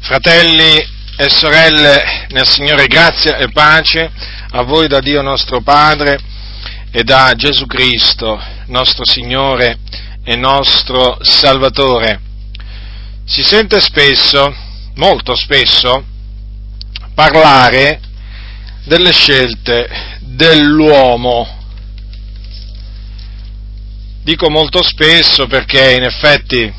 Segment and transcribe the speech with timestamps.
[0.00, 4.10] Fratelli e sorelle nel Signore, grazia e pace
[4.50, 6.18] a voi da Dio nostro Padre
[6.90, 9.78] e da Gesù Cristo, nostro Signore
[10.24, 12.20] e nostro Salvatore.
[13.24, 14.54] Si sente spesso,
[14.94, 16.04] molto spesso,
[17.14, 18.00] parlare
[18.84, 21.56] delle scelte dell'uomo.
[24.22, 26.72] Dico molto spesso perché in effetti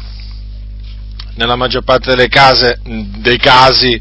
[1.39, 3.99] nella maggior parte delle case, dei casi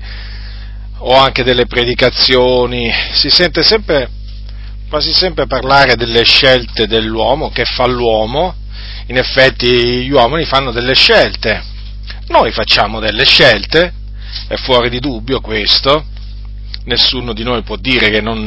[0.99, 4.11] o anche delle predicazioni, si sente sempre,
[4.89, 8.57] quasi sempre parlare delle scelte dell'uomo, che fa l'uomo,
[9.07, 11.63] in effetti gli uomini fanno delle scelte,
[12.27, 13.93] noi facciamo delle scelte,
[14.49, 16.07] è fuori di dubbio questo,
[16.87, 18.45] nessuno di noi può dire che non,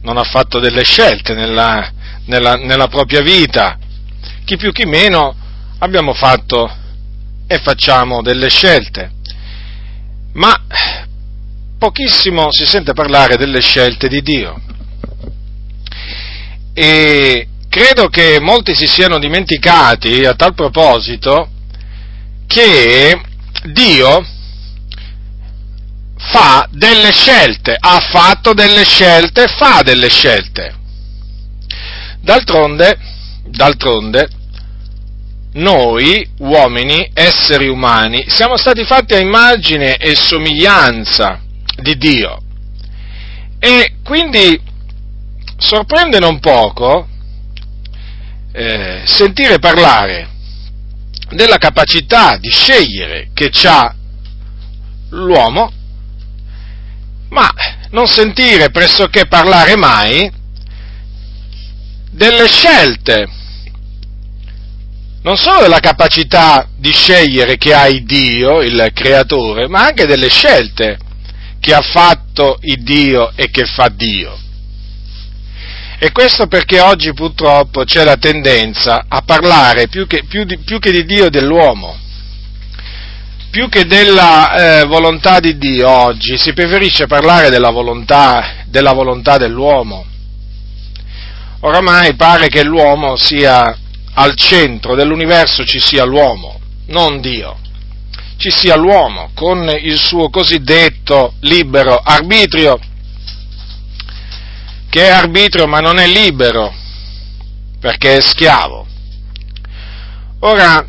[0.00, 1.92] non ha fatto delle scelte nella,
[2.24, 3.76] nella, nella propria vita,
[4.46, 5.36] chi più chi meno
[5.80, 6.78] abbiamo fatto
[7.52, 9.10] e facciamo delle scelte.
[10.34, 10.56] Ma
[11.76, 14.62] pochissimo si sente parlare delle scelte di Dio.
[16.72, 21.50] E credo che molti si siano dimenticati a tal proposito
[22.46, 23.20] che
[23.64, 24.24] Dio
[26.18, 30.72] fa delle scelte, ha fatto delle scelte, fa delle scelte.
[32.20, 32.96] D'altronde,
[33.46, 34.38] d'altronde,
[35.52, 41.40] noi, uomini, esseri umani, siamo stati fatti a immagine e somiglianza
[41.76, 42.40] di Dio.
[43.58, 44.60] E quindi
[45.56, 47.08] sorprende non poco
[48.52, 50.28] eh, sentire parlare
[51.30, 53.94] della capacità di scegliere che ha
[55.10, 55.72] l'uomo,
[57.28, 57.48] ma
[57.90, 60.30] non sentire pressoché parlare mai
[62.10, 63.28] delle scelte
[65.22, 70.98] non solo della capacità di scegliere che ha Dio, il creatore, ma anche delle scelte
[71.60, 74.38] che ha fatto Dio e che fa Dio.
[75.98, 80.78] E questo perché oggi purtroppo c'è la tendenza a parlare più che, più di, più
[80.78, 81.98] che di Dio dell'uomo.
[83.50, 89.36] Più che della eh, volontà di Dio oggi si preferisce parlare della volontà, della volontà
[89.36, 90.06] dell'uomo.
[91.60, 93.76] Oramai pare che l'uomo sia
[94.14, 97.58] al centro dell'universo ci sia l'uomo, non Dio.
[98.36, 102.78] Ci sia l'uomo con il suo cosiddetto libero arbitrio,
[104.88, 106.74] che è arbitrio ma non è libero,
[107.78, 108.86] perché è schiavo.
[110.40, 110.86] Ora,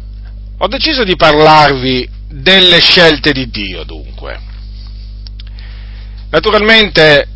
[0.58, 4.40] ho deciso di parlarvi delle scelte di Dio, dunque.
[6.30, 7.28] Naturalmente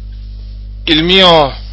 [0.86, 1.64] il mio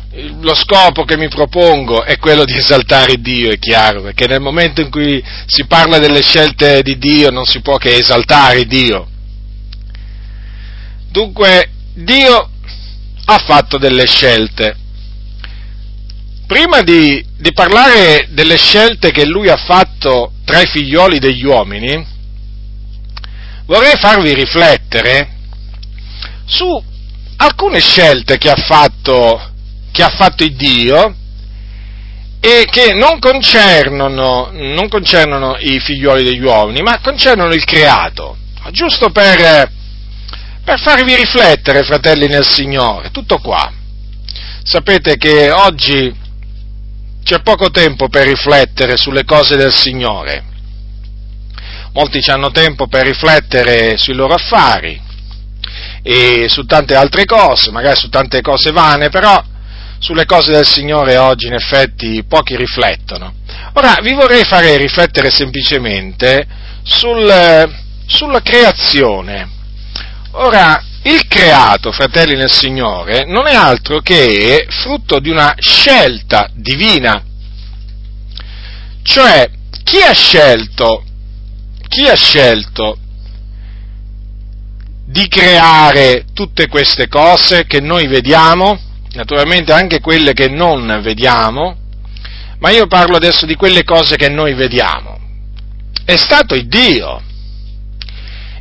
[0.40, 4.82] lo scopo che mi propongo è quello di esaltare Dio, è chiaro, perché nel momento
[4.82, 9.08] in cui si parla delle scelte di Dio non si può che esaltare Dio.
[11.10, 12.50] Dunque, Dio
[13.24, 14.76] ha fatto delle scelte.
[16.46, 22.06] Prima di, di parlare delle scelte che Lui ha fatto tra i figlioli degli uomini,
[23.64, 25.36] vorrei farvi riflettere
[26.44, 26.82] su
[27.36, 29.51] alcune scelte che ha fatto
[29.92, 31.14] che ha fatto il Dio
[32.40, 38.36] e che non concernono, non concernono i figlioli degli uomini, ma concernono il creato.
[38.72, 39.70] Giusto per,
[40.64, 43.72] per farvi riflettere, fratelli nel Signore, tutto qua.
[44.64, 46.12] Sapete che oggi
[47.22, 50.44] c'è poco tempo per riflettere sulle cose del Signore.
[51.92, 55.00] Molti hanno tempo per riflettere sui loro affari
[56.02, 59.50] e su tante altre cose, magari su tante cose vane, però
[60.02, 63.34] sulle cose del Signore oggi in effetti pochi riflettono.
[63.74, 66.44] Ora vi vorrei fare riflettere semplicemente
[66.82, 67.72] sul,
[68.06, 69.48] sulla creazione.
[70.32, 77.22] Ora, il creato, fratelli nel Signore, non è altro che frutto di una scelta divina.
[79.04, 79.50] Cioè,
[79.84, 81.04] chi ha scelto,
[81.86, 82.98] chi ha scelto
[85.06, 88.90] di creare tutte queste cose che noi vediamo?
[89.14, 91.76] Naturalmente anche quelle che non vediamo,
[92.58, 95.18] ma io parlo adesso di quelle cose che noi vediamo.
[96.04, 97.20] È stato il Dio.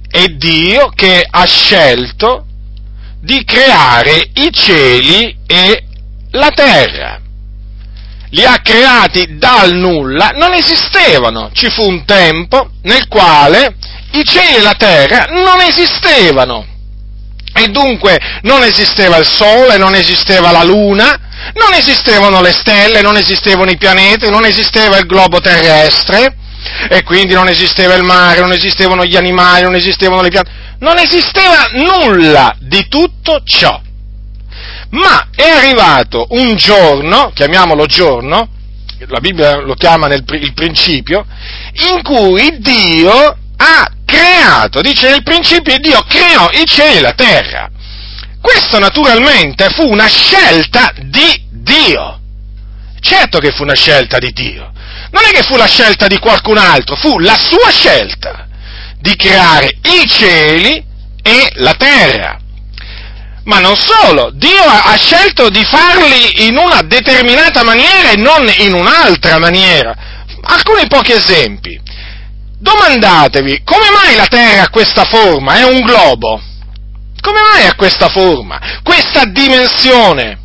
[0.10, 2.46] È Dio che ha scelto
[3.22, 5.84] di creare i cieli e
[6.32, 7.20] la terra.
[8.30, 11.52] Li ha creati dal nulla, non esistevano.
[11.54, 13.76] Ci fu un tempo nel quale
[14.12, 16.66] i cieli e la terra non esistevano.
[17.62, 21.16] E dunque non esisteva il Sole, non esisteva la Luna,
[21.54, 26.38] non esistevano le stelle, non esistevano i pianeti, non esisteva il globo terrestre,
[26.90, 30.98] e quindi non esisteva il mare, non esistevano gli animali, non esistevano le piante, non
[30.98, 33.80] esisteva nulla di tutto ciò.
[34.90, 38.50] Ma è arrivato un giorno, chiamiamolo giorno,
[39.08, 41.26] la Bibbia lo chiama nel, il principio,
[41.94, 47.70] in cui Dio ha creato, dice nel principio Dio creò i cieli e la terra.
[48.42, 52.20] Questo naturalmente fu una scelta di Dio.
[53.00, 54.72] Certo che fu una scelta di Dio.
[55.12, 58.48] Non è che fu la scelta di qualcun altro, fu la sua scelta
[59.00, 60.84] di creare i cieli
[61.22, 62.40] e la terra.
[63.44, 68.74] Ma non solo, Dio ha scelto di farli in una determinata maniera e non in
[68.74, 69.96] un'altra maniera.
[70.44, 71.80] Alcuni pochi esempi.
[72.62, 75.56] Domandatevi, come mai la Terra ha questa forma?
[75.56, 76.40] È un globo.
[77.20, 78.60] Come mai ha questa forma?
[78.84, 80.38] Questa dimensione?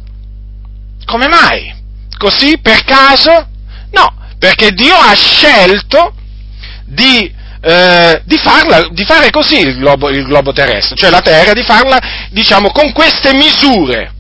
[1.05, 1.75] Come mai?
[2.17, 3.49] Così per caso?
[3.91, 6.15] No, perché Dio ha scelto
[6.87, 11.53] di eh, di, farla, di, fare così il globo, il globo, terrestre, cioè la Terra,
[11.53, 11.99] di farla,
[12.31, 14.13] diciamo, con queste misure,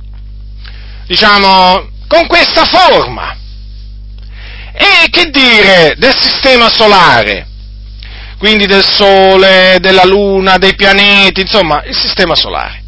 [1.06, 3.36] diciamo, con questa forma.
[4.72, 7.46] E che dire del sistema solare?
[8.38, 12.82] Quindi del Sole, della Luna, dei pianeti, insomma, il sistema solare.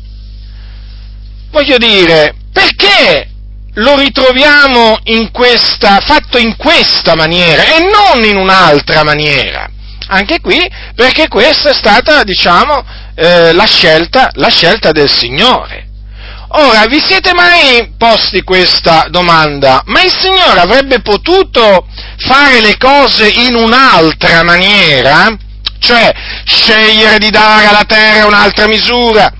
[1.50, 3.28] Voglio dire, perché
[3.74, 9.70] lo ritroviamo in questa, fatto in questa maniera e non in un'altra maniera?
[10.08, 10.58] Anche qui,
[10.94, 12.84] perché questa è stata, diciamo,
[13.14, 15.87] eh, la, scelta, la scelta del Signore.
[16.50, 19.82] Ora, vi siete mai posti questa domanda?
[19.84, 21.86] Ma il Signore avrebbe potuto
[22.16, 25.36] fare le cose in un'altra maniera?
[25.78, 26.10] Cioè,
[26.44, 29.30] scegliere di dare alla Terra un'altra misura,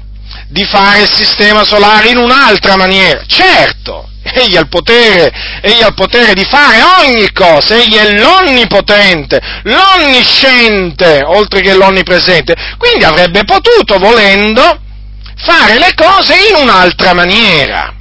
[0.49, 3.23] di fare il sistema solare in un'altra maniera?
[3.27, 4.07] Certo!
[4.31, 5.33] egli ha il potere,
[5.63, 12.55] egli ha il potere di fare ogni cosa, egli è l'onnipotente, l'onnisciente, oltre che l'onnipresente,
[12.77, 14.81] quindi avrebbe potuto, volendo,
[15.39, 17.95] fare le cose in un'altra maniera.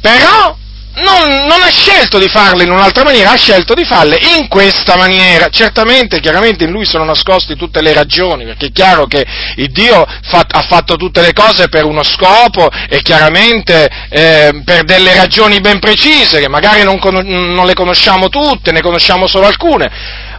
[0.00, 0.56] Però
[0.98, 4.96] non, non, ha scelto di farle in un'altra maniera, ha scelto di farle in questa
[4.96, 5.48] maniera.
[5.48, 9.24] Certamente, chiaramente in lui sono nascoste tutte le ragioni, perché è chiaro che
[9.56, 14.84] il Dio fa, ha fatto tutte le cose per uno scopo e chiaramente eh, per
[14.84, 19.90] delle ragioni ben precise, che magari non, non le conosciamo tutte, ne conosciamo solo alcune,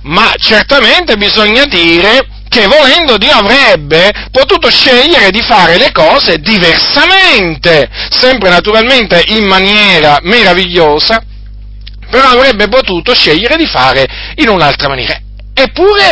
[0.03, 7.87] ma certamente bisogna dire che volendo Dio avrebbe potuto scegliere di fare le cose diversamente,
[8.09, 11.23] sempre naturalmente in maniera meravigliosa,
[12.09, 14.05] però avrebbe potuto scegliere di fare
[14.35, 15.17] in un'altra maniera.
[15.53, 16.11] Eppure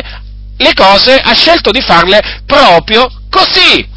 [0.57, 3.87] le cose ha scelto di farle proprio così,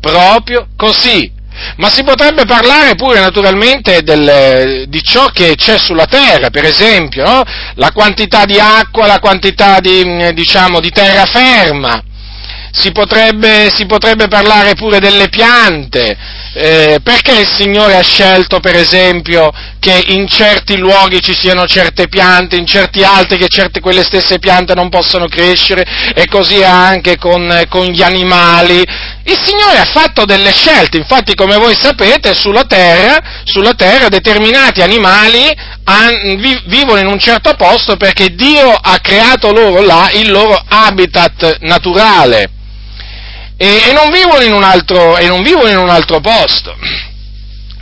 [0.00, 1.33] proprio così.
[1.76, 7.24] Ma si potrebbe parlare pure naturalmente del, di ciò che c'è sulla terra, per esempio,
[7.24, 7.42] no?
[7.74, 12.02] la quantità di acqua, la quantità di, diciamo, di terraferma.
[12.76, 16.16] Si potrebbe, si potrebbe, parlare pure delle piante,
[16.54, 22.08] eh, perché il Signore ha scelto, per esempio, che in certi luoghi ci siano certe
[22.08, 25.84] piante, in certi altri che certe quelle stesse piante non possano crescere,
[26.14, 28.82] e così anche con, con gli animali.
[29.26, 34.82] Il Signore ha fatto delle scelte, infatti come voi sapete sulla terra, sulla terra determinati
[34.82, 35.50] animali
[36.66, 42.50] vivono in un certo posto perché Dio ha creato loro là il loro habitat naturale
[43.56, 46.76] e, e, non, vivono in un altro, e non vivono in un altro posto.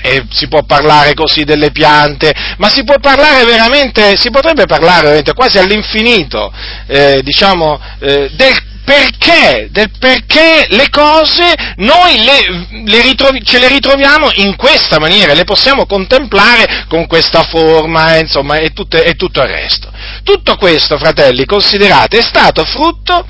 [0.04, 5.02] E si può parlare così delle piante, ma si può parlare veramente, si potrebbe parlare
[5.02, 6.52] veramente quasi all'infinito,
[6.87, 13.68] eh, diciamo, eh, del perché, del perché le cose noi le, le ritrovi, ce le
[13.68, 19.40] ritroviamo in questa maniera, le possiamo contemplare con questa forma, insomma, e, tutte, e tutto
[19.42, 19.90] il resto.
[20.22, 23.26] Tutto questo, fratelli, considerate, è stato frutto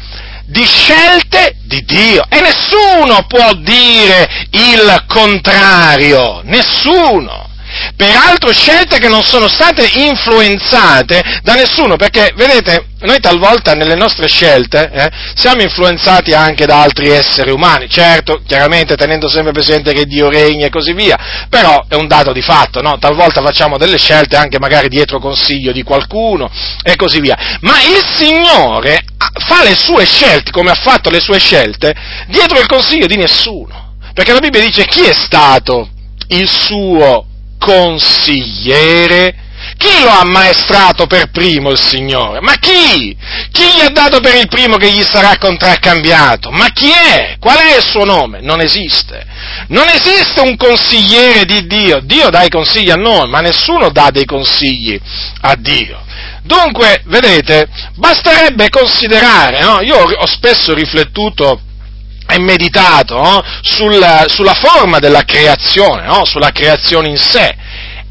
[0.46, 2.24] di scelte di Dio.
[2.28, 7.50] E nessuno può dire il contrario, nessuno
[7.96, 14.28] peraltro scelte che non sono state influenzate da nessuno, perché vedete, noi talvolta nelle nostre
[14.28, 20.04] scelte eh, siamo influenzati anche da altri esseri umani, certo, chiaramente tenendo sempre presente che
[20.04, 22.98] Dio regna e così via, però è un dato di fatto, no?
[22.98, 26.50] talvolta facciamo delle scelte anche magari dietro consiglio di qualcuno
[26.82, 29.04] e così via, ma il Signore
[29.46, 31.94] fa le sue scelte, come ha fatto le sue scelte,
[32.28, 35.88] dietro il consiglio di nessuno, perché la Bibbia dice chi è stato
[36.28, 37.26] il suo
[37.62, 39.36] consigliere?
[39.76, 42.40] Chi lo ha ammaestrato per primo il Signore?
[42.40, 43.16] Ma chi?
[43.52, 46.50] Chi gli ha dato per il primo che gli sarà contraccambiato?
[46.50, 47.36] Ma chi è?
[47.38, 48.40] Qual è il suo nome?
[48.40, 49.24] Non esiste.
[49.68, 52.00] Non esiste un consigliere di Dio.
[52.02, 55.00] Dio dà i consigli a noi, ma nessuno dà dei consigli
[55.42, 56.00] a Dio.
[56.42, 59.80] Dunque, vedete, basterebbe considerare, no?
[59.80, 61.60] io ho spesso riflettuto
[62.26, 63.42] e meditato no?
[63.62, 66.24] sulla, sulla, forma della creazione, no?
[66.24, 67.54] sulla creazione in sé,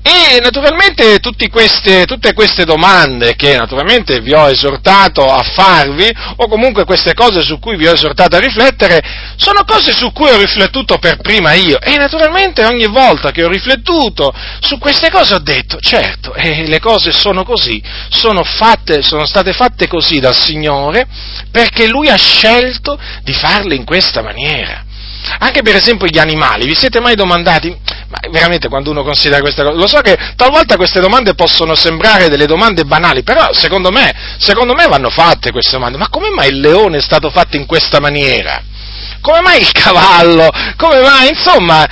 [0.04, 1.20] e naturalmente
[1.52, 7.42] queste, tutte queste domande che naturalmente vi ho esortato a farvi, o comunque queste cose
[7.42, 9.02] su cui vi ho esortato a riflettere,
[9.36, 11.80] sono cose su cui ho riflettuto per prima io.
[11.80, 16.80] E naturalmente ogni volta che ho riflettuto su queste cose ho detto, certo, eh, le
[16.80, 21.06] cose sono così, sono, fatte, sono state fatte così dal Signore
[21.52, 24.90] perché Lui ha scelto di farle in questa maniera.
[25.40, 29.64] Anche per esempio gli animali, vi siete mai domandati, ma veramente quando uno considera queste
[29.64, 34.14] cose, lo so che talvolta queste domande possono sembrare delle domande banali, però secondo me,
[34.38, 37.66] secondo me vanno fatte queste domande, ma come mai il leone è stato fatto in
[37.66, 38.62] questa maniera?
[39.22, 40.50] Come mai il cavallo?
[40.78, 41.86] Come mai, insomma,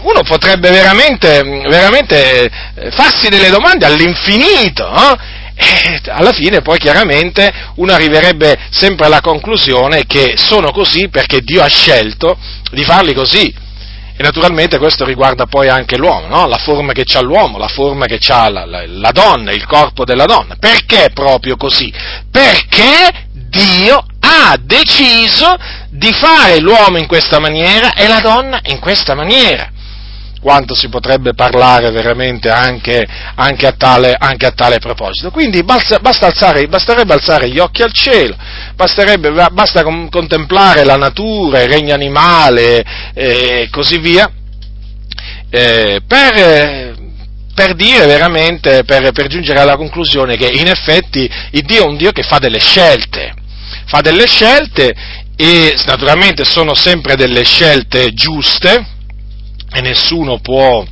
[0.00, 5.18] uno potrebbe veramente, veramente eh, farsi delle domande all'infinito, no?
[5.54, 11.62] E alla fine poi chiaramente uno arriverebbe sempre alla conclusione che sono così perché Dio
[11.62, 12.36] ha scelto
[12.70, 13.54] di farli così.
[14.14, 16.46] E naturalmente questo riguarda poi anche l'uomo, no?
[16.46, 20.04] la forma che ha l'uomo, la forma che ha la, la, la donna, il corpo
[20.04, 20.56] della donna.
[20.58, 21.92] Perché proprio così?
[22.30, 25.56] Perché Dio ha deciso
[25.90, 29.70] di fare l'uomo in questa maniera e la donna in questa maniera
[30.42, 33.06] quanto si potrebbe parlare veramente anche,
[33.36, 35.30] anche, a, tale, anche a, tale, proposito.
[35.30, 38.34] Quindi basta, basta alzare, basterebbe alzare gli occhi al cielo,
[38.74, 42.84] basta contemplare la natura, il regno animale
[43.14, 44.28] e così via,
[45.48, 46.96] eh, per,
[47.54, 51.96] per, dire veramente, per, per giungere alla conclusione che in effetti il Dio è un
[51.96, 53.32] Dio che fa delle scelte,
[53.86, 54.92] fa delle scelte
[55.36, 58.86] e naturalmente sono sempre delle scelte giuste,
[59.72, 60.84] e nessuno può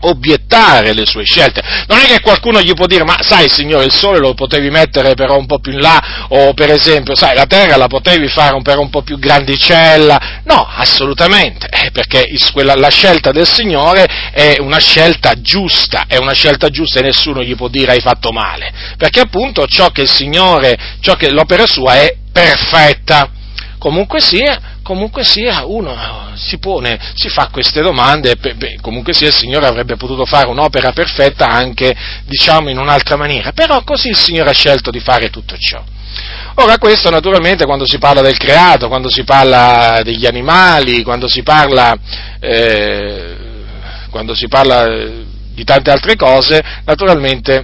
[0.00, 1.60] obiettare le sue scelte.
[1.88, 5.14] Non è che qualcuno gli può dire, ma sai signore, il sole lo potevi mettere
[5.14, 8.54] però un po' più in là, o per esempio, sai, la terra la potevi fare
[8.54, 10.42] un, per un po' più grandicella.
[10.44, 16.32] No, assolutamente, eh, perché quella, la scelta del Signore è una scelta giusta, è una
[16.32, 20.10] scelta giusta e nessuno gli può dire hai fatto male, perché appunto ciò che il
[20.10, 23.30] Signore, ciò che l'opera sua è perfetta.
[23.78, 29.26] Comunque sia, comunque sia, uno si pone, si fa queste domande, e beh, comunque sia
[29.26, 34.16] il Signore avrebbe potuto fare un'opera perfetta anche, diciamo, in un'altra maniera, però così il
[34.16, 35.84] Signore ha scelto di fare tutto ciò.
[36.54, 41.42] Ora questo naturalmente quando si parla del creato, quando si parla degli animali, quando si
[41.42, 41.94] parla,
[42.40, 43.36] eh,
[44.08, 44.86] quando si parla
[45.52, 47.62] di tante altre cose, naturalmente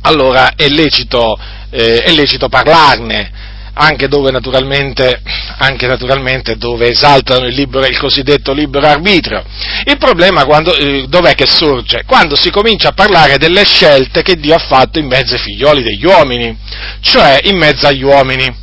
[0.00, 1.38] allora è lecito,
[1.70, 5.22] eh, è lecito parlarne anche dove naturalmente,
[5.58, 9.44] anche naturalmente dove esaltano il, libero, il, cosiddetto libero arbitrio.
[9.84, 12.04] Il problema quando, eh, dov'è che sorge?
[12.06, 15.82] Quando si comincia a parlare delle scelte che Dio ha fatto in mezzo ai figlioli
[15.82, 16.56] degli uomini,
[17.00, 18.60] cioè in mezzo agli uomini.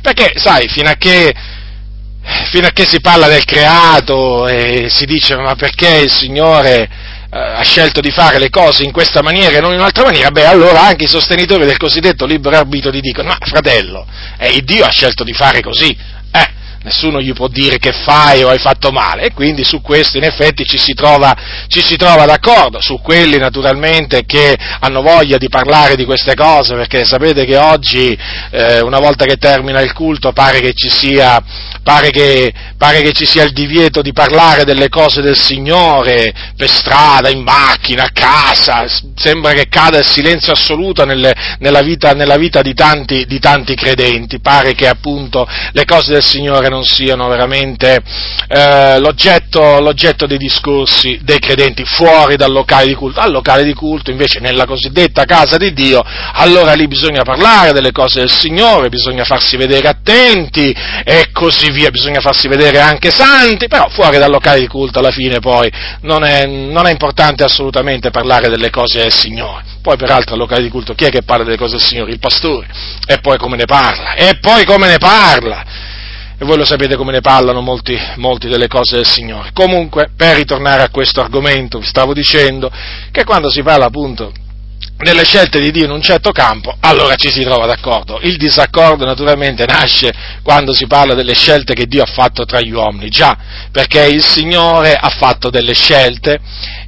[0.00, 1.32] Perché, sai, fino a che,
[2.50, 6.88] fino a che si parla del creato e si dice ma perché il Signore
[7.36, 10.46] ha scelto di fare le cose in questa maniera e non in un'altra maniera, beh
[10.46, 14.06] allora anche i sostenitori del cosiddetto libero arbitro ti dicono, ma fratello,
[14.38, 16.13] eh, Dio ha scelto di fare così, eh,
[16.84, 19.24] nessuno gli può dire che fai o hai fatto male.
[19.24, 21.34] E quindi su questo in effetti ci si trova,
[21.66, 26.74] ci si trova d'accordo, su quelli naturalmente che hanno voglia di parlare di queste cose
[26.74, 28.16] perché sapete che oggi
[28.50, 31.42] eh, una volta che termina il culto pare che ci sia
[31.84, 36.68] pare che, pare che ci sia il divieto di parlare delle cose del Signore per
[36.68, 42.36] strada, in macchina, a casa, sembra che cada il silenzio assoluto nelle, nella, vita, nella,
[42.36, 47.28] vita, di tanti, di tanti credenti, pare che appunto le cose del Signore non siano
[47.28, 48.02] veramente
[48.48, 53.74] eh, l'oggetto, l'oggetto dei discorsi dei credenti fuori dal locale di culto, al locale di
[53.74, 56.02] culto invece nella cosiddetta casa di Dio,
[56.32, 61.90] allora lì bisogna parlare delle cose del Signore, bisogna farsi vedere attenti e così via,
[61.90, 66.24] bisogna farsi vedere anche santi, però fuori dal locale di culto alla fine poi non
[66.24, 69.62] è, non è importante assolutamente parlare delle cose del Signore.
[69.80, 72.10] Poi peraltro al locale di culto chi è che parla delle cose del Signore?
[72.10, 72.66] Il pastore.
[73.06, 74.14] E poi come ne parla?
[74.14, 75.92] E poi come ne parla?
[76.36, 79.50] E voi lo sapete come ne parlano molti, molti delle cose del Signore.
[79.52, 82.70] Comunque, per ritornare a questo argomento, vi stavo dicendo
[83.12, 84.32] che quando si parla appunto
[84.98, 88.20] nelle scelte di Dio in un certo campo, allora ci si trova d'accordo.
[88.22, 90.12] Il disaccordo naturalmente nasce
[90.42, 93.36] quando si parla delle scelte che Dio ha fatto tra gli uomini, già
[93.70, 96.38] perché il Signore ha fatto delle scelte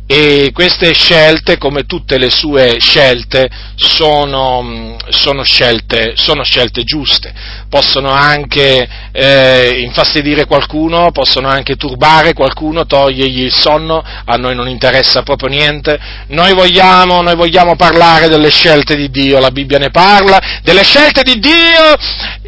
[0.09, 7.35] e queste scelte, come tutte le sue scelte, sono, sono, scelte, sono scelte, giuste.
[7.69, 14.69] Possono anche eh, infastidire qualcuno, possono anche turbare qualcuno, togliergli il sonno, a noi non
[14.69, 15.99] interessa proprio niente.
[16.29, 21.23] Noi vogliamo, noi vogliamo parlare delle scelte di Dio, la Bibbia ne parla, delle scelte
[21.23, 21.97] di Dio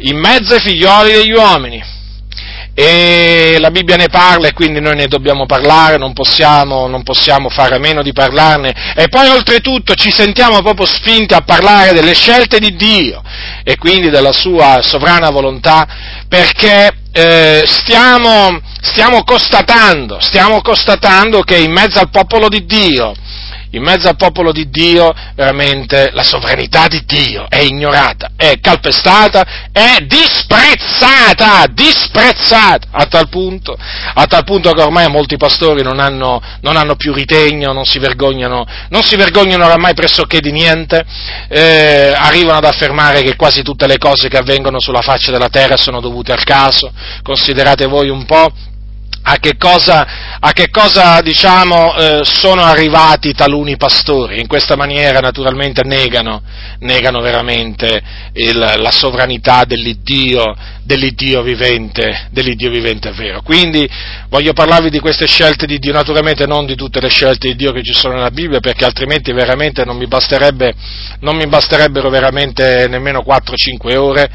[0.09, 1.97] in mezzo ai figlioli degli uomini
[2.79, 3.28] e
[3.59, 7.75] la Bibbia ne parla e quindi noi ne dobbiamo parlare, non possiamo, non possiamo fare
[7.75, 8.93] a meno di parlarne.
[8.95, 13.21] E poi oltretutto ci sentiamo proprio spinti a parlare delle scelte di Dio
[13.63, 15.87] e quindi della sua sovrana volontà
[16.27, 23.13] perché eh, stiamo, stiamo, constatando, stiamo constatando che in mezzo al popolo di Dio
[23.71, 29.69] in mezzo al popolo di Dio veramente la sovranità di Dio è ignorata, è calpestata,
[29.71, 33.77] è disprezzata, disprezzata, a tal punto,
[34.13, 37.99] a tal punto che ormai molti pastori non hanno, non hanno più ritegno, non si
[37.99, 41.05] vergognano, non si vergognano oramai pressoché di niente,
[41.47, 45.77] eh, arrivano ad affermare che quasi tutte le cose che avvengono sulla faccia della terra
[45.77, 48.51] sono dovute al caso, considerate voi un po'
[49.31, 54.39] a che cosa, a che cosa diciamo, eh, sono arrivati taluni pastori.
[54.39, 56.41] In questa maniera naturalmente negano,
[56.79, 58.01] negano veramente
[58.33, 63.43] il, la sovranità dell'Iddio, dell'Iddio vivente, dell'Iddio vivente vero.
[63.43, 63.87] Quindi
[64.29, 67.71] voglio parlarvi di queste scelte di Dio, naturalmente non di tutte le scelte di Dio
[67.71, 70.07] che ci sono nella Bibbia, perché altrimenti veramente non mi,
[71.19, 74.31] non mi basterebbero veramente nemmeno 4-5 ore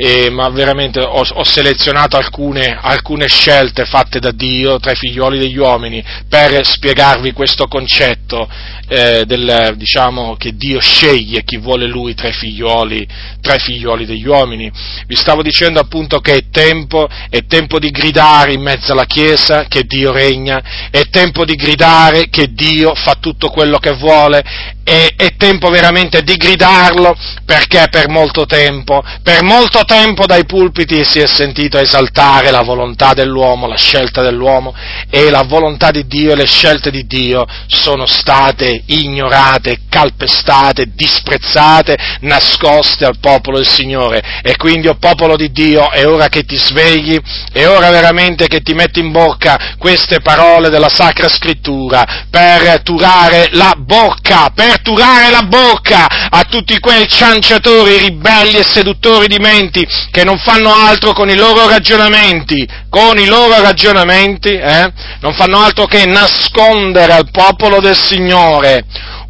[0.00, 5.40] eh, ma veramente ho, ho selezionato alcune, alcune, scelte fatte da Dio tra i figlioli
[5.40, 8.48] degli uomini per spiegarvi questo concetto
[8.86, 13.08] eh, del, diciamo, che Dio sceglie chi vuole Lui tra i, figlioli,
[13.40, 14.70] tra i figlioli degli uomini.
[15.04, 19.64] Vi stavo dicendo appunto che è tempo, è tempo di gridare in mezzo alla Chiesa
[19.64, 20.62] che Dio regna,
[20.92, 24.44] è tempo di gridare che Dio fa tutto quello che vuole,
[24.88, 27.14] è, è tempo veramente di gridarlo
[27.44, 33.12] perché per molto tempo, per molto tempo dai pulpiti si è sentito esaltare la volontà
[33.12, 34.74] dell'uomo, la scelta dell'uomo
[35.10, 41.96] e la volontà di Dio e le scelte di Dio sono state ignorate, calpestate, disprezzate,
[42.20, 44.22] nascoste al popolo del Signore.
[44.42, 47.18] E quindi, o oh popolo di Dio, è ora che ti svegli,
[47.52, 53.48] è ora veramente che ti metti in bocca queste parole della Sacra Scrittura per turare
[53.52, 59.86] la bocca, per turare la bocca a tutti quei cianciatori, ribelli e seduttori di menti
[60.10, 65.60] che non fanno altro con i loro ragionamenti, con i loro ragionamenti, eh, non fanno
[65.60, 68.84] altro che nascondere al popolo del Signore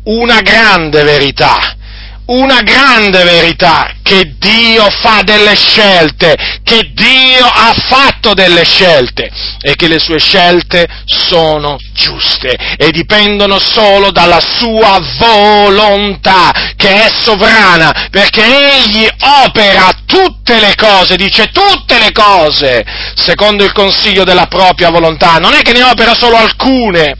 [0.04, 1.76] una grande verità,
[2.28, 9.74] una grande verità, che Dio fa delle scelte, che Dio ha fatto delle scelte e
[9.76, 18.08] che le sue scelte sono giuste e dipendono solo dalla sua volontà, che è sovrana,
[18.10, 19.06] perché Egli
[19.44, 25.54] opera tutte le cose, dice tutte le cose, secondo il consiglio della propria volontà, non
[25.54, 27.16] è che ne opera solo alcune,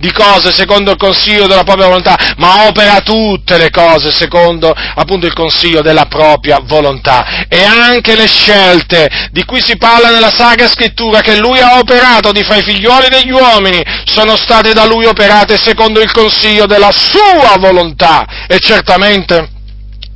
[0.00, 5.26] di cose secondo il consiglio della propria volontà, ma opera tutte le cose secondo appunto
[5.26, 7.46] il consiglio della propria volontà.
[7.48, 12.32] E anche le scelte di cui si parla nella Sacra Scrittura che lui ha operato
[12.32, 16.92] di fra i figlioli degli uomini sono state da lui operate secondo il consiglio della
[16.92, 19.58] sua volontà e certamente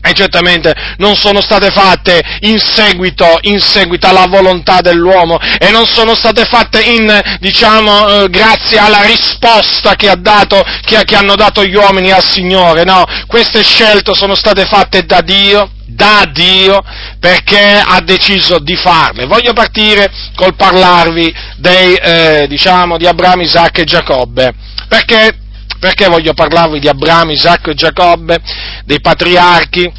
[0.04, 5.86] e certamente non sono state fatte in seguito, in seguito, alla volontà dell'uomo e non
[5.86, 11.36] sono state fatte in, diciamo, eh, grazie alla risposta che, ha dato, che, che hanno
[11.36, 16.82] dato gli uomini al Signore, no, queste scelte sono state fatte da Dio, da Dio
[17.18, 19.24] perché ha deciso di farle.
[19.24, 24.52] Voglio partire col parlarvi dei, eh, diciamo, di Abramo, Isacco e Giacobbe,
[24.86, 25.38] perché
[25.85, 28.40] perché voglio parlarvi di Abramo, Isacco e Giacobbe,
[28.87, 29.92] dei patriarchi,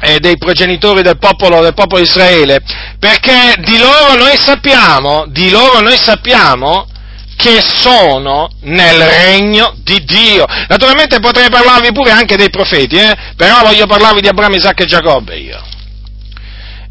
[0.00, 2.58] e dei progenitori del popolo, del popolo Israele?
[2.98, 6.88] Perché di loro noi sappiamo, di loro noi sappiamo
[7.36, 10.44] che sono nel regno di Dio.
[10.66, 13.14] Naturalmente potrei parlarvi pure anche dei profeti, eh?
[13.36, 15.62] però voglio parlarvi di Abramo, Isacco e Giacobbe io.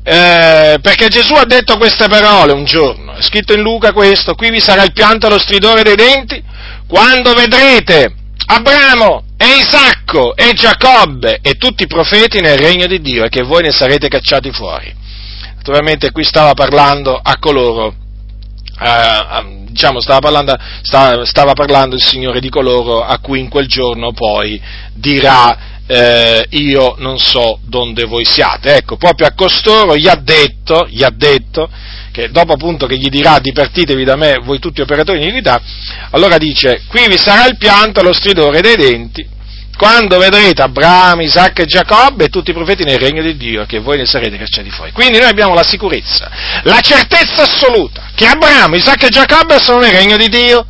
[0.07, 4.51] Eh, perché Gesù ha detto queste parole un giorno, è scritto in Luca questo, qui
[4.51, 6.43] vi sarà il pianto e lo stridore dei denti,
[6.87, 8.13] quando vedrete
[8.45, 13.41] Abramo e Isacco e Giacobbe e tutti i profeti nel regno di Dio e che
[13.41, 14.93] voi ne sarete cacciati fuori.
[15.55, 17.95] Naturalmente qui stava parlando a coloro,
[18.79, 23.65] eh, diciamo stava parlando, stava, stava parlando il Signore di coloro a cui in quel
[23.65, 24.61] giorno poi
[24.93, 28.75] dirà eh, io non so dove voi siate.
[28.75, 31.69] Ecco, proprio a costoro gli ha detto, gli ha detto
[32.11, 35.61] che dopo appunto che gli dirà dipartitevi da me voi tutti operatori di iniquità,
[36.11, 39.33] allora dice qui vi sarà il pianto lo stridore dei denti
[39.77, 43.79] quando vedrete Abramo, Isacco e Giacobbe e tutti i profeti nel regno di Dio, che
[43.79, 44.91] voi ne sarete cacciati fuori.
[44.91, 46.31] Quindi noi abbiamo la sicurezza,
[46.63, 50.65] la certezza assoluta che Abramo, Isacco e Giacobbe sono nel regno di Dio,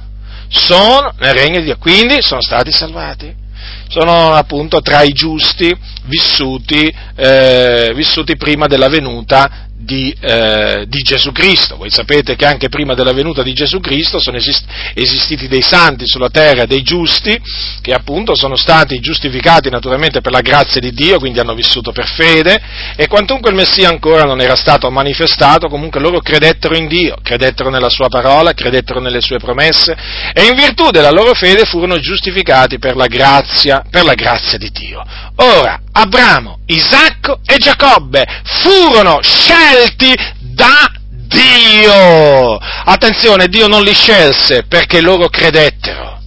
[0.50, 3.44] sono nel regno di Dio, quindi sono stati salvati.
[3.88, 5.74] Sono appunto tra i giusti
[6.06, 11.76] vissuti, eh, vissuti prima della venuta di, eh, di, Gesù Cristo.
[11.76, 16.08] Voi sapete che anche prima della venuta di Gesù Cristo sono esist- esistiti dei santi
[16.08, 17.38] sulla terra, dei giusti,
[17.82, 22.08] che appunto sono stati giustificati naturalmente per la grazia di Dio, quindi hanno vissuto per
[22.08, 22.60] fede,
[22.96, 27.70] e quantunque il Messia ancora non era stato manifestato, comunque loro credettero in Dio, credettero
[27.70, 29.96] nella sua parola, credettero nelle sue promesse,
[30.34, 34.70] e in virtù della loro fede furono giustificati per la grazia, per la grazia di
[34.72, 35.04] Dio.
[35.36, 42.58] Ora, Abramo, Isacco e Giacobbe furono scelti da Dio.
[42.58, 46.20] Attenzione, Dio non li scelse perché loro credettero.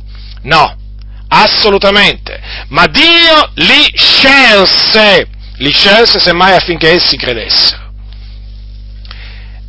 [0.45, 0.75] No,
[1.29, 2.41] assolutamente.
[2.69, 5.29] Ma Dio li scelse.
[5.59, 7.93] Li scelse semmai affinché essi credessero.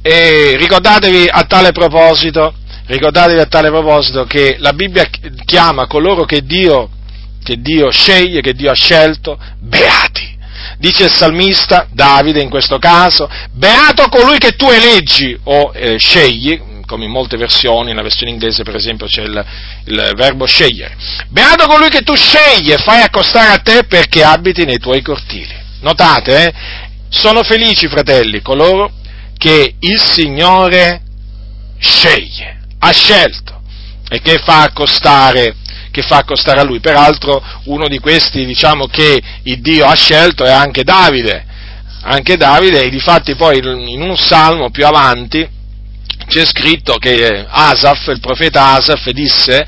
[0.02, 2.54] E ricordatevi a tale proposito,
[2.86, 5.10] ricordatevi a tale proposito che la Bibbia
[5.44, 6.90] chiama coloro che Dio
[7.44, 10.38] che Dio sceglie, che Dio ha scelto, beati.
[10.78, 16.62] Dice il salmista, Davide in questo caso, beato colui che tu eleggi o eh, scegli,
[16.86, 19.46] come in molte versioni, nella versione inglese per esempio c'è il,
[19.86, 20.96] il verbo scegliere.
[21.30, 25.56] Beato colui che tu scegli e fai accostare a te perché abiti nei tuoi cortili.
[25.82, 26.54] Notate, eh?
[27.10, 28.92] sono felici fratelli coloro
[29.38, 31.02] che il Signore
[31.80, 33.62] sceglie, ha scelto
[34.10, 35.56] e che fa accostare
[35.92, 36.80] che fa accostare a lui.
[36.80, 41.46] Peraltro uno di questi diciamo che il Dio ha scelto è anche Davide,
[42.04, 45.58] anche Davide e difatti poi in un salmo più avanti
[46.28, 49.68] c'è scritto che Asaf, il profeta Asaf, disse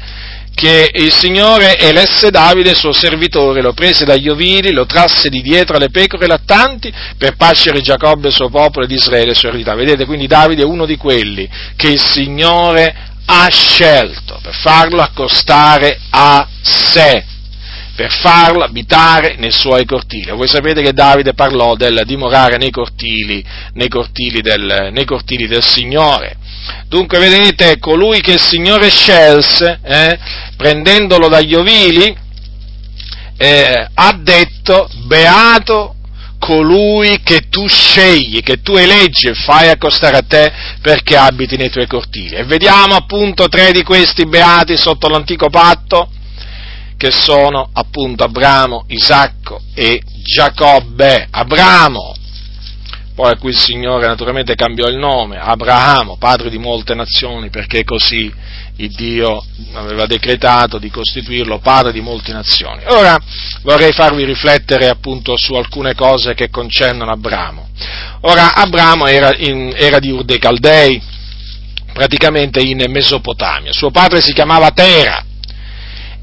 [0.54, 5.78] che il Signore elesse Davide suo servitore, lo prese dagli ovili, lo trasse di dietro
[5.78, 9.74] alle pecore lattanti per pascere Giacobbe suo popolo ed Israele sua eredità.
[9.74, 16.00] Vedete, quindi Davide è uno di quelli che il Signore ha scelto per farlo accostare
[16.10, 17.24] a sé,
[17.96, 20.32] per farlo abitare nei suoi cortili.
[20.32, 25.64] Voi sapete che Davide parlò del dimorare nei cortili, nei cortili, del, nei cortili del
[25.64, 26.38] Signore.
[26.88, 30.20] Dunque, vedete, colui che il Signore scelse, eh,
[30.58, 32.16] prendendolo dagli ovili,
[33.38, 35.96] eh, ha detto, beato
[36.42, 40.52] colui che tu scegli, che tu eleggi e fai accostare a te
[40.82, 42.36] perché abiti nei tuoi cortili.
[42.36, 46.10] E vediamo appunto tre di questi beati sotto l'antico patto,
[46.98, 51.28] che sono appunto Abramo, Isacco e Giacobbe.
[51.30, 52.16] Abramo,
[53.22, 57.84] poi a cui il Signore naturalmente cambiò il nome, Abramo, padre di molte nazioni, perché
[57.84, 58.34] così
[58.78, 62.82] il Dio aveva decretato di costituirlo padre di molte nazioni.
[62.88, 63.16] Ora
[63.62, 67.70] vorrei farvi riflettere appunto su alcune cose che concernono Abramo.
[68.22, 71.00] Ora, Abramo era, in, era di Ur dei Caldei,
[71.94, 73.72] praticamente in Mesopotamia.
[73.72, 75.26] Suo padre si chiamava Tera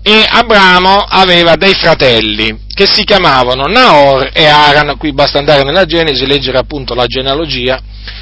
[0.09, 4.97] e Abramo aveva dei fratelli che si chiamavano Naor e Aran.
[4.97, 7.79] Qui basta andare nella Genesi e leggere appunto la genealogia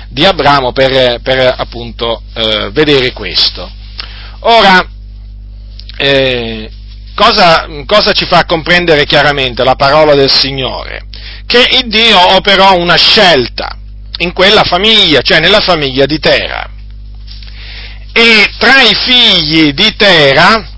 [0.08, 3.70] di Abramo per, per appunto eh, vedere questo.
[4.40, 4.84] Ora,
[5.96, 6.68] eh,
[7.14, 11.04] cosa, cosa ci fa comprendere chiaramente la parola del Signore?
[11.46, 13.78] Che il Dio operò una scelta
[14.18, 16.68] in quella famiglia, cioè nella famiglia di Tera.
[18.12, 20.74] E tra i figli di Tera,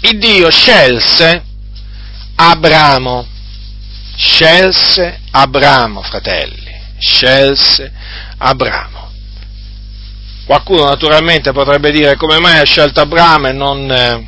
[0.00, 1.42] il Dio scelse
[2.36, 3.26] Abramo,
[4.16, 7.92] scelse Abramo, fratelli, scelse
[8.38, 9.10] Abramo.
[10.46, 14.26] Qualcuno naturalmente potrebbe dire come mai ha scelto Abramo e non, eh,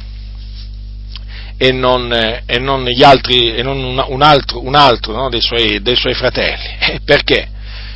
[1.57, 5.81] e non, eh, e non altri, e non un, altro, un altro no, dei, suoi,
[5.81, 7.01] dei, suoi, fratelli.
[7.05, 7.49] Perché?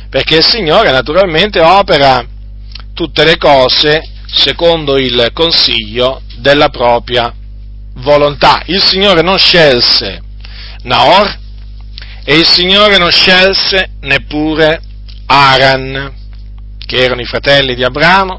[0.09, 2.25] Perché il Signore naturalmente opera
[2.93, 7.33] tutte le cose secondo il consiglio della propria
[7.95, 8.61] volontà.
[8.65, 10.21] Il Signore non scelse
[10.83, 11.39] Naor
[12.23, 14.81] e il Signore non scelse neppure
[15.27, 16.13] Aran
[16.85, 18.37] che erano i fratelli di Abramo,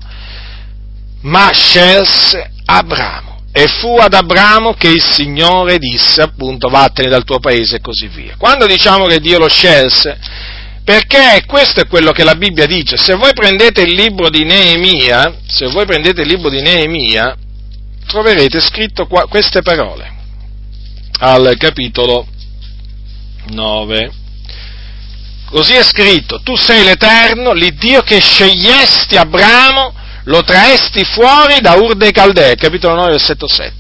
[1.22, 3.42] ma scelse Abramo.
[3.52, 8.06] E fu ad Abramo che il Signore disse appunto vattene dal tuo paese e così
[8.08, 8.34] via.
[8.36, 10.18] Quando diciamo che Dio lo scelse,
[10.84, 12.96] perché questo è quello che la Bibbia dice.
[12.96, 17.36] Se voi prendete il libro di Neemia, se voi prendete il libro di Neemia,
[18.06, 20.14] troverete scritto qua, queste parole
[21.18, 22.26] al capitolo
[23.48, 24.12] 9.
[25.46, 31.94] Così è scritto, tu sei l'Eterno, l'Iddio che scegliesti Abramo, lo traesti fuori da Ur
[31.94, 33.74] dei Caldei, capitolo 9, versetto 7.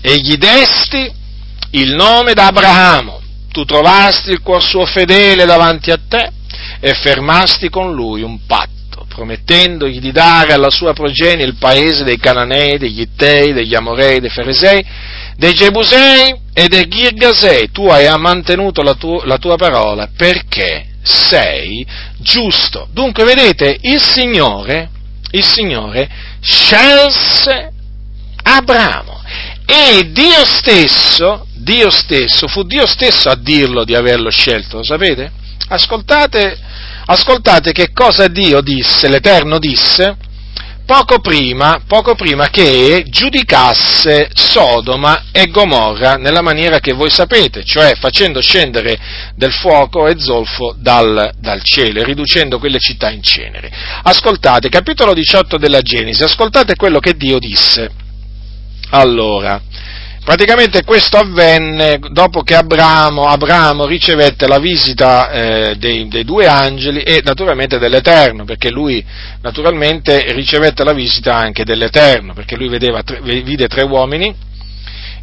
[0.00, 1.12] E gli desti
[1.70, 3.20] il nome d'Abramo,
[3.52, 6.32] tu trovasti il cuor suo fedele davanti a te
[6.80, 8.70] e fermasti con lui un patto,
[9.16, 14.28] promettendogli di dare alla sua progenie il paese dei Cananei, degli Ittei, degli Amorei, dei
[14.28, 14.84] Feresei,
[15.36, 17.70] dei Gebusei e dei Girgasei.
[17.70, 21.86] Tu hai mantenuto la, tu- la tua parola perché sei
[22.18, 22.88] giusto.
[22.92, 24.90] Dunque, vedete, il Signore,
[25.30, 26.08] il Signore
[26.40, 27.72] scelse
[28.42, 29.22] Abramo
[29.64, 35.32] e Dio stesso, Dio stesso, fu Dio stesso a dirlo di averlo scelto, lo sapete?
[35.68, 36.58] Ascoltate,
[37.06, 40.16] ascoltate che cosa Dio disse, l'Eterno disse,
[40.86, 47.96] poco prima, poco prima che giudicasse Sodoma e Gomorra nella maniera che voi sapete, cioè
[47.98, 48.96] facendo scendere
[49.34, 53.70] del fuoco e zolfo dal, dal cielo, riducendo quelle città in cenere.
[54.02, 57.90] Ascoltate, capitolo 18 della Genesi, ascoltate quello che Dio disse.
[58.90, 59.60] Allora,
[60.26, 67.00] praticamente questo avvenne dopo che Abramo, Abramo ricevette la visita eh, dei, dei, due angeli
[67.02, 69.04] e naturalmente dell'Eterno, perché lui
[69.42, 74.34] naturalmente ricevette la visita anche dell'Eterno, perché lui vedeva, vide tre uomini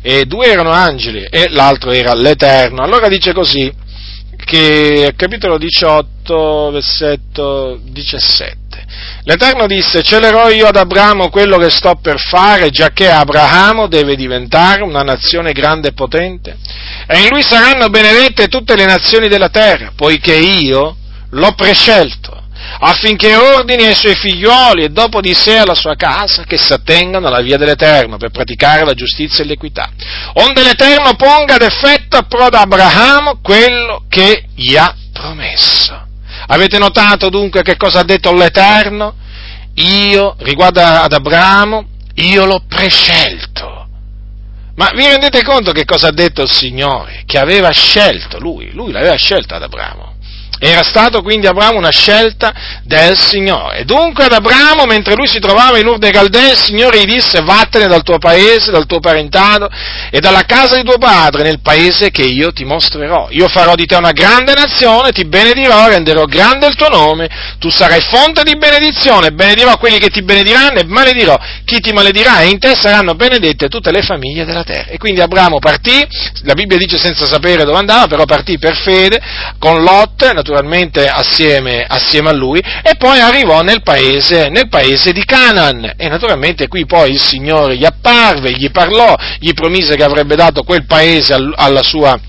[0.01, 2.81] e due erano angeli e l'altro era l'Eterno.
[2.81, 3.69] Allora dice così,
[4.37, 8.62] che capitolo 18, versetto 17.
[9.25, 14.83] L'Eterno disse, celerò io ad Abramo quello che sto per fare, giacché Abramo deve diventare
[14.83, 16.57] una nazione grande e potente,
[17.07, 20.97] e in lui saranno benedette tutte le nazioni della terra, poiché io
[21.29, 22.37] l'ho prescelto,
[22.79, 27.27] affinché ordini ai suoi figlioli e dopo di sé alla sua casa che si attengano
[27.27, 29.89] alla via dell'Eterno per praticare la giustizia e l'equità.
[30.33, 36.11] Onde l'Eterno ponga ad effetto a pro Abramo quello che gli ha promesso.
[36.47, 39.15] Avete notato dunque che cosa ha detto l'Eterno?
[39.75, 43.87] Io, riguardo ad Abramo, io l'ho prescelto.
[44.75, 47.23] Ma vi rendete conto che cosa ha detto il Signore?
[47.25, 50.12] Che aveva scelto lui, lui l'aveva scelto ad Abramo.
[50.65, 52.53] Era stato quindi Abramo una scelta
[52.85, 53.83] del Signore.
[53.83, 57.41] Dunque ad Abramo, mentre lui si trovava in Ur dei Caldei, il Signore gli disse
[57.41, 59.69] vattene dal tuo paese, dal tuo parentado
[60.09, 63.27] e dalla casa di tuo padre nel paese che io ti mostrerò.
[63.31, 67.27] Io farò di te una grande nazione, ti benedirò, renderò grande il tuo nome,
[67.59, 72.39] tu sarai fonte di benedizione, benedirò quelli che ti benediranno e maledirò chi ti maledirà
[72.39, 74.91] e in te saranno benedette tutte le famiglie della terra.
[74.91, 76.07] E quindi Abramo partì,
[76.43, 79.19] la Bibbia dice senza sapere dove andava, però partì per fede,
[79.59, 85.11] con Lot, naturalmente naturalmente assieme, assieme, a lui, e poi arrivò nel paese, nel paese
[85.11, 85.93] di Canaan.
[85.97, 90.61] E naturalmente qui poi il Signore gli apparve, gli parlò, gli promise che avrebbe dato
[90.61, 92.19] quel paese alla sua,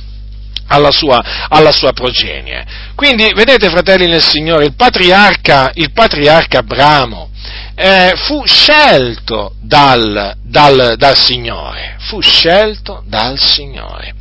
[0.68, 2.64] alla sua, alla sua progenie.
[2.94, 7.32] Quindi, vedete, fratelli nel Signore, il patriarca, il patriarca Abramo
[7.74, 14.14] eh, fu scelto dal, dal, dal Signore, fu scelto dal Signore.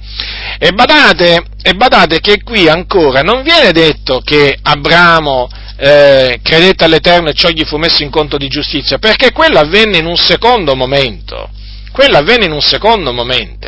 [0.58, 7.30] E badate, e badate che qui ancora non viene detto che Abramo eh, credette all'Eterno
[7.30, 10.76] e ciò gli fu messo in conto di giustizia, perché quello avvenne in un secondo
[10.76, 11.50] momento.
[11.92, 13.68] Quello avvenne in un secondo momento.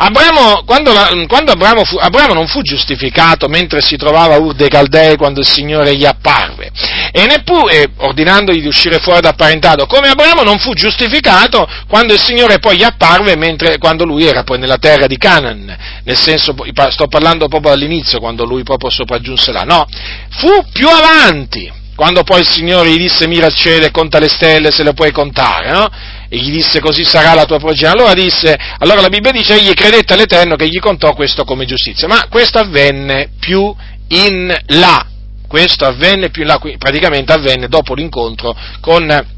[0.00, 0.92] Abramo, quando,
[1.26, 5.40] quando Abramo, fu, Abramo, non fu giustificato mentre si trovava a Ur dei Caldei quando
[5.40, 6.70] il Signore gli apparve,
[7.10, 12.20] e neppure ordinandogli di uscire fuori da parentado, come Abramo non fu giustificato quando il
[12.20, 16.54] Signore poi gli apparve mentre, quando lui era poi nella terra di Canaan, nel senso,
[16.90, 19.84] sto parlando proprio all'inizio, quando lui proprio sopraggiunse là, no,
[20.30, 24.28] fu più avanti, quando poi il Signore gli disse mira al cielo e conta le
[24.28, 25.88] stelle se le puoi contare, no?
[26.28, 27.88] e gli disse così sarà la tua progenie.
[27.88, 32.06] Allora disse, allora la Bibbia dice egli credette all'Eterno che gli contò questo come giustizia,
[32.06, 33.74] ma questo avvenne più
[34.10, 35.04] in là,
[35.48, 39.36] questo avvenne più in là, praticamente avvenne dopo l'incontro con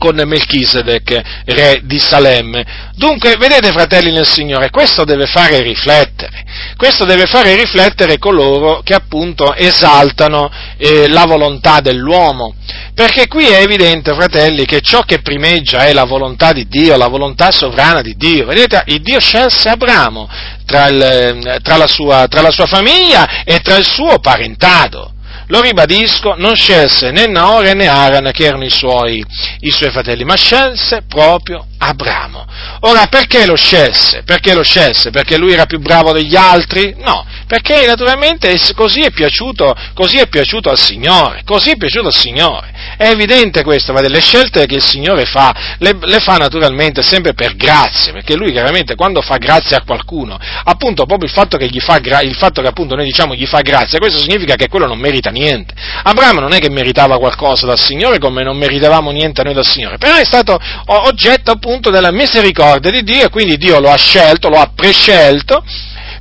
[0.00, 2.88] con Melchisedec, re di Salemme.
[2.94, 6.42] Dunque, vedete fratelli nel Signore, questo deve fare riflettere,
[6.78, 12.54] questo deve fare riflettere coloro che appunto esaltano eh, la volontà dell'uomo,
[12.94, 17.08] perché qui è evidente, fratelli, che ciò che primeggia è la volontà di Dio, la
[17.08, 18.46] volontà sovrana di Dio.
[18.46, 20.26] Vedete, il Dio scelse Abramo
[20.64, 25.12] tra, il, tra, la, sua, tra la sua famiglia e tra il suo parentado
[25.50, 29.24] lo ribadisco, non scelse né Naore né Aran che erano i suoi,
[29.60, 32.44] i suoi fratelli, ma scelse proprio Abramo.
[32.80, 34.22] Ora, perché lo scelse?
[34.22, 35.10] Perché lo scelse?
[35.10, 36.94] Perché lui era più bravo degli altri?
[36.98, 42.14] No, perché naturalmente così è piaciuto, così è piaciuto al Signore, così è piaciuto al
[42.14, 42.70] Signore.
[42.98, 47.32] È evidente questo, ma delle scelte che il Signore fa, le, le fa naturalmente sempre
[47.32, 51.66] per grazia, perché lui chiaramente quando fa grazia a qualcuno, appunto proprio il fatto che,
[51.66, 54.86] gli fa, il fatto che appunto noi diciamo gli fa grazia, questo significa che quello
[54.86, 55.72] non merita niente.
[56.02, 59.96] Abramo non è che meritava qualcosa dal Signore come non meritavamo niente noi dal Signore,
[59.96, 63.96] però è stato oggetto appunto appunto della misericordia di Dio e quindi Dio lo ha
[63.96, 65.62] scelto, lo ha prescelto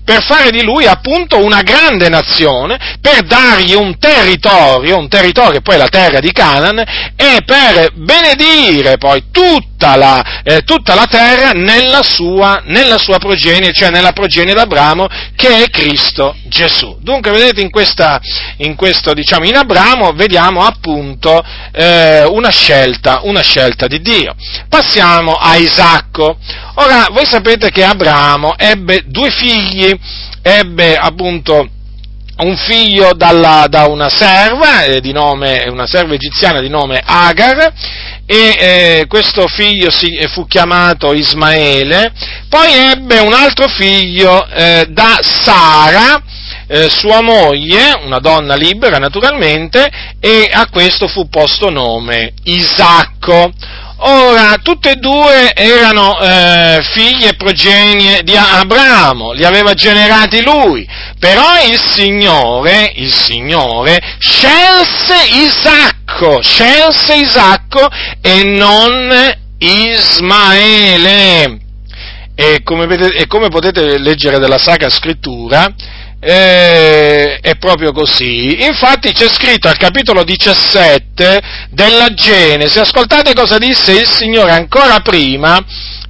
[0.10, 5.78] per fare di lui appunto una grande nazione, per dargli un territorio, un territorio poi
[5.78, 6.80] la terra di Canaan,
[7.15, 13.72] e per benedire poi tutta la, eh, tutta la terra nella sua, nella sua, progenie,
[13.72, 16.98] cioè nella progenie d'Abramo, che è Cristo Gesù.
[17.02, 18.19] Dunque, vedete, in, questa,
[18.58, 24.34] in questo, diciamo, in Abramo vediamo appunto eh, una, scelta, una scelta di Dio.
[24.67, 26.38] Passiamo a Isacco.
[26.76, 29.99] Ora, voi sapete che Abramo ebbe due figli,
[30.42, 31.70] ebbe appunto
[32.38, 37.74] un figlio dalla, da una serva, eh, nome, una serva egiziana di nome Agar,
[38.26, 42.14] e eh, questo figlio si, eh, fu chiamato Ismaele,
[42.48, 46.24] poi ebbe un altro figlio eh, da Sara,
[46.68, 53.52] eh, sua moglie, una donna libera naturalmente, e a questo fu posto nome Isacco.
[54.02, 60.88] Ora, tutte e due erano eh, figli e progenie di Abramo, li aveva generati lui,
[61.20, 67.90] però il Signore, il Signore scelse Isacco, scelse Isacco
[68.22, 71.60] e non Ismaele.
[72.36, 75.74] E come, e come potete leggere dalla Sacra Scrittura,
[76.20, 78.64] eh, è proprio così.
[78.64, 85.64] Infatti c'è scritto al capitolo 17 della Genesi, ascoltate cosa disse il Signore ancora prima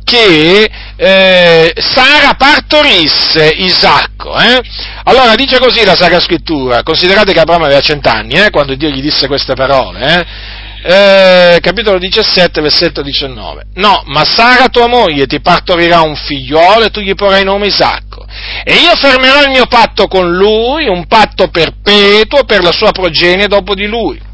[0.04, 4.36] che eh, Sara partorisse Isacco.
[4.40, 4.60] Eh?
[5.04, 9.02] Allora dice così la Sacra Scrittura, considerate che Abramo aveva cent'anni eh, quando Dio gli
[9.02, 10.58] disse queste parole.
[10.82, 11.60] Eh?
[11.62, 13.68] Capitolo 17, versetto 19.
[13.76, 18.26] No, ma Sara tua moglie ti partorirà un figliolo e tu gli porrai nome Isacco.
[18.64, 23.48] E io fermerò il mio patto con lui, un patto perpetuo per la sua progenie
[23.48, 24.28] dopo di lui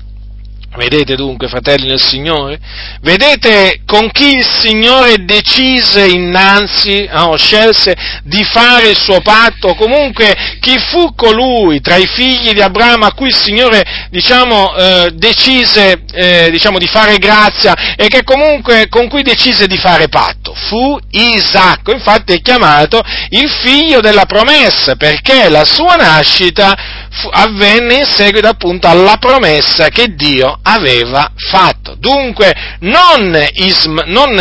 [0.75, 2.59] Vedete dunque, fratelli del Signore?
[3.01, 9.73] Vedete con chi il Signore decise innanzi, no, scelse di fare il suo patto?
[9.75, 15.11] Comunque, chi fu colui tra i figli di Abramo a cui il Signore, diciamo, eh,
[15.13, 20.53] decise, eh, diciamo, di fare grazia e che comunque con cui decise di fare patto?
[20.53, 28.05] Fu Isacco, infatti è chiamato il figlio della promessa, perché la sua nascita avvenne in
[28.05, 31.95] seguito appunto alla promessa che Dio aveva fatto.
[31.97, 34.37] Dunque non, Isma, non,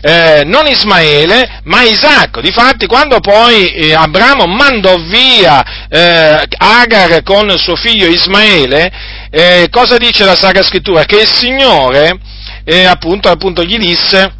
[0.00, 2.40] eh, non Ismaele, ma Isacco.
[2.40, 8.90] Difatti quando poi eh, Abramo mandò via eh, Agar con suo figlio Ismaele,
[9.30, 11.04] eh, cosa dice la Sacra Scrittura?
[11.04, 12.18] Che il Signore
[12.64, 14.38] eh, appunto, appunto gli disse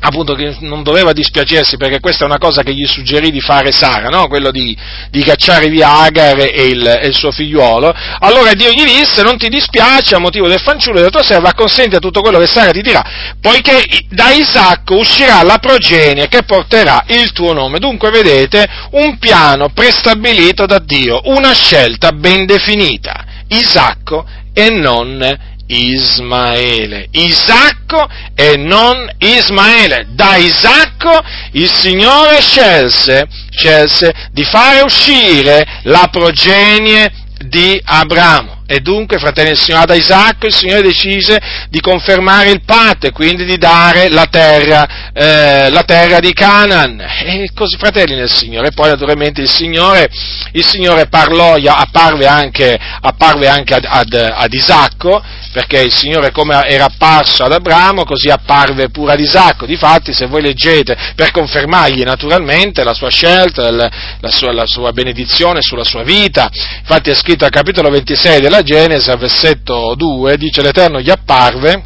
[0.00, 3.70] appunto che non doveva dispiacersi perché questa è una cosa che gli suggerì di fare
[3.72, 4.28] Sara, no?
[4.28, 4.76] quello di,
[5.10, 9.36] di, cacciare via Agar e il, e il, suo figliuolo, allora Dio gli disse non
[9.36, 12.70] ti dispiace a motivo del fanciullo della tua serva, acconsenti a tutto quello che Sara
[12.70, 17.78] ti dirà, poiché da Isacco uscirà la progenie che porterà il tuo nome.
[17.78, 25.38] Dunque vedete un piano prestabilito da Dio, una scelta ben definita, Isacco e non
[25.70, 27.06] Ismaele.
[27.12, 30.06] Isacco e non Ismaele.
[30.10, 38.59] Da Isacco il Signore scelse, scelse di fare uscire la progenie di Abramo.
[38.72, 43.10] E dunque, fratelli del Signore, ad Isacco il Signore decise di confermare il patto e
[43.10, 47.00] quindi di dare la terra, eh, la terra di Canaan.
[47.00, 48.68] E così, fratelli del Signore.
[48.68, 50.08] E poi, naturalmente, il Signore,
[50.52, 55.20] il Signore parlò, apparve anche, apparve anche ad, ad, ad Isacco,
[55.52, 59.66] perché il Signore come era apparso ad Abramo, così apparve pure ad Isacco.
[59.66, 63.90] Difatti, se voi leggete, per confermargli naturalmente la sua scelta, la,
[64.28, 68.62] sua, la sua benedizione sulla sua vita, infatti è scritto al capitolo 26 della nella
[68.62, 71.84] Genesi, al versetto 2, dice l'Eterno gli apparve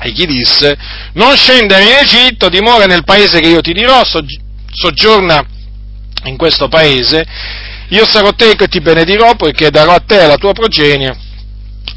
[0.00, 0.76] e gli disse,
[1.14, 5.44] non scendere in Egitto, dimora nel paese che io ti dirò, soggiorna
[6.24, 7.24] in questo paese,
[7.88, 11.30] io sarò teco e ti benedirò, poiché darò a te e alla tua progenie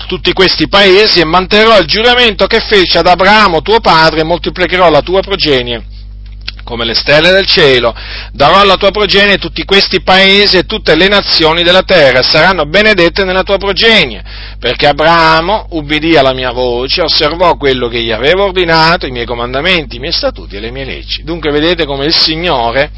[0.07, 4.89] tutti questi paesi e manterrò il giuramento che fece ad Abramo tuo padre e moltiplicherò
[4.89, 5.83] la tua progenie
[6.65, 7.95] come le stelle del cielo,
[8.33, 13.23] darò alla tua progenie tutti questi paesi e tutte le nazioni della terra, saranno benedette
[13.23, 14.23] nella tua progenie,
[14.59, 19.97] perché Abramo ubbidì alla mia voce, osservò quello che gli avevo ordinato, i miei comandamenti,
[19.97, 21.23] i miei statuti e le mie leggi.
[21.23, 22.91] Dunque vedete come il Signore,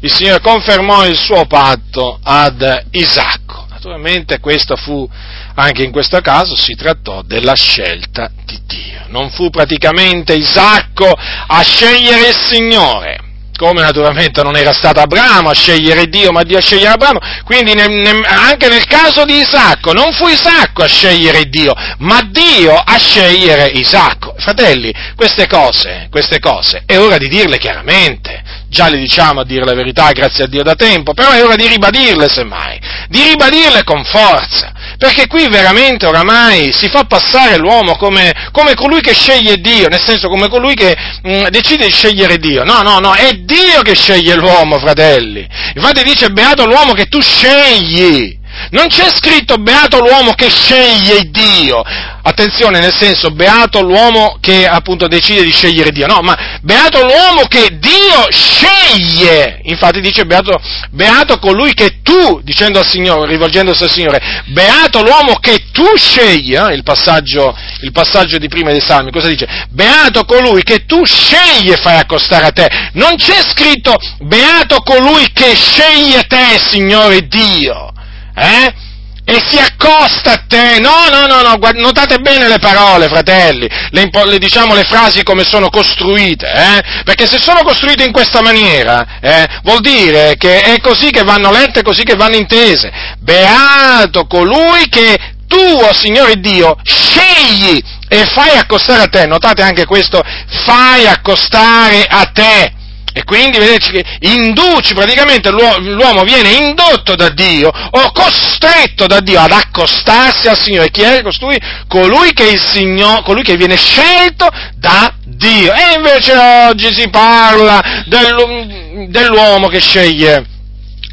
[0.00, 3.59] il Signore confermò il suo patto ad Isacco.
[3.82, 5.08] Naturalmente questo fu,
[5.54, 9.04] anche in questo caso, si trattò della scelta di Dio.
[9.08, 13.18] Non fu praticamente Isacco a scegliere il Signore,
[13.56, 17.72] come naturalmente non era stato Abramo a scegliere Dio, ma Dio a scegliere Abramo, quindi
[17.72, 22.74] ne, ne, anche nel caso di Isacco, non fu Isacco a scegliere Dio, ma Dio
[22.74, 24.34] a scegliere Isacco.
[24.36, 29.64] Fratelli, queste cose, queste cose, è ora di dirle chiaramente, già le diciamo a dire
[29.64, 33.82] la verità, grazie a Dio da tempo, però è ora di ribadirle semmai, di ribadirle
[33.82, 39.56] con forza, perché qui veramente oramai si fa passare l'uomo come, come colui che sceglie
[39.56, 43.12] Dio, nel senso come colui che mh, mm, decide di scegliere Dio, no, no, no,
[43.12, 48.38] è Dio che sceglie l'uomo, fratelli, infatti dice beato l'uomo che tu scegli,
[48.70, 51.82] non c'è scritto beato l'uomo che sceglie Dio.
[52.22, 56.06] Attenzione, nel senso, beato l'uomo che appunto decide di scegliere Dio.
[56.06, 59.60] No, ma beato l'uomo che Dio sceglie.
[59.64, 65.38] Infatti dice beato, beato colui che tu, dicendo al Signore, rivolgendosi al Signore, beato l'uomo
[65.40, 66.54] che tu scegli.
[66.54, 66.74] Eh?
[66.74, 69.66] Il, passaggio, il passaggio di prima dei Salmi, cosa dice?
[69.70, 72.68] Beato colui che tu scegli e fai accostare a te.
[72.92, 77.92] Non c'è scritto beato colui che sceglie te, Signore Dio
[78.34, 78.74] eh?
[79.22, 84.10] E si accosta a te, no, no, no, no, notate bene le parole, fratelli, le,
[84.24, 87.02] le, diciamo le frasi come sono costruite, eh?
[87.04, 91.52] Perché se sono costruite in questa maniera, eh, vuol dire che è così che vanno
[91.52, 92.90] lette, così che vanno intese.
[93.20, 95.16] Beato colui che
[95.46, 100.20] tu, oh Signore Dio, scegli e fai accostare a te, notate anche questo,
[100.64, 102.72] fai accostare a te
[103.12, 109.40] e quindi vedete che induci, praticamente l'uomo viene indotto da Dio o costretto da Dio
[109.40, 110.90] ad accostarsi al Signore.
[110.90, 111.58] Chi è costui?
[111.88, 115.72] Colui che, il Signore, colui che viene scelto da Dio.
[115.72, 120.58] E invece oggi si parla dell'uomo che sceglie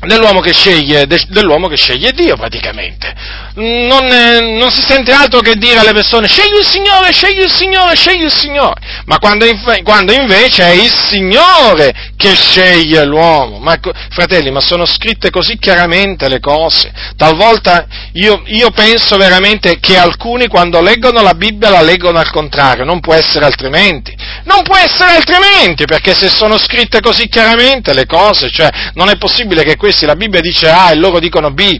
[0.05, 3.15] dell'uomo che, sceglie, dell'uomo che sceglie Dio praticamente.
[3.59, 7.51] Non, eh, non, si sente altro che dire alle persone scegli il Signore, scegli il
[7.51, 9.47] Signore, scegli il Signore, ma quando,
[9.81, 13.57] quando invece è il Signore che sceglie l'uomo.
[13.57, 13.79] Ma,
[14.11, 16.93] fratelli, ma sono scritte così chiaramente le cose.
[17.15, 22.85] Talvolta io, io penso veramente che alcuni quando leggono la Bibbia la leggono al contrario,
[22.85, 24.15] non può essere altrimenti.
[24.43, 29.17] Non può essere altrimenti, perché se sono scritte così chiaramente le cose, cioè non è
[29.17, 31.75] possibile che questi, la Bibbia dice A e loro dicono B,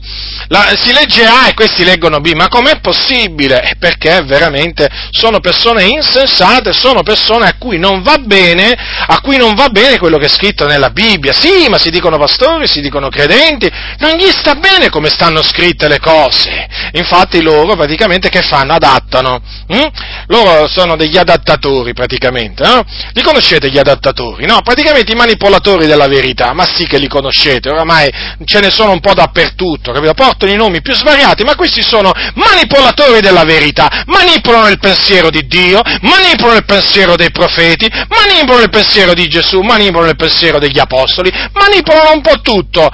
[0.47, 3.76] la, si legge A e questi leggono B, ma com'è possibile?
[3.80, 8.76] Perché veramente sono persone insensate, sono persone a cui non va bene,
[9.07, 11.34] a cui non va bene quello che è scritto nella Bibbia.
[11.34, 15.88] Sì, ma si dicono pastori, si dicono credenti, non gli sta bene come stanno scritte
[15.88, 16.68] le cose.
[16.93, 18.74] Infatti loro praticamente che fanno?
[18.74, 19.41] Adattano.
[19.68, 19.88] Hm?
[20.28, 22.63] Loro sono degli adattatori praticamente.
[22.63, 22.84] No?
[23.13, 24.45] Li conoscete gli adattatori?
[24.45, 24.61] No?
[24.61, 28.09] Praticamente i manipolatori della verità, ma sì che li conoscete, oramai
[28.45, 30.13] ce ne sono un po' dappertutto, capito?
[30.13, 35.45] Portano i nomi più svariati, ma questi sono manipolatori della verità, manipolano il pensiero di
[35.45, 40.80] Dio, manipolano il pensiero dei profeti, manipolano il pensiero di Gesù, manipolano il pensiero degli
[40.80, 42.89] apostoli, manipolano un po' tutto.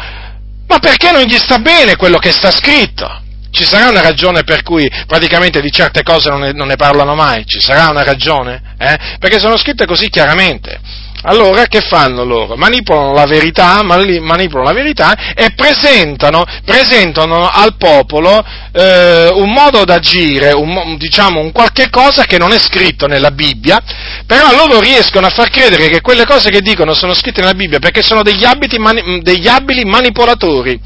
[0.67, 3.21] Ma perché non gli sta bene quello che sta scritto?
[3.51, 7.13] Ci sarà una ragione per cui praticamente di certe cose non ne, non ne parlano
[7.13, 7.45] mai?
[7.45, 8.73] Ci sarà una ragione?
[8.79, 8.97] Eh?
[9.19, 10.79] Perché sono scritte così chiaramente.
[11.25, 12.55] Allora che fanno loro?
[12.55, 18.43] Manipolano la verità, manipolano la verità e presentano, presentano al popolo
[18.73, 23.79] eh, un modo d'agire, un, diciamo un qualche cosa che non è scritto nella Bibbia,
[24.25, 27.79] però loro riescono a far credere che quelle cose che dicono sono scritte nella Bibbia
[27.79, 28.43] perché sono degli,
[28.77, 30.77] mani, degli abili manipolatori.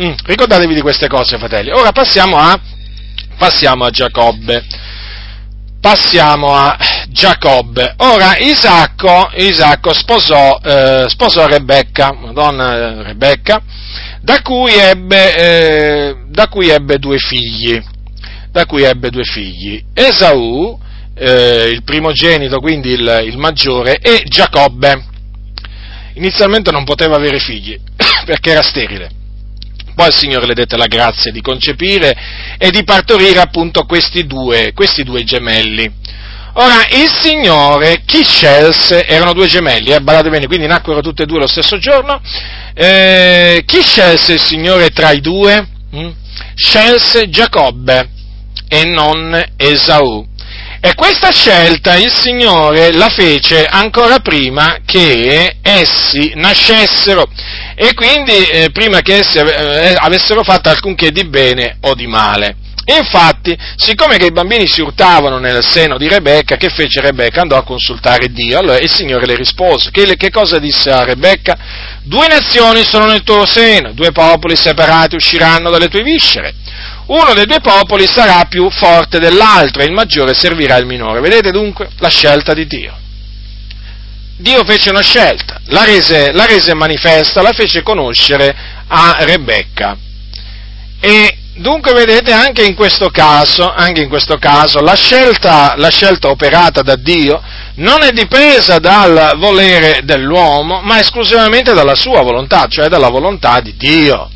[0.00, 1.70] Mm, ricordatevi di queste cose, fratelli.
[1.70, 2.58] Ora passiamo a,
[3.36, 4.64] passiamo a Giacobbe
[5.82, 6.78] passiamo a
[7.08, 7.94] Giacobbe.
[7.98, 13.60] Ora Isacco, Isacco sposò, eh, sposò Rebecca, una donna eh, Rebecca,
[14.20, 17.82] da cui, ebbe, eh, da cui ebbe due figli.
[18.52, 19.82] Da cui ebbe due figli.
[19.92, 20.78] Esaù,
[21.14, 25.06] eh, il primogenito, quindi il, il maggiore, e Giacobbe.
[26.14, 27.76] Inizialmente non poteva avere figli,
[28.24, 29.20] perché era sterile
[30.02, 32.16] poi il Signore le dette la grazia di concepire
[32.58, 35.88] e di partorire appunto questi due, questi due gemelli.
[36.54, 41.26] Ora, il Signore, chi scelse, erano due gemelli, eh, badate bene, quindi nacquero tutti e
[41.26, 42.20] due lo stesso giorno,
[42.74, 45.68] eh, chi scelse il Signore tra i due?
[45.94, 46.10] Mm?
[46.56, 48.10] Scelse Giacobbe
[48.68, 50.26] e non Esaù.
[50.84, 57.24] E questa scelta il Signore la fece ancora prima che essi nascessero
[57.76, 62.56] e quindi eh, prima che essi eh, avessero fatto alcunché di bene o di male.
[62.84, 67.42] Infatti, siccome che i bambini si urtavano nel seno di Rebecca, che fece Rebecca?
[67.42, 68.58] Andò a consultare Dio.
[68.58, 69.92] Allora il Signore le rispose.
[69.92, 71.56] Che, che cosa disse a Rebecca?
[72.02, 76.54] Due nazioni sono nel tuo seno, due popoli separati usciranno dalle tue viscere.
[77.12, 81.20] Uno dei due popoli sarà più forte dell'altro e il maggiore servirà il minore.
[81.20, 82.96] Vedete dunque la scelta di Dio.
[84.38, 88.56] Dio fece una scelta, la rese, la rese manifesta, la fece conoscere
[88.86, 89.96] a Rebecca.
[91.00, 96.80] E Dunque vedete anche in questo caso, in questo caso la, scelta, la scelta operata
[96.80, 97.42] da Dio
[97.74, 103.76] non è dipesa dal volere dell'uomo, ma esclusivamente dalla sua volontà, cioè dalla volontà di
[103.76, 104.30] Dio.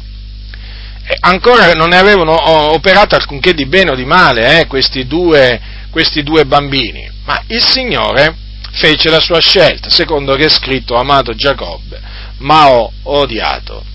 [1.08, 2.32] E ancora non ne avevano
[2.72, 7.64] operato alcunché di bene o di male eh, questi, due, questi due bambini, ma il
[7.64, 8.34] Signore
[8.72, 12.00] fece la sua scelta, secondo che è scritto, amato Giacobbe,
[12.38, 13.94] ma ho odiato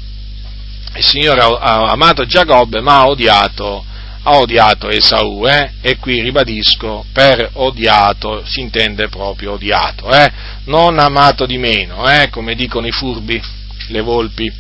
[0.93, 3.85] il Signore ha amato Giacobbe ma ha odiato,
[4.23, 5.73] ha odiato Esaù, eh?
[5.81, 10.31] e qui ribadisco, per odiato si intende proprio odiato, eh?
[10.65, 12.29] non amato di meno, eh?
[12.29, 13.41] come dicono i furbi,
[13.87, 14.51] le volpi,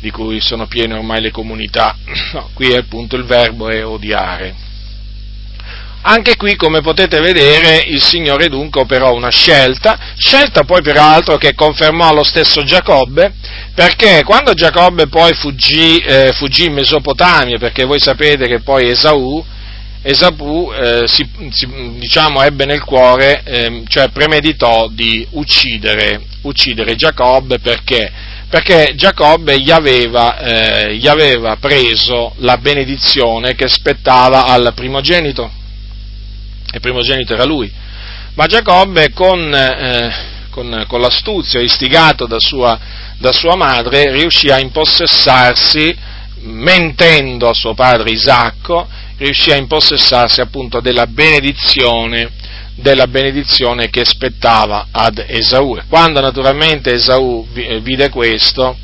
[0.00, 1.96] di cui sono piene ormai le comunità,
[2.32, 4.64] no, qui appunto il verbo è odiare.
[6.08, 11.52] Anche qui, come potete vedere, il Signore dunque operò una scelta, scelta poi peraltro che
[11.52, 13.34] confermò lo stesso Giacobbe,
[13.74, 19.44] perché quando Giacobbe poi fuggì, eh, fuggì in Mesopotamia, perché voi sapete che poi Esaù,
[20.02, 21.68] Esaù eh, si, si,
[21.98, 28.12] diciamo, ebbe nel cuore, eh, cioè premeditò di uccidere, uccidere Giacobbe perché?
[28.48, 35.50] Perché Giacobbe gli aveva, eh, gli aveva preso la benedizione che spettava al primogenito.
[36.72, 37.72] Il primogenito era lui,
[38.34, 40.14] ma Giacobbe con, eh,
[40.50, 42.78] con, con l'astuzia, istigato da sua,
[43.18, 45.96] da sua, madre, riuscì a impossessarsi,
[46.42, 48.86] mentendo a suo padre Isacco,
[49.16, 52.30] riuscì a impossessarsi appunto della benedizione,
[52.76, 55.78] della benedizione che spettava ad Esaù.
[55.88, 57.46] Quando naturalmente Esaù
[57.80, 58.76] vide questo,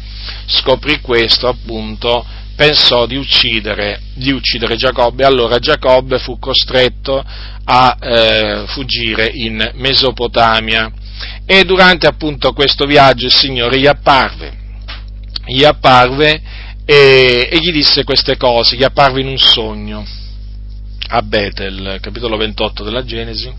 [0.46, 2.24] scoprì questo appunto,
[2.56, 7.22] pensò di uccidere, di uccidere Giacobbe, allora Giacobbe fu costretto
[7.64, 10.90] a eh, fuggire in Mesopotamia.
[11.44, 14.52] E durante appunto questo viaggio il Signore gli apparve,
[15.44, 16.40] gli apparve
[16.84, 20.04] e, e gli disse queste cose, gli apparve in un sogno
[21.08, 23.52] a Betel, capitolo 28 della Genesi,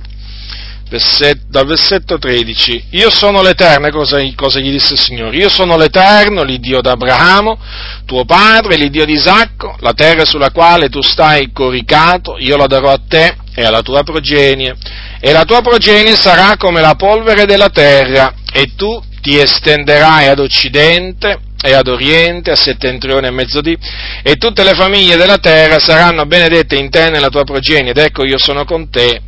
[1.47, 5.35] dal versetto 13, io sono l'Eterno, cosa, cosa, gli disse il Signore?
[5.37, 7.57] Io sono l'Eterno, l'Iddio d'Abramo,
[8.05, 12.91] tuo padre, l'Iddio di Isacco, la terra sulla quale tu stai coricato, io la darò
[12.91, 14.75] a te e alla tua progenie,
[15.19, 20.37] e la tua progenie sarà come la polvere della terra, e tu ti estenderai ad
[20.37, 23.75] occidente e ad oriente, a settentrione e mezzodì,
[24.21, 28.23] e tutte le famiglie della terra saranno benedette in te nella tua progenie, ed ecco
[28.23, 29.21] io sono con te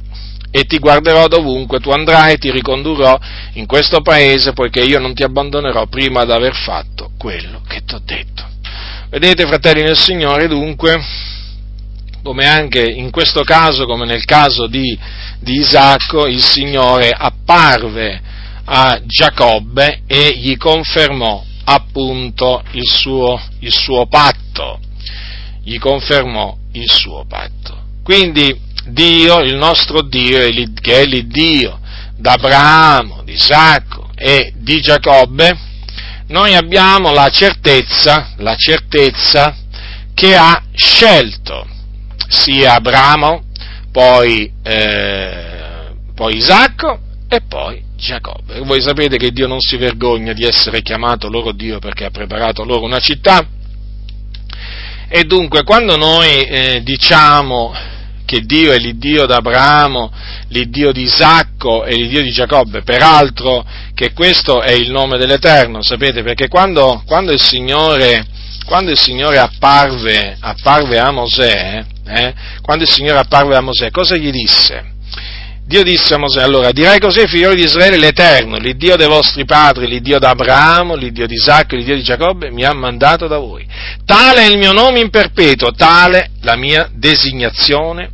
[0.58, 3.20] e ti guarderò dovunque tu andrai e ti ricondurrò
[3.56, 7.93] in questo paese, poiché io non ti abbandonerò prima di aver fatto quello che ti
[7.93, 8.41] ho detto.
[9.10, 10.97] Vedete, fratelli del Signore, dunque,
[12.24, 14.97] come anche in questo caso, come nel caso di,
[15.41, 18.22] di Isacco, il Signore apparve
[18.64, 24.80] a Giacobbe e gli confermò appunto il suo, il suo patto,
[25.64, 27.78] gli confermò il suo patto.
[28.01, 30.40] Quindi Dio, il nostro Dio,
[30.82, 31.80] che è l'Iddio
[32.18, 35.58] d'Abramo, di Isacco e di Giacobbe,
[36.28, 39.56] noi abbiamo la certezza, la certezza
[40.14, 41.68] che ha scelto
[42.28, 43.44] sia Abramo,
[43.92, 48.60] poi, eh, poi Isacco e poi Giacobbe.
[48.62, 52.64] Voi sapete che Dio non si vergogna di essere chiamato loro Dio perché ha preparato
[52.64, 53.48] loro una città.
[55.08, 57.74] E dunque, quando noi eh, diciamo
[58.26, 60.12] che Dio è l'Iddio d'Abramo,
[60.50, 66.24] l'Iddio di Isacco e l'Iddio di Giacobbe, peraltro che questo è il nome dell'Eterno, sapete,
[66.24, 68.26] perché quando, quando, il, Signore,
[68.66, 74.16] quando il Signore, apparve, apparve a Mosè, eh, quando il Signore apparve a Mosè, cosa
[74.16, 74.95] gli disse?
[75.68, 79.45] Dio disse a Mosè, allora dirai così ai figlioli di Israele l'Eterno, l'Iddio dei vostri
[79.45, 83.66] padri, l'Iddio d'Abramo, l'Iddio di Isacco, l'Iddio di Giacobbe, mi ha mandato da voi.
[84.05, 88.11] Tale è il mio nome in perpetuo, tale la mia designazione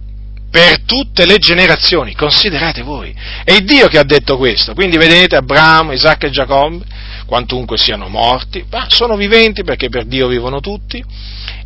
[0.50, 3.14] per tutte le generazioni, considerate voi.
[3.44, 6.86] È Dio che ha detto questo, quindi vedete Abramo, Isacco e Giacobbe,
[7.26, 11.04] quantunque siano morti, ma sono viventi perché per Dio vivono tutti,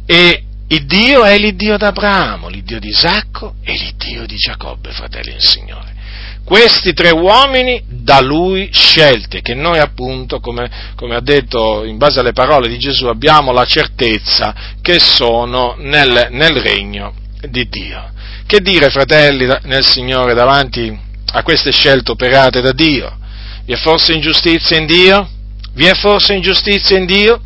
[0.08, 5.44] e Il Dio è l'Iddio d'Abramo, l'Iddio di Isacco e l'Iddio di Giacobbe, fratelli del
[5.44, 5.94] Signore.
[6.44, 12.20] Questi tre uomini da lui scelti, che noi appunto, come, come, ha detto in base
[12.20, 17.14] alle parole di Gesù, abbiamo la certezza che sono nel, nel regno
[17.48, 18.12] di Dio.
[18.48, 21.00] Che dire, fratelli nel Signore, davanti
[21.32, 23.18] a queste scelte operate da Dio?
[23.66, 25.30] Vi è forse ingiustizia in Dio?
[25.74, 27.42] Vi è forse ingiustizia in Dio?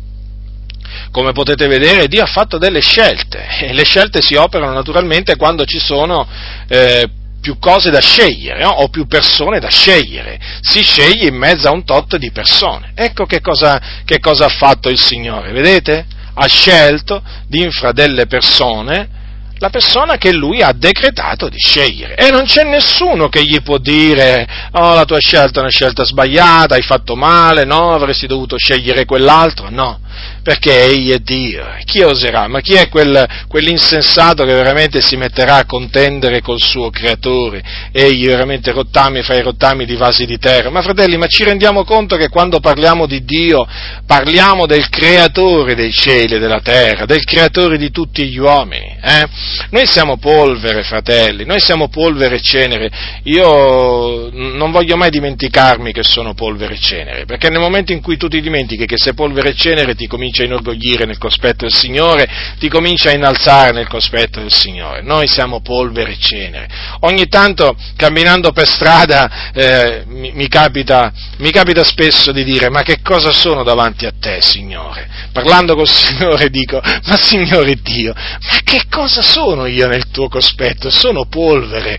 [1.10, 5.64] Come potete vedere, Dio ha fatto delle scelte e le scelte si operano naturalmente quando
[5.64, 6.26] ci sono
[6.68, 7.08] eh,
[7.40, 8.70] più cose da scegliere no?
[8.70, 10.38] o più persone da scegliere.
[10.60, 12.92] Si sceglie in mezzo a un tot di persone.
[12.94, 16.06] Ecco che cosa, che cosa ha fatto il Signore, vedete?
[16.34, 19.18] Ha scelto di infra delle persone
[19.60, 22.14] la persona che lui ha decretato di scegliere.
[22.14, 26.02] E non c'è nessuno che gli può dire, oh la tua scelta è una scelta
[26.02, 30.00] sbagliata, hai fatto male, no, avresti dovuto scegliere quell'altro, no
[30.42, 31.64] perché egli è Dio.
[31.84, 32.48] Chi oserà?
[32.48, 37.62] Ma chi è quel, quell'insensato che veramente si metterà a contendere col suo creatore?
[37.92, 40.70] Egli veramente rottami fa i rottami di vasi di terra.
[40.70, 43.66] Ma fratelli, ma ci rendiamo conto che quando parliamo di Dio
[44.06, 48.96] parliamo del creatore dei cieli e della terra, del creatore di tutti gli uomini?
[49.02, 49.26] Eh?
[49.70, 52.90] Noi siamo polvere, fratelli, noi siamo polvere e cenere.
[53.24, 58.16] Io non voglio mai dimenticarmi che sono polvere e cenere, perché nel momento in cui
[58.16, 61.72] tu ti dimentichi che sei polvere e cenere ti comincia a inorgoglire nel cospetto del
[61.72, 65.02] Signore, ti comincia a innalzare nel cospetto del Signore.
[65.02, 66.68] Noi siamo polvere e cenere.
[67.00, 72.82] Ogni tanto camminando per strada eh, mi, mi, capita, mi capita spesso di dire ma
[72.82, 75.08] che cosa sono davanti a te, Signore?
[75.32, 80.90] Parlando col Signore dico ma Signore Dio, ma che cosa sono io nel tuo cospetto?
[80.90, 81.98] Sono polvere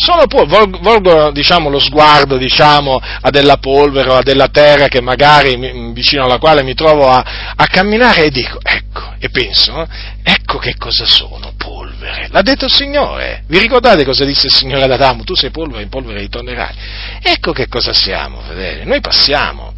[0.00, 5.02] sono po- volgo diciamo, lo sguardo diciamo, a della polvere o a della terra che
[5.02, 7.22] magari vicino alla quale mi trovo a,
[7.56, 9.86] a camminare e dico, ecco, e penso,
[10.22, 12.28] ecco che cosa sono, polvere.
[12.30, 13.44] L'ha detto il Signore.
[13.46, 15.24] Vi ricordate cosa disse il Signore ad Adamo?
[15.24, 16.74] Tu sei polvere, in polvere ritornerai.
[17.22, 18.84] Ecco che cosa siamo, fratelli.
[18.84, 19.74] Noi passiamo.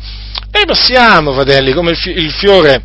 [0.50, 2.82] Noi passiamo, fratelli, come il, fi- il fiore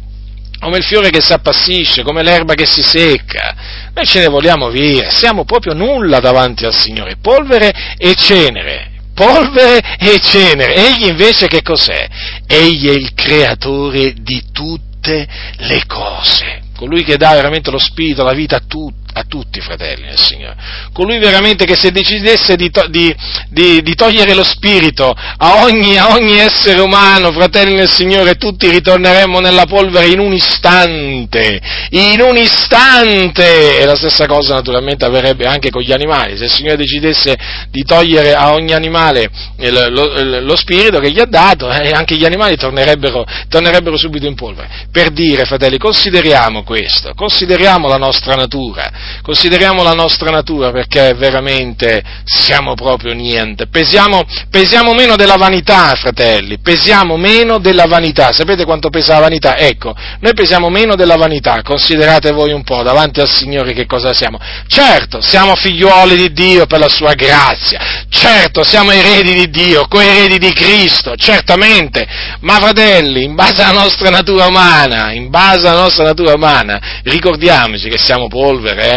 [0.59, 3.55] come il fiore che si appassisce, come l'erba che si secca.
[3.93, 8.86] Noi ce ne vogliamo via, siamo proprio nulla davanti al Signore, polvere e cenere.
[9.17, 10.75] Polvere e cenere.
[10.75, 12.07] Egli invece che cos'è?
[12.45, 16.61] Egli è il creatore di tutte le cose.
[16.75, 20.55] Colui che dà veramente lo spirito, la vita a tutti a tutti fratelli nel Signore.
[20.93, 23.13] Colui veramente che se decidesse di, to- di,
[23.49, 28.69] di, di togliere lo spirito a ogni, a ogni, essere umano, fratelli nel Signore, tutti
[28.69, 31.59] ritorneremmo nella polvere in un istante,
[31.91, 33.79] in un istante!
[33.79, 36.37] E la stessa cosa naturalmente avverrebbe anche con gli animali.
[36.37, 37.35] Se il Signore decidesse
[37.69, 42.15] di togliere a ogni animale lo, lo, lo spirito che gli ha dato, eh, anche
[42.15, 44.87] gli animali tornerebbero, tornerebbero subito in polvere.
[44.91, 52.03] Per dire, fratelli, consideriamo questo, consideriamo la nostra natura, consideriamo la nostra natura perché veramente
[52.23, 53.67] siamo proprio niente.
[53.67, 58.31] Pesiamo, pesiamo meno della vanità, fratelli, pesiamo meno della vanità.
[58.33, 59.57] Sapete quanto pesa la vanità?
[59.57, 64.13] Ecco, noi pesiamo meno della vanità, considerate voi un po' davanti al Signore che cosa
[64.13, 64.39] siamo.
[64.67, 70.37] Certo, siamo figliuoli di Dio per la sua grazia, certo, siamo eredi di Dio, coeredi
[70.37, 72.07] di Cristo, certamente,
[72.41, 77.89] ma fratelli, in base alla nostra natura umana, in base alla nostra natura umana, ricordiamoci
[77.89, 78.96] che siamo polvere,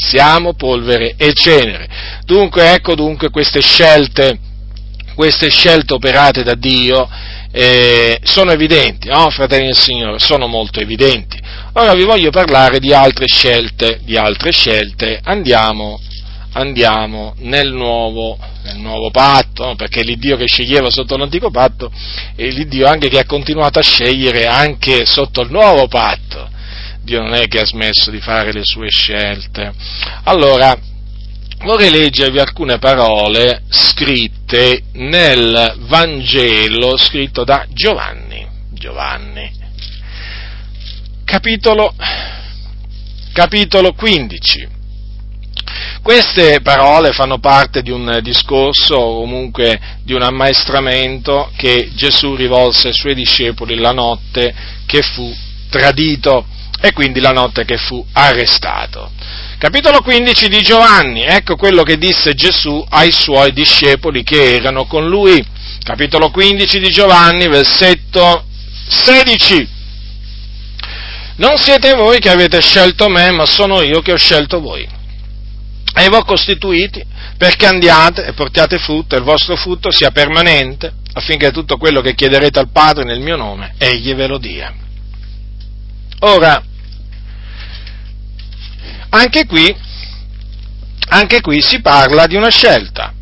[0.00, 1.88] Siamo polvere e cenere.
[2.24, 4.38] Dunque, ecco dunque queste scelte,
[5.14, 7.08] queste scelte operate da Dio
[7.52, 11.38] eh, sono evidenti, no, fratelli del Signore, sono molto evidenti.
[11.74, 16.00] Ora vi voglio parlare di altre scelte, di altre scelte, andiamo,
[16.52, 19.74] andiamo nel, nuovo, nel nuovo patto, no?
[19.74, 21.92] perché l'Iddio che sceglieva sotto l'antico patto
[22.34, 26.48] è l'Iddio anche che ha continuato a scegliere anche sotto il nuovo patto.
[27.02, 29.72] Dio non è che ha smesso di fare le sue scelte.
[30.24, 30.76] Allora,
[31.64, 38.46] vorrei leggervi alcune parole scritte nel Vangelo scritto da Giovanni.
[38.72, 39.50] Giovanni.
[41.24, 41.94] Capitolo,
[43.32, 44.78] capitolo 15.
[46.02, 52.88] Queste parole fanno parte di un discorso o comunque di un ammaestramento che Gesù rivolse
[52.88, 54.54] ai suoi discepoli la notte
[54.86, 55.30] che fu
[55.68, 56.46] tradito
[56.80, 59.10] e quindi la notte che fu arrestato.
[59.58, 65.06] Capitolo 15 di Giovanni, ecco quello che disse Gesù ai suoi discepoli che erano con
[65.06, 65.44] lui.
[65.82, 68.44] Capitolo 15 di Giovanni, versetto
[68.88, 69.68] 16.
[71.36, 74.86] Non siete voi che avete scelto me, ma sono io che ho scelto voi.
[75.94, 77.02] E ho costituiti
[77.36, 82.14] perché andiate e portiate frutto e il vostro frutto sia permanente, affinché tutto quello che
[82.14, 84.72] chiederete al Padre nel mio nome, egli ve lo dia.
[86.20, 86.62] Ora,
[89.10, 89.74] Anche qui,
[91.08, 93.12] anche qui si parla di una scelta.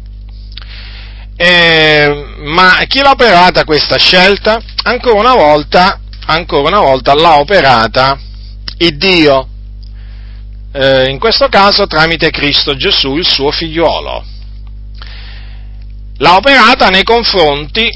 [1.34, 4.60] Eh, ma chi l'ha operata questa scelta?
[4.82, 8.18] Ancora una volta, ancora una volta l'ha operata
[8.78, 9.48] il Dio,
[10.72, 14.24] eh, in questo caso tramite Cristo Gesù, il suo figliuolo.
[16.18, 17.88] L'ha operata nei confronti,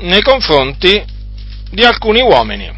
[0.00, 1.02] nei confronti
[1.70, 2.70] di alcuni uomini,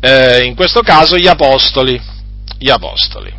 [0.00, 2.00] eh, in questo caso gli apostoli,
[2.58, 3.32] gli apostoli.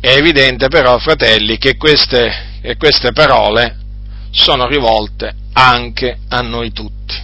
[0.00, 3.78] È evidente però, fratelli, che queste, che queste parole
[4.30, 7.22] sono rivolte anche a noi tutti.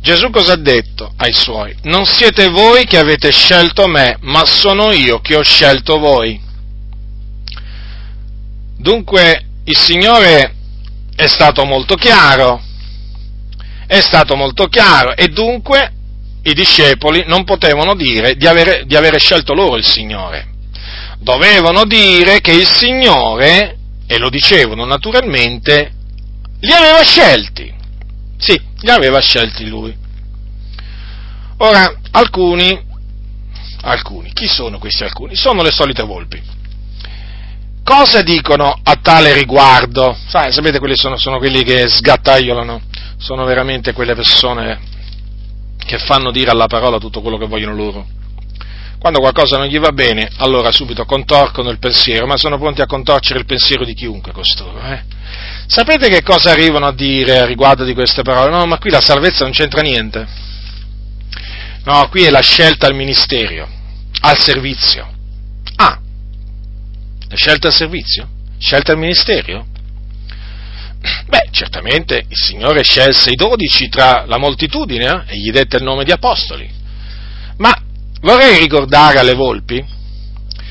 [0.00, 1.76] Gesù cosa ha detto ai suoi?
[1.82, 6.40] Non siete voi che avete scelto me, ma sono io che ho scelto voi.
[8.76, 10.54] Dunque il Signore
[11.14, 12.60] è stato molto chiaro,
[13.86, 15.92] è stato molto chiaro e dunque
[16.44, 20.48] i discepoli non potevano dire di avere, di avere scelto loro il Signore.
[21.18, 23.76] Dovevano dire che il Signore,
[24.06, 25.92] e lo dicevano naturalmente,
[26.60, 27.72] li aveva scelti.
[28.38, 29.94] Sì, li aveva scelti lui.
[31.58, 32.76] Ora, alcuni,
[33.82, 35.36] alcuni, chi sono questi alcuni?
[35.36, 36.42] Sono le solite volpi.
[37.84, 40.16] Cosa dicono a tale riguardo?
[40.26, 42.80] Sai, sapete, quelli sono, sono quelli che sgattaiolano,
[43.16, 44.90] sono veramente quelle persone
[45.84, 48.06] che fanno dire alla parola tutto quello che vogliono loro.
[48.98, 52.86] Quando qualcosa non gli va bene, allora subito contorcono il pensiero, ma sono pronti a
[52.86, 54.80] contorcere il pensiero di chiunque costoro.
[54.80, 55.02] Eh?
[55.66, 58.50] Sapete che cosa arrivano a dire a riguardo di queste parole?
[58.50, 60.24] No, ma qui la salvezza non c'entra niente.
[61.84, 63.68] No, qui è la scelta al ministero,
[64.20, 65.10] al servizio.
[65.76, 65.98] Ah,
[67.28, 68.28] la scelta al servizio?
[68.58, 69.66] Scelta al ministero?
[71.26, 75.82] Beh, certamente il Signore scelse i dodici tra la moltitudine eh, e gli dette il
[75.82, 76.68] nome di apostoli.
[77.58, 77.74] Ma
[78.20, 79.84] vorrei ricordare alle volpi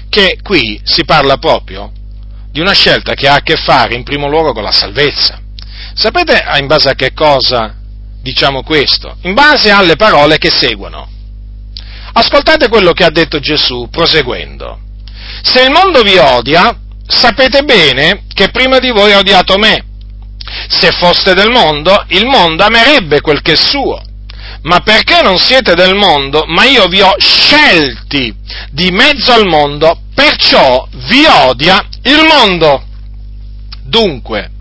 [0.09, 1.91] che qui si parla proprio
[2.51, 5.39] di una scelta che ha a che fare in primo luogo con la salvezza.
[5.93, 7.75] Sapete in base a che cosa
[8.21, 9.17] diciamo questo?
[9.21, 11.09] In base alle parole che seguono.
[12.13, 14.79] Ascoltate quello che ha detto Gesù proseguendo.
[15.43, 16.77] Se il mondo vi odia,
[17.07, 19.85] sapete bene che prima di voi ha odiato me.
[20.67, 24.01] Se foste del mondo, il mondo amerebbe quel che è suo.
[24.63, 28.33] Ma perché non siete del mondo, ma io vi ho scelti
[28.69, 32.83] di mezzo al mondo, perciò vi odia il mondo.
[33.83, 34.51] Dunque,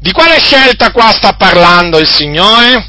[0.00, 2.86] di quale scelta qua sta parlando il Signore?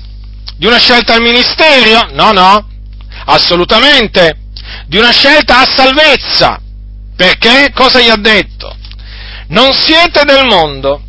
[0.58, 2.10] Di una scelta al ministero?
[2.14, 2.68] No, no,
[3.26, 4.38] assolutamente.
[4.88, 6.60] Di una scelta a salvezza.
[7.16, 7.72] Perché?
[7.74, 8.76] Cosa gli ha detto?
[9.48, 11.02] Non siete del mondo,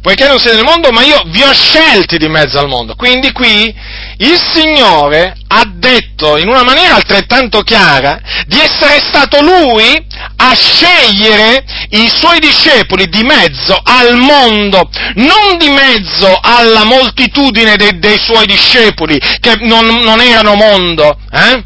[0.00, 2.94] poiché non siete del mondo, ma io vi ho scelti di mezzo al mondo.
[2.94, 3.74] Quindi qui
[4.18, 11.64] il Signore ha detto in una maniera altrettanto chiara di essere stato Lui a scegliere
[11.90, 18.46] i Suoi discepoli di mezzo al mondo, non di mezzo alla moltitudine dei, dei Suoi
[18.46, 21.64] discepoli, che non, non erano mondo, eh?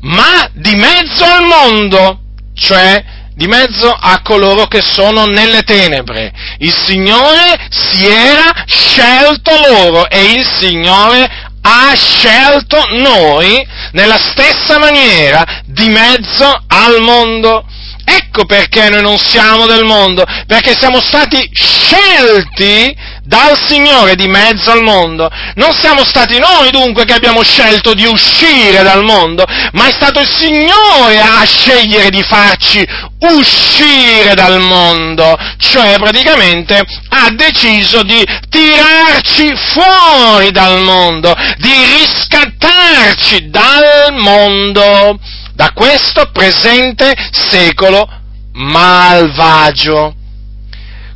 [0.00, 2.20] ma di mezzo al mondo,
[2.54, 3.02] cioè
[3.34, 6.32] di mezzo a coloro che sono nelle tenebre.
[6.58, 11.28] Il Signore si era scelto loro e il Signore
[11.66, 17.64] ha scelto noi nella stessa maniera di mezzo al mondo.
[18.04, 22.94] Ecco perché noi non siamo del mondo, perché siamo stati scelti
[23.24, 25.30] dal Signore di mezzo al mondo.
[25.54, 30.20] Non siamo stati noi dunque che abbiamo scelto di uscire dal mondo, ma è stato
[30.20, 32.86] il Signore a scegliere di farci
[33.20, 44.12] uscire dal mondo, cioè praticamente ha deciso di tirarci fuori dal mondo, di riscattarci dal
[44.12, 45.18] mondo,
[45.54, 48.06] da questo presente secolo
[48.52, 50.14] malvagio.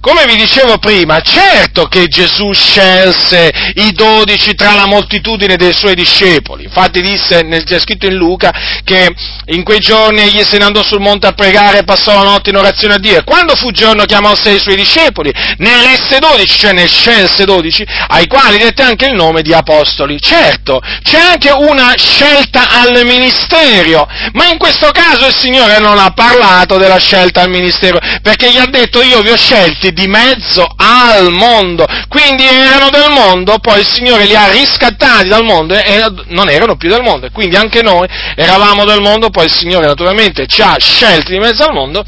[0.00, 5.96] Come vi dicevo prima, certo che Gesù scelse i dodici tra la moltitudine dei suoi
[5.96, 6.64] discepoli.
[6.64, 8.52] Infatti disse, c'è scritto in Luca,
[8.84, 9.12] che
[9.46, 12.50] in quei giorni egli se ne andò sul monte a pregare e passò la notte
[12.50, 13.18] in orazione a Dio.
[13.18, 17.44] E quando fu giorno chiamò sei i suoi discepoli, ne elesse dodici, cioè ne scelse
[17.44, 20.20] dodici, ai quali dette anche il nome di apostoli.
[20.20, 26.12] Certo, c'è anche una scelta al ministero, ma in questo caso il Signore non ha
[26.12, 30.06] parlato della scelta al ministero, perché gli ha detto io vi ho scelti messi di
[30.06, 35.74] mezzo al mondo, quindi erano del mondo, poi il Signore li ha riscattati dal mondo
[35.74, 39.86] e non erano più del mondo, quindi anche noi eravamo del mondo, poi il Signore
[39.86, 42.04] naturalmente ci ha scelti di mezzo al mondo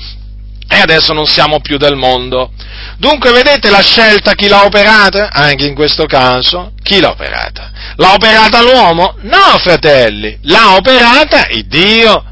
[0.73, 2.53] e adesso non siamo più del mondo.
[2.97, 5.31] Dunque vedete la scelta chi l'ha operata?
[5.33, 7.71] Anche in questo caso, chi l'ha operata?
[7.97, 9.17] L'ha operata l'uomo?
[9.23, 12.25] No, fratelli, l'ha operata il Dio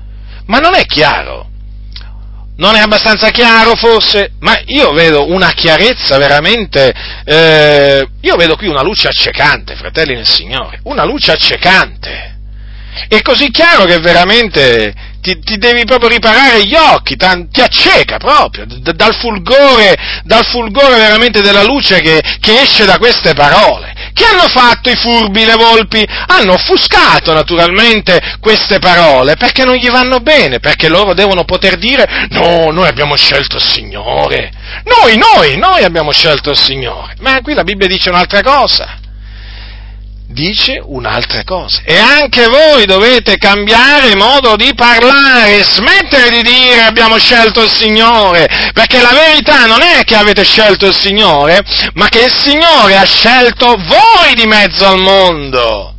[0.46, 1.46] Ma non è chiaro.
[2.58, 4.32] Non è abbastanza chiaro forse?
[4.40, 6.92] Ma io vedo una chiarezza veramente,
[7.24, 12.37] eh, io vedo qui una luce accecante, fratelli nel Signore, una luce accecante.
[13.06, 18.64] È così chiaro che veramente ti, ti devi proprio riparare gli occhi, ti acceca proprio,
[18.66, 19.94] d- dal fulgore,
[20.24, 23.94] dal fulgore veramente della luce che, che esce da queste parole.
[24.12, 26.04] Che hanno fatto i furbi, le volpi?
[26.26, 32.26] Hanno offuscato naturalmente queste parole perché non gli vanno bene, perché loro devono poter dire
[32.30, 34.50] no, noi abbiamo scelto il Signore.
[34.84, 37.14] Noi, noi, noi abbiamo scelto il Signore.
[37.20, 39.06] Ma qui la Bibbia dice un'altra cosa
[40.28, 41.80] dice un'altra cosa.
[41.84, 48.46] E anche voi dovete cambiare modo di parlare, smettere di dire abbiamo scelto il Signore,
[48.72, 51.62] perché la verità non è che avete scelto il Signore,
[51.94, 55.94] ma che il Signore ha scelto voi di mezzo al mondo.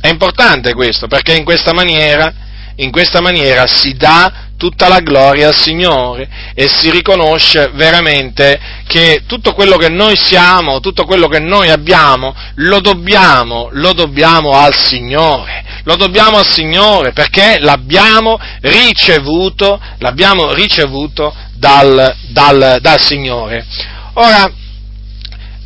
[0.00, 2.30] È importante questo, perché in questa maniera,
[2.76, 9.22] in questa maniera si dà tutta la gloria al Signore e si riconosce veramente che
[9.26, 14.74] tutto quello che noi siamo, tutto quello che noi abbiamo, lo dobbiamo, lo dobbiamo al
[14.76, 23.66] Signore, lo dobbiamo al Signore perché l'abbiamo ricevuto, l'abbiamo ricevuto dal, dal, dal Signore.
[24.14, 24.50] Ora,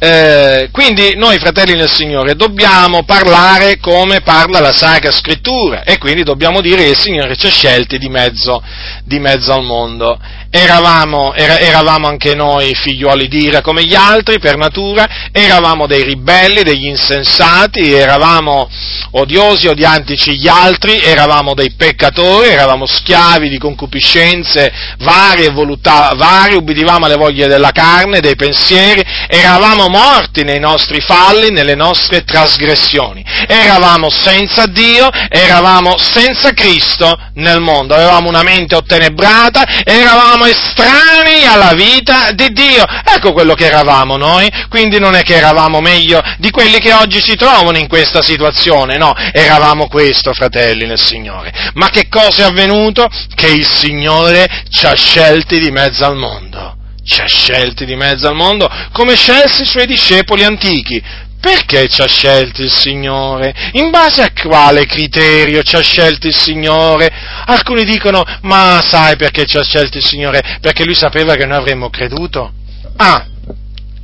[0.01, 6.23] eh, quindi noi fratelli nel Signore dobbiamo parlare come parla la Sacra Scrittura e quindi
[6.23, 8.63] dobbiamo dire che il Signore ci ha scelti di mezzo,
[9.03, 10.17] di mezzo al mondo.
[10.51, 16.05] Eravamo, era, eravamo anche noi figliuoli di ira come gli altri per natura, eravamo dei
[16.05, 18.67] ribelli, degli insensati, eravamo
[19.11, 27.05] odiosi, odiantici gli altri, eravamo dei peccatori, eravamo schiavi di concupiscenze varie, voluttà varie, ubbidivamo
[27.05, 34.11] alle voglie della carne, dei pensieri, eravamo morti nei nostri falli, nelle nostre trasgressioni, eravamo
[34.11, 42.33] senza Dio, eravamo senza Cristo nel mondo, avevamo una mente ottenebrata, eravamo estranei alla vita
[42.33, 42.85] di Dio.
[43.05, 47.21] Ecco quello che eravamo noi, quindi non è che eravamo meglio di quelli che oggi
[47.21, 51.53] si trovano in questa situazione, no, eravamo questo, fratelli nel Signore.
[51.75, 53.09] Ma che cosa è avvenuto?
[53.35, 56.78] Che il Signore ci ha scelti di mezzo al mondo
[57.09, 61.03] ci ha scelti di mezzo al mondo, come scelse i suoi discepoli antichi,
[61.41, 63.55] perché ci ha scelti il Signore?
[63.73, 67.11] In base a quale criterio ci ha scelti il Signore?
[67.47, 70.59] Alcuni dicono, ma sai perché ci ha scelti il Signore?
[70.61, 72.53] Perché lui sapeva che noi avremmo creduto?
[72.97, 73.25] Ah,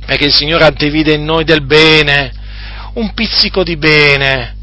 [0.05, 2.31] perché il Signore antevide in noi del bene,
[2.93, 4.54] un pizzico di bene.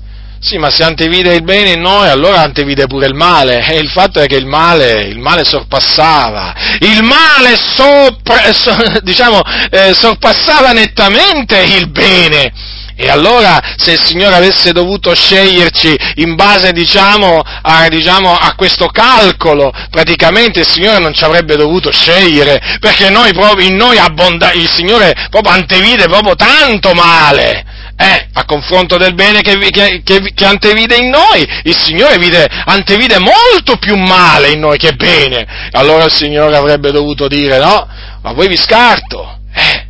[0.45, 3.65] Sì, ma se antevide il bene in noi, allora antevide pure il male.
[3.65, 6.53] E il fatto è che il male, il male sorpassava.
[6.81, 9.41] Il male sopra, so, diciamo,
[9.71, 12.53] eh, sorpassava nettamente il bene.
[12.97, 18.89] E allora, se il Signore avesse dovuto sceglierci in base, diciamo a, diciamo, a, questo
[18.89, 23.31] calcolo, praticamente il Signore non ci avrebbe dovuto scegliere, perché noi,
[23.65, 27.72] in noi abbonda, il Signore proprio antevide proprio tanto male
[28.03, 32.49] eh, a confronto del bene che, che, che, che, antevide in noi, il Signore vide,
[32.65, 35.47] antevide molto più male in noi che bene.
[35.71, 37.89] Allora il Signore avrebbe dovuto dire no,
[38.23, 39.39] ma voi vi scarto.
[39.55, 39.87] Eh,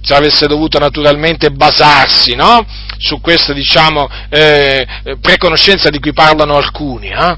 [0.00, 2.64] se avesse dovuto naturalmente basarsi no?
[2.98, 4.86] su questa diciamo, eh,
[5.20, 7.08] preconoscenza di cui parlano alcuni.
[7.08, 7.36] Eh?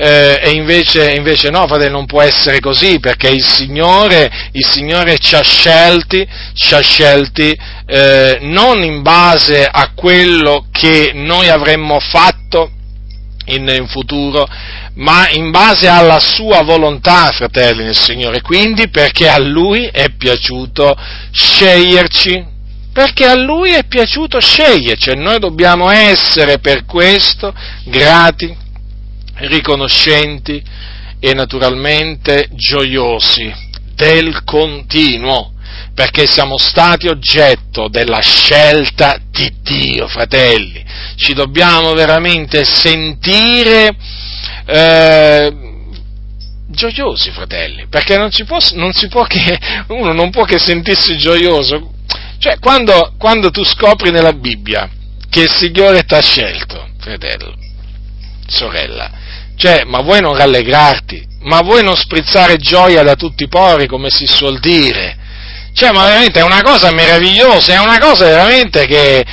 [0.00, 5.18] Eh, e invece, invece, no, fratello, non può essere così, perché il Signore, il Signore
[5.18, 6.24] ci ha scelti,
[6.54, 12.70] ci ha scelti eh, non in base a quello che noi avremmo fatto
[13.46, 14.46] in, in futuro,
[14.94, 20.96] ma in base alla sua volontà, fratelli nel Signore, quindi perché a Lui è piaciuto
[21.32, 22.46] sceglierci,
[22.92, 27.52] perché a Lui è piaciuto sceglierci e noi dobbiamo essere per questo
[27.84, 28.66] grati
[29.38, 30.62] riconoscenti
[31.20, 33.52] e naturalmente gioiosi
[33.94, 35.52] del continuo,
[35.94, 40.84] perché siamo stati oggetto della scelta di Dio, fratelli.
[41.16, 43.96] Ci dobbiamo veramente sentire
[44.64, 45.52] eh,
[46.68, 48.92] gioiosi, fratelli, perché non, può, non
[49.26, 49.58] che,
[49.88, 51.94] uno non può che sentirsi gioioso.
[52.38, 54.88] Cioè, quando, quando tu scopri nella Bibbia
[55.28, 57.56] che il Signore ti ha scelto, fratello,
[58.46, 59.17] sorella,
[59.58, 61.26] cioè, ma vuoi non rallegrarti?
[61.40, 65.16] Ma vuoi non sprizzare gioia da tutti i pori, come si suol dire?
[65.74, 69.24] Cioè, ma veramente è una cosa meravigliosa, è una cosa veramente che,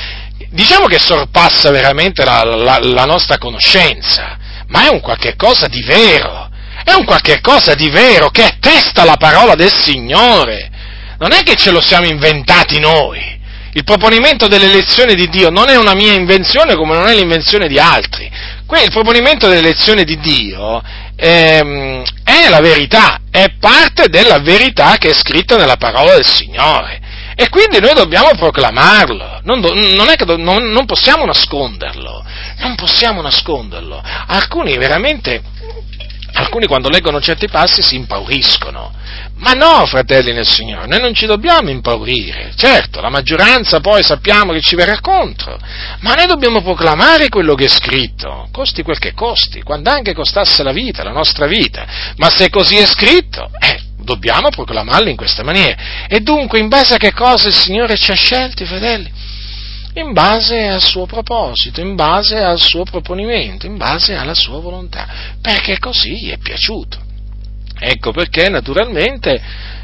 [0.50, 4.38] diciamo che sorpassa veramente la, la, la nostra conoscenza,
[4.70, 6.50] ma è un qualche cosa di vero,
[6.84, 10.72] è un qualche cosa di vero che attesta la parola del Signore.
[11.20, 13.35] Non è che ce lo siamo inventati noi.
[13.76, 17.78] Il proponimento dell'elezione di Dio non è una mia invenzione come non è l'invenzione di
[17.78, 18.24] altri.
[18.24, 20.82] il proponimento dell'elezione di Dio
[21.18, 27.02] ehm, è la verità, è parte della verità che è scritta nella parola del Signore.
[27.36, 32.24] E quindi noi dobbiamo proclamarlo, non, do, non, do, non, non possiamo nasconderlo,
[32.60, 34.02] non possiamo nasconderlo.
[34.28, 35.42] Alcuni veramente
[36.36, 38.94] alcuni quando leggono certi passi si impauriscono.
[39.38, 42.54] Ma no, fratelli nel Signore, noi non ci dobbiamo impaurire.
[42.56, 45.58] Certo, la maggioranza poi sappiamo che ci verrà contro,
[46.00, 50.64] ma noi dobbiamo proclamare quello che è scritto, costi quel che costi, quando anche costasse
[50.64, 51.86] la vita, la nostra vita.
[52.16, 55.76] Ma se così è scritto, eh, dobbiamo proclamarlo in questa maniera.
[56.08, 59.12] E dunque, in base a che cosa il Signore ci ha scelti, fratelli?
[59.96, 65.08] In base al suo proposito, in base al suo proponimento, in base alla sua volontà,
[65.42, 67.00] perché così gli è piaciuto.
[67.78, 69.42] Ecco perché naturalmente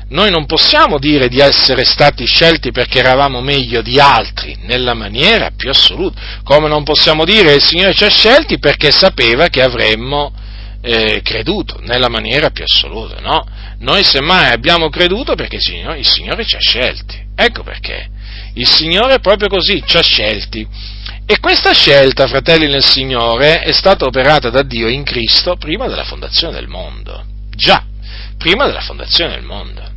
[0.10, 5.52] noi non possiamo dire di essere stati scelti perché eravamo meglio di altri, nella maniera
[5.56, 10.34] più assoluta, come non possiamo dire il Signore ci ha scelti perché sapeva che avremmo
[10.82, 13.46] eh, creduto, nella maniera più assoluta, no?
[13.80, 18.10] Noi semmai abbiamo creduto perché il Signore, il Signore ci ha scelti, ecco perché.
[18.54, 20.68] Il Signore proprio così ci ha scelti.
[21.26, 26.04] E questa scelta, fratelli nel Signore, è stata operata da Dio in Cristo prima della
[26.04, 27.24] fondazione del mondo.
[27.56, 27.86] Già,
[28.38, 29.90] prima della fondazione del mondo.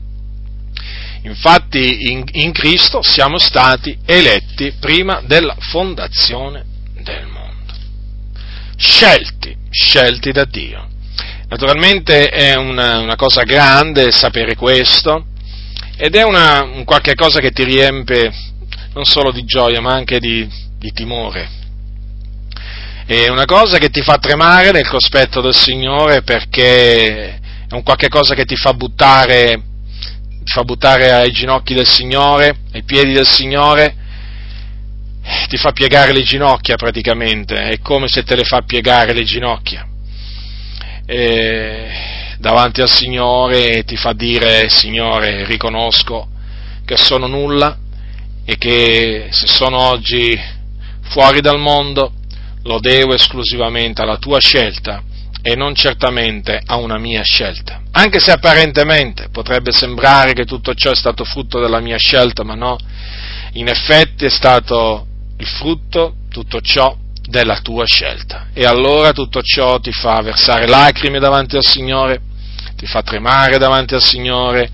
[1.23, 6.65] Infatti in, in Cristo siamo stati eletti prima della fondazione
[7.01, 7.73] del mondo.
[8.77, 10.89] Scelti, scelti da Dio.
[11.49, 15.27] Naturalmente è una, una cosa grande sapere questo,
[15.97, 18.33] ed è una, un qualche cosa che ti riempie
[18.95, 21.63] non solo di gioia ma anche di, di timore.
[23.07, 27.39] È una cosa che ti fa tremare nel cospetto del Signore perché
[27.69, 29.63] è un qualche cosa che ti fa buttare,
[30.43, 33.95] ti fa buttare ai ginocchi del Signore, ai piedi del Signore,
[35.49, 39.87] ti fa piegare le ginocchia praticamente, è come se te le fa piegare le ginocchia.
[41.07, 46.28] E davanti al Signore e ti fa dire Signore riconosco
[46.85, 47.78] che sono nulla
[48.45, 50.39] e che se sono oggi
[51.03, 52.12] fuori dal mondo
[52.64, 55.03] lo devo esclusivamente alla tua scelta
[55.47, 57.82] e non certamente a una mia scelta.
[57.93, 62.55] Anche se apparentemente potrebbe sembrare che tutto ciò è stato frutto della mia scelta, ma
[62.55, 62.78] no,
[63.53, 65.07] in effetti è stato
[65.37, 66.97] il frutto, tutto ciò,
[67.27, 68.49] della tua scelta.
[68.53, 72.20] E allora tutto ciò ti fa versare lacrime davanti al Signore,
[72.77, 74.70] ti fa tremare davanti al Signore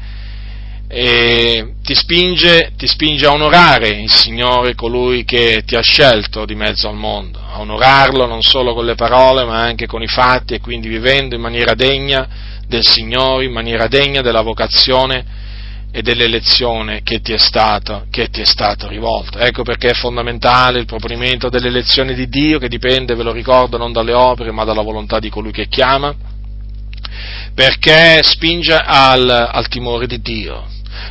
[0.88, 6.56] e ti spinge, ti spinge a onorare il Signore, colui che ti ha scelto di
[6.56, 10.54] mezzo al mondo, a onorarlo non solo con le parole ma anche con i fatti
[10.54, 12.26] e quindi vivendo in maniera degna
[12.66, 15.38] del Signore, in maniera degna della vocazione
[15.92, 18.04] e dell'elezione che ti è stata,
[18.44, 19.40] stato rivolta.
[19.40, 23.92] Ecco perché è fondamentale il proponimento dell'elezione di Dio, che dipende, ve lo ricordo, non
[23.92, 26.14] dalle opere, ma dalla volontà di colui che chiama,
[27.54, 30.66] perché spinge al, al timore di Dio,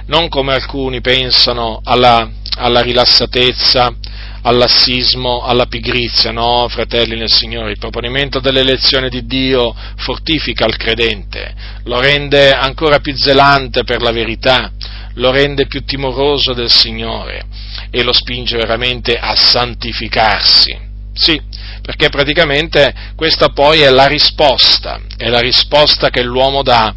[0.06, 3.94] non come alcuni pensano alla, alla rilassatezza,
[4.42, 10.78] al lassismo, alla pigrizia, no, fratelli nel Signore, il proponimento dell'elezione di Dio fortifica il
[10.78, 14.72] credente, lo rende ancora più zelante per la verità,
[15.16, 17.44] lo rende più timoroso del Signore
[17.92, 20.88] e lo spinge veramente a santificarsi.
[21.14, 21.42] Sì,
[21.82, 26.94] perché praticamente questa poi è la risposta, è la risposta che l'uomo dà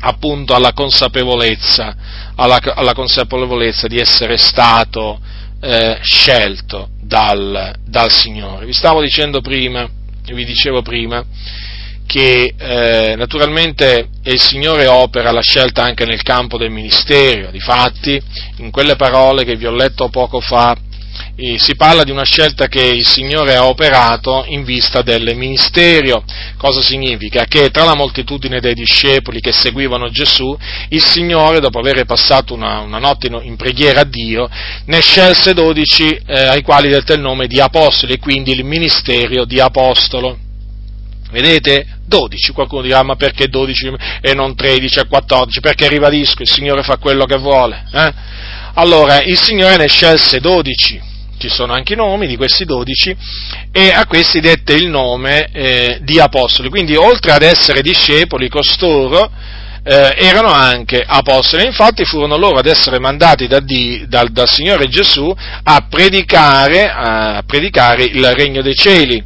[0.00, 1.94] appunto alla consapevolezza,
[2.36, 5.20] alla, alla consapevolezza di essere stato
[5.60, 8.66] eh, scelto dal, dal, Signore.
[8.66, 9.88] Vi stavo dicendo prima,
[10.24, 11.24] vi dicevo prima,
[12.06, 18.20] che eh, naturalmente il Signore opera la scelta anche nel campo del ministero, difatti
[18.56, 20.76] in quelle parole che vi ho letto poco fa
[21.56, 26.24] si parla di una scelta che il Signore ha operato in vista del ministerio.
[26.56, 27.44] Cosa significa?
[27.44, 30.56] Che tra la moltitudine dei discepoli che seguivano Gesù,
[30.88, 34.50] il Signore, dopo aver passato una, una notte in, preghiera a Dio,
[34.86, 39.60] ne scelse dodici eh, ai quali dette il nome di apostoli quindi il ministero di
[39.60, 40.36] apostolo.
[41.30, 41.86] Vedete?
[42.04, 45.60] 12, qualcuno dirà ma perché 12 e non 13 e 14?
[45.60, 47.84] Perché ribadisco, il Signore fa quello che vuole.
[47.92, 48.12] Eh?
[48.74, 51.08] Allora, il Signore ne scelse 12
[51.38, 53.14] ci sono anche i nomi di questi dodici,
[53.72, 56.68] e a questi dette il nome eh, di apostoli.
[56.68, 59.30] Quindi oltre ad essere discepoli, costoro
[59.88, 61.64] eh, erano anche apostoli.
[61.64, 67.42] Infatti furono loro ad essere mandati da di, dal, dal, Signore Gesù a predicare, a
[67.46, 69.24] predicare, il regno dei cieli.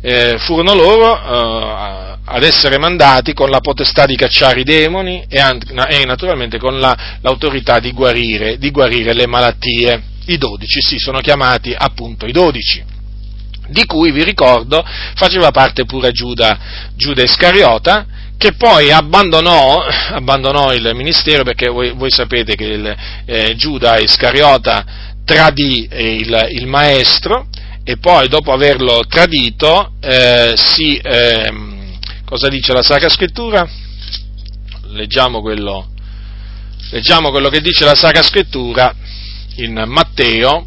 [0.00, 5.38] Eh, furono loro eh, ad essere mandati con la potestà di cacciare i demoni e,
[5.38, 10.02] e naturalmente con la, l'autorità di guarire, di guarire le malattie.
[10.26, 12.92] I dodici, sì, sono chiamati appunto i dodici
[13.68, 16.58] di cui vi ricordo faceva parte pure Giuda,
[16.96, 18.06] Giuda Iscariota,
[18.36, 24.84] che poi abbandonò, abbandonò, il ministero perché voi, voi sapete che il, eh, Giuda Iscariota
[25.24, 27.48] tradì eh, il, il, maestro
[27.82, 33.66] e poi dopo averlo tradito eh, si, ehm, cosa dice la Sacra Scrittura?
[34.88, 35.88] Leggiamo quello,
[36.90, 38.94] leggiamo quello che dice la Sacra Scrittura
[39.56, 40.66] in Matteo,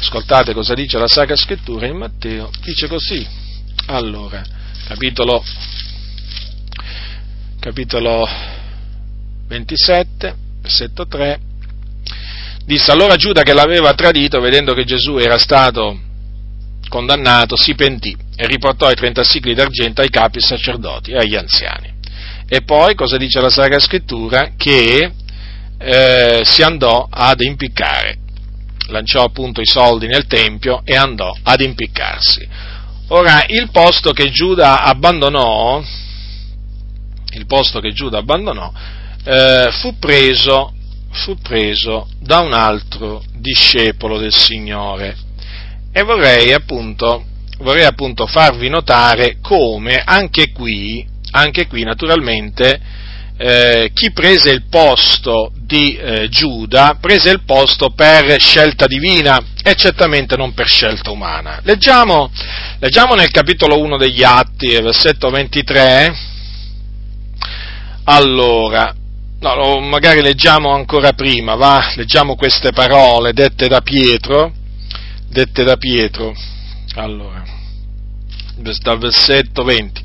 [0.00, 3.26] ascoltate cosa dice la Sacra Scrittura in Matteo, dice così,
[3.86, 4.42] allora,
[4.86, 5.42] capitolo
[7.60, 8.28] capitolo
[9.46, 11.40] 27, versetto 3,
[12.64, 15.96] disse allora Giuda che l'aveva tradito, vedendo che Gesù era stato
[16.88, 21.90] condannato, si pentì e riportò i 30 sigli d'argento ai capi sacerdoti e agli anziani.
[22.48, 24.52] E poi, cosa dice la Sacra Scrittura?
[24.56, 25.12] Che
[25.82, 28.18] eh, si andò ad impiccare,
[28.88, 32.48] lanciò appunto i soldi nel Tempio e andò ad impiccarsi.
[33.08, 35.82] Ora, il posto che Giuda abbandonò
[37.34, 38.72] il posto che Giuda abbandonò,
[39.24, 40.74] eh, fu, preso,
[41.10, 45.16] fu preso da un altro discepolo del Signore.
[45.92, 47.24] E vorrei appunto,
[47.58, 52.80] vorrei appunto farvi notare come anche qui, anche qui naturalmente,
[53.44, 59.74] eh, chi prese il posto di eh, Giuda prese il posto per scelta divina e
[59.74, 61.58] certamente non per scelta umana.
[61.64, 62.30] Leggiamo,
[62.78, 66.14] leggiamo nel capitolo 1 degli Atti, versetto 23,
[68.04, 68.94] allora,
[69.40, 71.90] no, magari leggiamo ancora prima, va?
[71.96, 74.52] Leggiamo queste parole dette da Pietro,
[75.28, 76.32] dette da Pietro.
[76.94, 77.42] Allora,
[78.54, 80.02] dal versetto 20.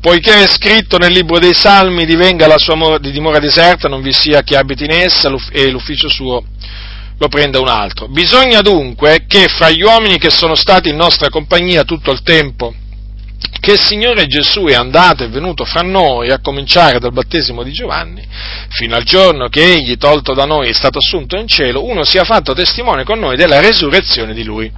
[0.00, 4.42] Poiché è scritto nel libro dei Salmi, divenga la sua dimora deserta, non vi sia
[4.42, 6.42] chi abiti in essa e l'ufficio suo
[7.18, 8.08] lo prenda un altro.
[8.08, 12.74] Bisogna dunque che fra gli uomini che sono stati in nostra compagnia tutto il tempo
[13.60, 17.72] che il Signore Gesù è andato e venuto fra noi, a cominciare dal battesimo di
[17.72, 18.26] Giovanni,
[18.70, 22.24] fino al giorno che egli, tolto da noi, è stato assunto in cielo, uno sia
[22.24, 24.72] fatto testimone con noi della resurrezione di lui.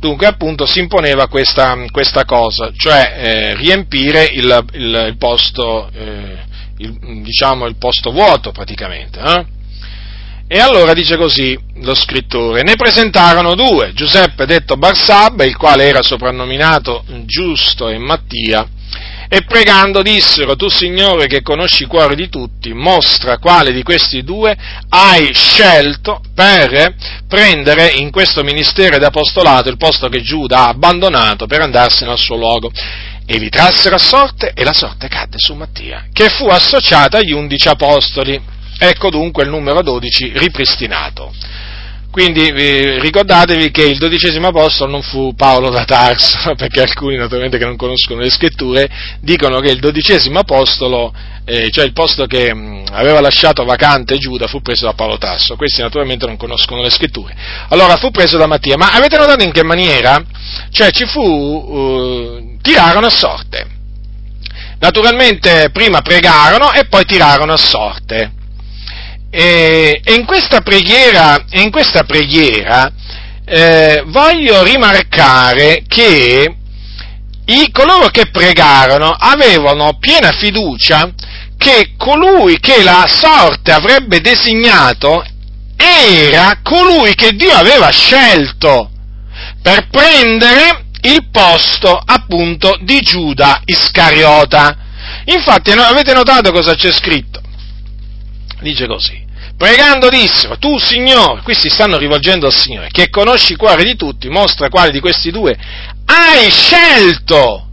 [0.00, 6.38] Dunque, appunto, si imponeva questa, questa cosa, cioè eh, riempire il, il, il posto, eh,
[6.78, 9.20] il, diciamo, il posto vuoto praticamente.
[9.20, 9.44] Eh?
[10.48, 16.02] E allora dice così lo scrittore, ne presentarono due, Giuseppe detto Barsabba, il quale era
[16.02, 18.66] soprannominato Giusto e Mattia,
[19.32, 24.24] e pregando dissero, tu Signore che conosci i cuori di tutti, mostra quale di questi
[24.24, 24.56] due
[24.88, 26.96] hai scelto per
[27.28, 32.34] prendere in questo ministero d'apostolato il posto che Giuda ha abbandonato per andarsene al suo
[32.34, 32.72] luogo.
[33.24, 37.30] E li trassero a sorte e la sorte cadde su Mattia, che fu associata agli
[37.30, 38.42] undici apostoli.
[38.80, 41.32] Ecco dunque il numero 12 ripristinato.
[42.10, 47.56] Quindi eh, ricordatevi che il dodicesimo apostolo non fu Paolo da Tarso, perché alcuni naturalmente
[47.56, 48.88] che non conoscono le scritture
[49.20, 54.48] dicono che il dodicesimo apostolo, eh, cioè il posto che mh, aveva lasciato vacante Giuda,
[54.48, 55.54] fu preso da Paolo Tarso.
[55.54, 57.32] Questi naturalmente non conoscono le scritture.
[57.68, 60.20] Allora fu preso da Mattia, ma avete notato in che maniera?
[60.70, 63.66] Cioè ci fu, uh, tirarono a sorte.
[64.80, 68.32] Naturalmente prima pregarono e poi tirarono a sorte.
[69.30, 72.92] E, e in questa preghiera, in questa preghiera
[73.44, 76.56] eh, voglio rimarcare che
[77.44, 81.12] i, coloro che pregarono avevano piena fiducia
[81.56, 85.24] che colui che la sorte avrebbe designato
[85.76, 88.90] era colui che Dio aveva scelto
[89.62, 94.76] per prendere il posto appunto di Giuda Iscariota.
[95.24, 97.40] Infatti avete notato cosa c'è scritto?
[98.60, 99.19] dice così,
[99.60, 103.94] pregando dissero, tu Signore, qui si stanno rivolgendo al Signore, che conosci i cuori di
[103.94, 105.54] tutti, mostra quale di questi due
[106.06, 107.66] hai scelto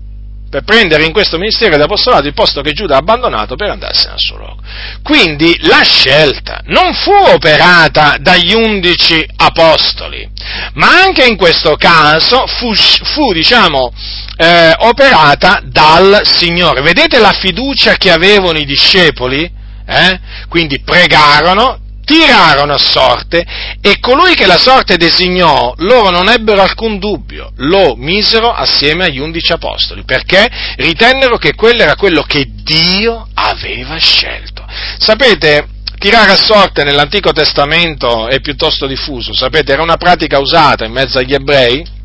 [0.50, 4.14] per prendere in questo ministero di apostolato il posto che Giuda ha abbandonato per andarsene
[4.14, 4.62] al suo luogo.
[5.02, 10.30] Quindi la scelta non fu operata dagli undici apostoli,
[10.74, 13.94] ma anche in questo caso fu, fu diciamo,
[14.36, 16.82] eh, operata dal Signore.
[16.82, 19.57] Vedete la fiducia che avevano i discepoli?
[19.88, 20.20] Eh?
[20.50, 23.46] quindi pregarono, tirarono a sorte
[23.82, 29.20] e colui che la sorte designò, loro non ebbero alcun dubbio, lo misero assieme agli
[29.20, 34.66] undici apostoli, perché ritennero che quello era quello che Dio aveva scelto.
[35.00, 35.68] Sapete,
[35.98, 41.18] tirare a sorte nell'Antico Testamento è piuttosto diffuso, sapete, era una pratica usata in mezzo
[41.18, 41.95] agli ebrei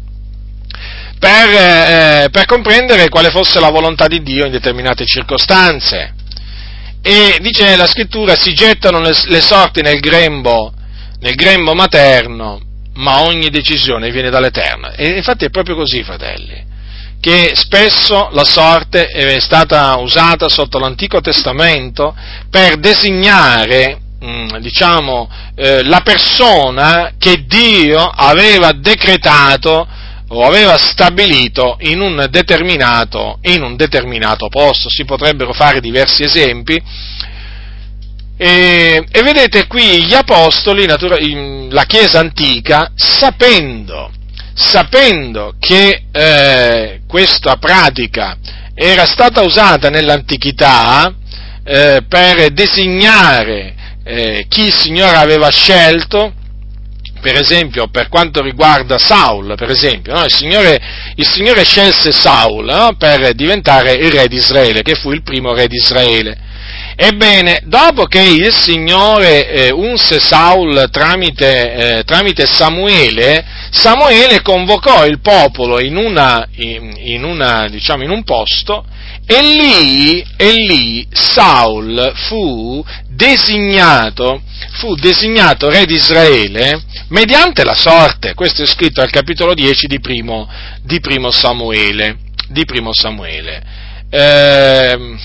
[1.19, 6.15] per, eh, per comprendere quale fosse la volontà di Dio in determinate circostanze.
[7.03, 10.73] E dice la scrittura, si gettano le, le sorti nel grembo,
[11.19, 12.61] nel grembo materno,
[12.95, 14.91] ma ogni decisione viene dall'Eterno.
[14.93, 16.65] E infatti è proprio così, fratelli,
[17.21, 22.15] che spesso la sorte è stata usata sotto l'Antico Testamento
[22.49, 29.89] per designare mm, diciamo, eh, la persona che Dio aveva decretato
[30.35, 34.89] o aveva stabilito in un, determinato, in un determinato posto.
[34.89, 36.81] Si potrebbero fare diversi esempi.
[38.37, 44.11] E, e vedete qui gli apostoli, la Chiesa antica, sapendo,
[44.55, 48.37] sapendo che eh, questa pratica
[48.75, 51.15] era stata usata nell'antichità
[51.63, 56.33] eh, per designare eh, chi il Signore aveva scelto,
[57.23, 60.25] per esempio, per quanto riguarda Saul, per esempio, no?
[60.25, 60.81] il, Signore,
[61.15, 62.97] il, Signore, scelse Saul no?
[62.99, 66.37] per diventare il re di Israele, che fu il primo re di Israele.
[66.97, 75.21] Ebbene, dopo che il Signore eh, unse Saul tramite, eh, tramite, Samuele, Samuele convocò il
[75.21, 78.85] popolo in, una, in, in, una, diciamo, in un posto
[79.27, 84.43] e lì, e lì Saul fu designato,
[84.73, 88.35] fu designato re di Israele mediante la sorte.
[88.35, 90.49] Questo è scritto al capitolo 10 di primo,
[90.83, 92.19] di primo Samuele.
[92.49, 93.63] Di primo Samuele.
[94.11, 95.17] Eh,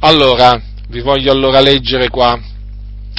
[0.00, 2.38] allora, vi voglio allora leggere qua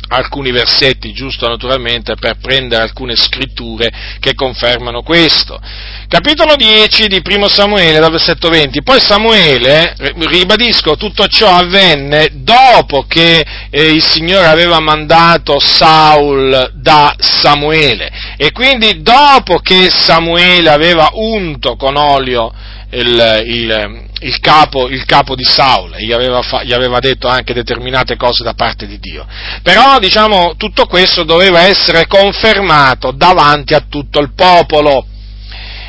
[0.09, 5.59] alcuni versetti, giusto naturalmente, per prendere alcune scritture che confermano questo.
[6.07, 8.81] Capitolo 10 di Primo Samuele, dal versetto 20.
[8.81, 17.13] Poi Samuele, ribadisco, tutto ciò avvenne dopo che eh, il Signore aveva mandato Saul da
[17.17, 18.11] Samuele.
[18.37, 22.51] E quindi dopo che Samuele aveva unto con olio
[22.91, 28.15] il, il, il, capo, il capo, di Saul, gli aveva, gli aveva detto anche determinate
[28.15, 29.27] cose da parte di Dio.
[29.61, 35.05] Però, diciamo, tutto questo doveva essere confermato davanti a tutto il popolo.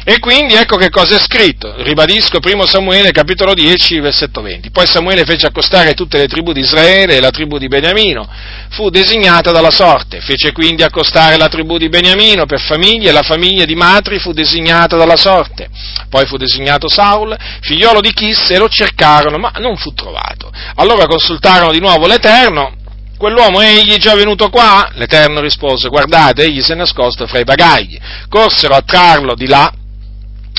[0.03, 4.71] E quindi ecco che cosa è scritto, ribadisco primo Samuele capitolo 10 versetto 20.
[4.71, 8.27] Poi Samuele fece accostare tutte le tribù di Israele e la tribù di Beniamino,
[8.71, 13.23] fu designata dalla sorte, fece quindi accostare la tribù di Beniamino per famiglie e la
[13.23, 15.69] famiglia di Matri fu designata dalla sorte.
[16.09, 20.51] Poi fu designato Saul, figliolo di Chis, e lo cercarono, ma non fu trovato.
[20.77, 22.75] Allora consultarono di nuovo l'Eterno,
[23.19, 24.91] quell'uomo è egli già venuto qua?
[24.95, 27.99] L'Eterno rispose, guardate, egli si è nascosto fra i bagagli.
[28.31, 29.71] Corsero a trarlo di là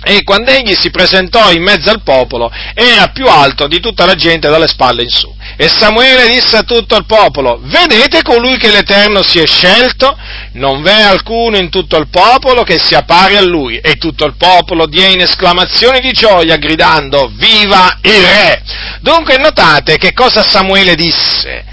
[0.03, 4.15] e quando egli si presentò in mezzo al popolo, era più alto di tutta la
[4.15, 5.31] gente dalle spalle in su.
[5.57, 10.17] E Samuele disse a tutto il popolo, vedete colui che l'Eterno si è scelto?
[10.53, 13.77] Non v'è alcuno in tutto il popolo che sia pari a lui.
[13.77, 18.63] E tutto il popolo diede in esclamazioni di gioia, gridando, viva il re!
[19.01, 21.70] Dunque notate che cosa Samuele disse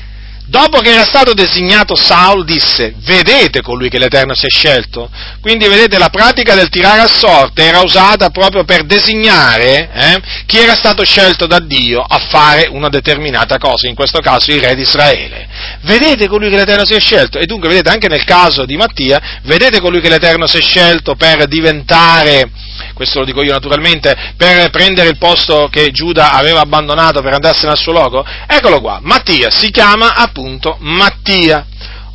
[0.49, 5.11] dopo che era stato designato Saul, disse, vedete colui che l'Eterno si è scelto?
[5.41, 10.59] Quindi vedete, la pratica del tirare a sorte era usata proprio per designare eh, chi
[10.59, 14.75] era stato scelto da Dio a fare una determinata cosa, in questo caso il re
[14.75, 15.49] di Israele.
[15.83, 17.39] Vedete colui che l'Eterno si è scelto?
[17.39, 21.15] E dunque, vedete, anche nel caso di Mattia, vedete colui che l'Eterno si è scelto
[21.15, 22.51] per diventare
[22.95, 27.71] questo lo dico io naturalmente, per prendere il posto che Giuda aveva abbandonato per andarsene
[27.71, 28.25] al suo loco?
[28.47, 30.38] Eccolo qua, Mattia, si chiama appunto
[30.81, 31.67] Mattia.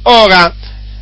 [0.04, 0.54] Ora,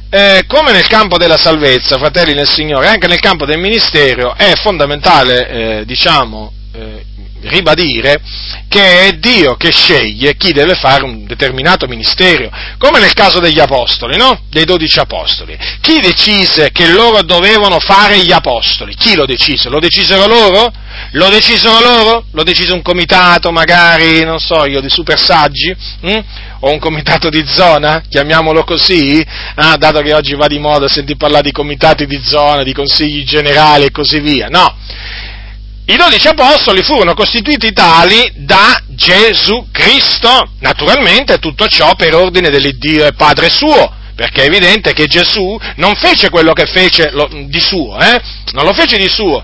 [0.10, 4.53] eh, come nel campo della salvezza, fratelli nel Signore, anche nel campo del ministero è
[4.56, 7.06] fondamentale, eh, diciamo, eh,
[7.43, 8.22] ribadire
[8.68, 13.59] che è Dio che sceglie chi deve fare un determinato ministero, come nel caso degli
[13.59, 14.43] apostoli, no?
[14.49, 15.57] Dei dodici apostoli.
[15.81, 18.95] Chi decise che loro dovevano fare gli apostoli?
[18.95, 19.69] Chi lo decise?
[19.69, 20.72] Lo decisero loro?
[21.11, 22.26] Lo decisero loro?
[22.31, 25.76] Lo decise un comitato, magari, non so io, di super saggi?
[26.01, 26.19] Hm?
[26.61, 28.03] O un comitato di zona?
[28.07, 29.26] Chiamiamolo così?
[29.55, 33.23] Ah, dato che oggi va di moda sentire parlare di comitati di zona, di consigli
[33.23, 34.47] generali e così via.
[34.47, 34.77] No!
[35.86, 43.08] I dodici apostoli furono costituiti tali da Gesù Cristo, naturalmente tutto ciò per ordine dell'Iddio
[43.08, 47.12] e Padre suo, perché è evidente che Gesù non fece quello che fece
[47.48, 48.22] di suo, eh?
[48.52, 49.44] non lo fece di suo,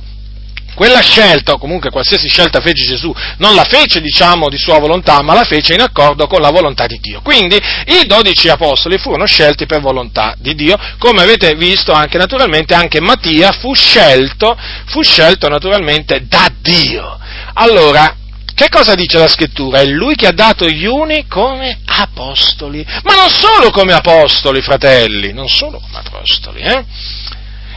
[0.78, 5.24] quella scelta, o comunque qualsiasi scelta fece Gesù, non la fece, diciamo, di sua volontà,
[5.24, 7.22] ma la fece in accordo con la volontà di Dio.
[7.24, 12.76] Quindi i dodici apostoli furono scelti per volontà di Dio, come avete visto anche naturalmente,
[12.76, 14.56] anche Mattia fu scelto,
[14.86, 17.18] fu scelto naturalmente da Dio.
[17.56, 18.16] Allora,
[18.54, 19.82] che cosa dice la scrittura?
[19.82, 25.34] È lui che ha dato gli uni come apostoli, ma non solo come apostoli, fratelli,
[25.34, 26.86] non solo come apostoli, eh?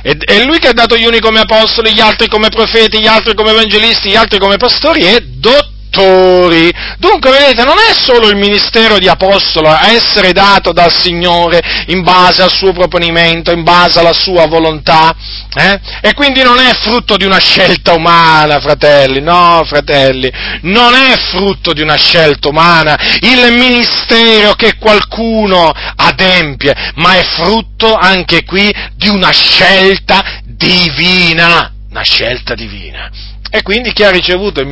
[0.02, 3.06] È, è lui che ha dato gli uni come apostoli, gli altri come profeti, gli
[3.06, 6.72] altri come evangelisti, gli altri come pastori e dottori dottori.
[6.98, 12.02] Dunque, vedete, non è solo il ministero di apostolo a essere dato dal Signore in
[12.02, 15.14] base al suo proponimento, in base alla sua volontà,
[15.54, 15.80] eh?
[16.00, 20.30] e quindi non è frutto di una scelta umana, fratelli, no, fratelli,
[20.62, 27.94] non è frutto di una scelta umana il ministero che qualcuno adempie, ma è frutto
[27.94, 33.10] anche qui di una scelta divina, una scelta divina.
[33.50, 34.64] E quindi chi ha ricevuto,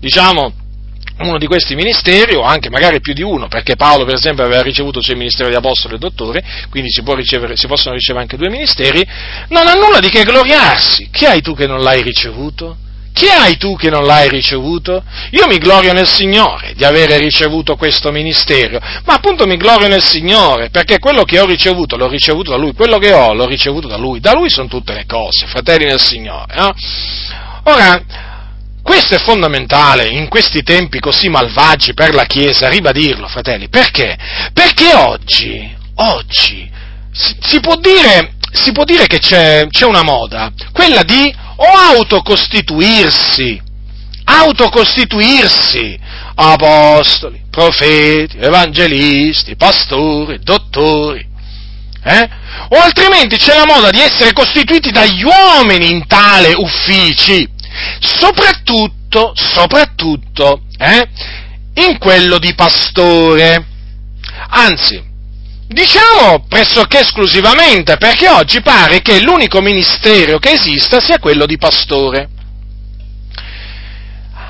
[0.00, 0.52] diciamo,
[1.18, 4.62] uno di questi ministeri, o anche magari più di uno, perché Paolo per esempio aveva
[4.62, 8.36] ricevuto sia il ministero di apostolo e dottore, quindi si, ricevere, si, possono ricevere anche
[8.36, 9.02] due ministeri,
[9.48, 11.08] non ha nulla di che gloriarsi.
[11.10, 12.76] Chi hai tu che non l'hai ricevuto?
[13.14, 15.02] Chi hai tu che non l'hai ricevuto?
[15.30, 20.02] Io mi glorio nel Signore di avere ricevuto questo ministero, ma appunto mi glorio nel
[20.02, 23.88] Signore, perché quello che ho ricevuto l'ho ricevuto da Lui, quello che ho l'ho ricevuto
[23.88, 26.54] da Lui, da Lui sono tutte le cose, fratelli nel Signore.
[26.56, 26.74] No?
[27.68, 28.00] Ora,
[28.80, 33.68] questo è fondamentale in questi tempi così malvagi per la Chiesa, ribadirlo, fratelli.
[33.68, 34.16] Perché?
[34.52, 36.70] Perché oggi, oggi,
[37.10, 41.64] si, si, può, dire, si può dire, che c'è, c'è una moda, quella di o
[41.64, 43.60] autocostituirsi,
[44.22, 45.98] autocostituirsi,
[46.36, 51.26] apostoli, profeti, evangelisti, pastori, dottori,
[52.04, 52.28] eh?
[52.68, 57.54] o altrimenti c'è la moda di essere costituiti dagli uomini in tale uffici,
[58.00, 61.08] soprattutto, soprattutto eh,
[61.74, 63.66] in quello di pastore.
[64.48, 65.02] Anzi,
[65.66, 72.30] diciamo pressoché esclusivamente, perché oggi pare che l'unico ministero che esista sia quello di pastore.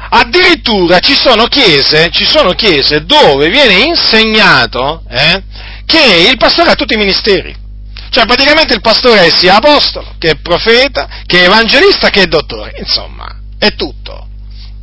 [0.08, 5.42] Addirittura ci sono chiese, ci sono chiese dove viene insegnato eh,
[5.84, 7.65] che il pastore ha tutti i ministeri.
[8.10, 12.74] Cioè praticamente il pastore è sia apostolo, che profeta, che evangelista, che dottore.
[12.78, 14.28] Insomma, è tutto.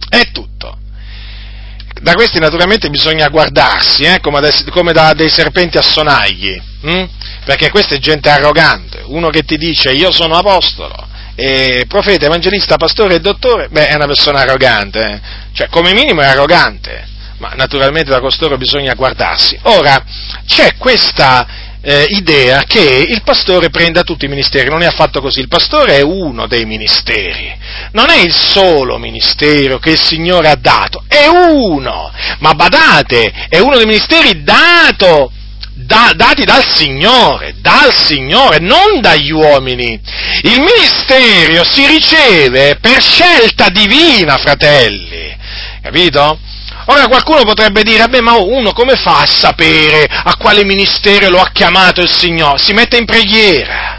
[0.10, 0.78] È tutto.
[2.02, 7.06] Da questi naturalmente bisogna guardarsi, eh, come, da, come, da, dei serpenti a sonagli, hm?
[7.45, 9.02] perché questa è gente arrogante.
[9.06, 13.95] Uno che ti dice io sono apostolo, e profeta, evangelista, pastore e dottore, beh, è
[13.95, 15.22] una persona arrogante, eh?
[15.54, 19.58] cioè come minimo è arrogante, ma naturalmente da costoro bisogna guardarsi.
[19.64, 20.04] Ora,
[20.45, 25.41] c'è questa eh, idea che il pastore prenda tutti i ministeri, non è affatto così,
[25.41, 27.53] il pastore è uno dei ministeri,
[27.91, 33.60] non è il solo ministero che il Signore ha dato, è uno, ma badate, è
[33.60, 35.30] uno dei ministeri dato
[35.73, 39.99] da, dati dal Signore, dal Signore, non dagli uomini.
[40.43, 45.35] Il ministero si riceve per scelta divina, fratelli,
[45.81, 46.39] capito?
[46.85, 51.39] Ora qualcuno potrebbe dire, beh ma uno come fa a sapere a quale ministero lo
[51.39, 52.57] ha chiamato il Signore?
[52.57, 53.93] Si mette in preghiera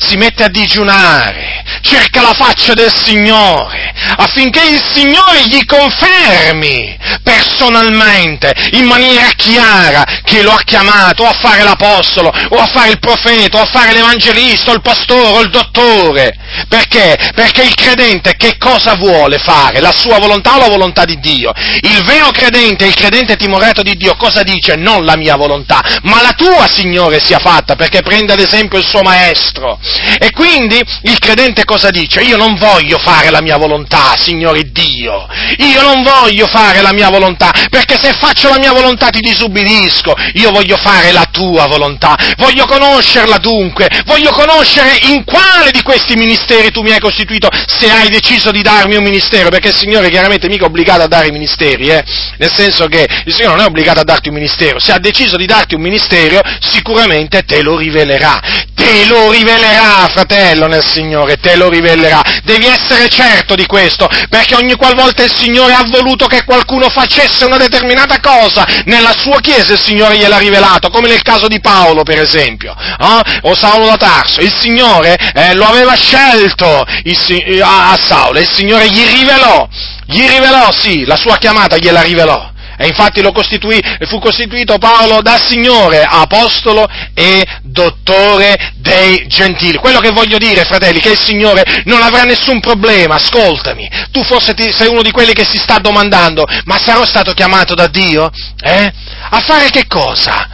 [0.00, 8.52] si mette a digiunare, cerca la faccia del Signore, affinché il Signore gli confermi personalmente,
[8.72, 13.58] in maniera chiara, che lo ha chiamato a fare l'Apostolo, o a fare il profeta,
[13.58, 16.34] o a fare l'Evangelista, o il pastore, o il dottore.
[16.68, 17.16] Perché?
[17.34, 19.80] Perché il credente che cosa vuole fare?
[19.80, 21.52] La sua volontà o la volontà di Dio?
[21.82, 24.76] Il vero credente, il credente timorato di Dio, cosa dice?
[24.76, 28.86] Non la mia volontà, ma la tua, Signore, sia fatta, perché prende ad esempio il
[28.86, 29.78] suo maestro.
[30.18, 32.20] E quindi il credente cosa dice?
[32.22, 35.26] Io non voglio fare la mia volontà, Signore Dio.
[35.58, 40.14] Io non voglio fare la mia volontà, perché se faccio la mia volontà ti disubbidisco.
[40.34, 42.16] Io voglio fare la tua volontà.
[42.36, 43.88] Voglio conoscerla dunque.
[44.04, 48.62] Voglio conoscere in quale di questi ministeri tu mi hai costituito se hai deciso di
[48.62, 52.04] darmi un ministero, perché il Signore chiaramente mica obbligato a dare i ministeri, eh?
[52.38, 54.78] Nel senso che il Signore non è obbligato a darti un ministero.
[54.78, 58.40] Se ha deciso di darti un ministero, sicuramente te lo rivelerà.
[58.74, 62.22] Te lo rivelerà rivelerà, fratello, nel Signore, te lo rivelerà.
[62.44, 67.44] Devi essere certo di questo, perché ogni qualvolta il Signore ha voluto che qualcuno facesse
[67.44, 72.02] una determinata cosa, nella sua Chiesa il Signore gliel'ha rivelato, come nel caso di Paolo,
[72.02, 73.38] per esempio, eh?
[73.42, 74.40] o Saulo da Tarso.
[74.40, 79.66] Il Signore eh, lo aveva scelto il, a, a Saulo, il Signore gli rivelò,
[80.06, 82.48] gli rivelò, sì, la sua chiamata gliela rivelò.
[82.80, 89.76] E infatti costituì, fu costituito Paolo da Signore, apostolo e dottore dei gentili.
[89.76, 93.86] Quello che voglio dire, fratelli, che il Signore non avrà nessun problema, ascoltami.
[94.10, 97.74] Tu forse ti, sei uno di quelli che si sta domandando, ma sarò stato chiamato
[97.74, 98.30] da Dio?
[98.62, 98.92] Eh?
[99.28, 100.48] A fare che cosa?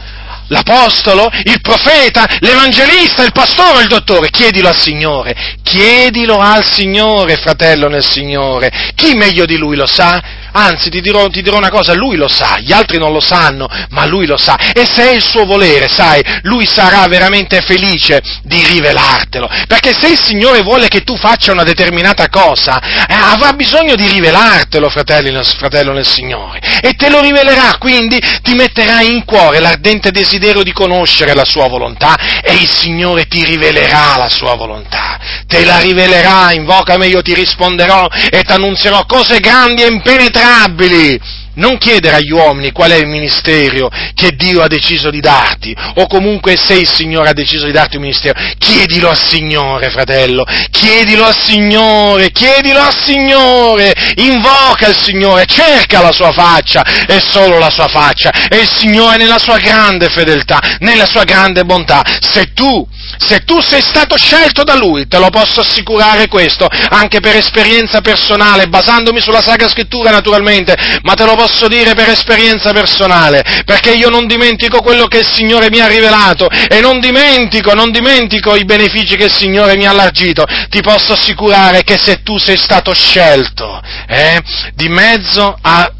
[0.49, 4.29] l'apostolo, il profeta, l'evangelista, il pastore, il dottore.
[4.29, 8.71] Chiedilo al Signore, chiedilo al Signore, fratello nel Signore.
[8.95, 10.36] Chi meglio di lui lo sa?
[10.57, 13.67] Anzi ti dirò, ti dirò una cosa, lui lo sa, gli altri non lo sanno,
[13.89, 18.21] ma lui lo sa, e se è il suo volere, sai, lui sarà veramente felice
[18.41, 23.53] di rivelartelo, perché se il Signore vuole che tu faccia una determinata cosa, eh, avrà
[23.53, 29.25] bisogno di rivelartelo, fratello, fratello nel Signore, e te lo rivelerà, quindi ti metterà in
[29.25, 34.55] cuore l'ardente desiderio di conoscere la sua volontà e il Signore ti rivelerà la sua
[34.55, 40.46] volontà, te la rivelerà, invocami io ti risponderò e ti annunzierò cose grandi e impenetrabili
[40.47, 41.21] miserabili
[41.57, 46.07] non chiedere agli uomini qual è il ministero che Dio ha deciso di darti, o
[46.07, 51.25] comunque se il Signore ha deciso di darti un ministero, chiedilo al Signore, fratello, chiedilo
[51.25, 57.69] al Signore, chiedilo al Signore, invoca il Signore, cerca la sua faccia e solo la
[57.69, 62.87] sua faccia, e il Signore nella sua grande fedeltà, nella sua grande bontà, se tu
[63.19, 68.01] se tu sei stato scelto da Lui, te lo posso assicurare questo, anche per esperienza
[68.01, 73.91] personale, basandomi sulla Sacra Scrittura naturalmente, ma te lo posso dire per esperienza personale, perché
[73.91, 78.55] io non dimentico quello che il Signore mi ha rivelato e non dimentico, non dimentico
[78.55, 80.45] i benefici che il Signore mi ha allargito.
[80.69, 84.41] Ti posso assicurare che se tu sei stato scelto, eh,
[84.73, 85.91] di mezzo a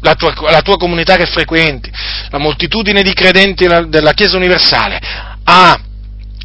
[0.00, 1.90] la tua, la tua, comunità che frequenti,
[2.28, 5.00] la moltitudine di credenti della Chiesa universale,
[5.44, 5.80] a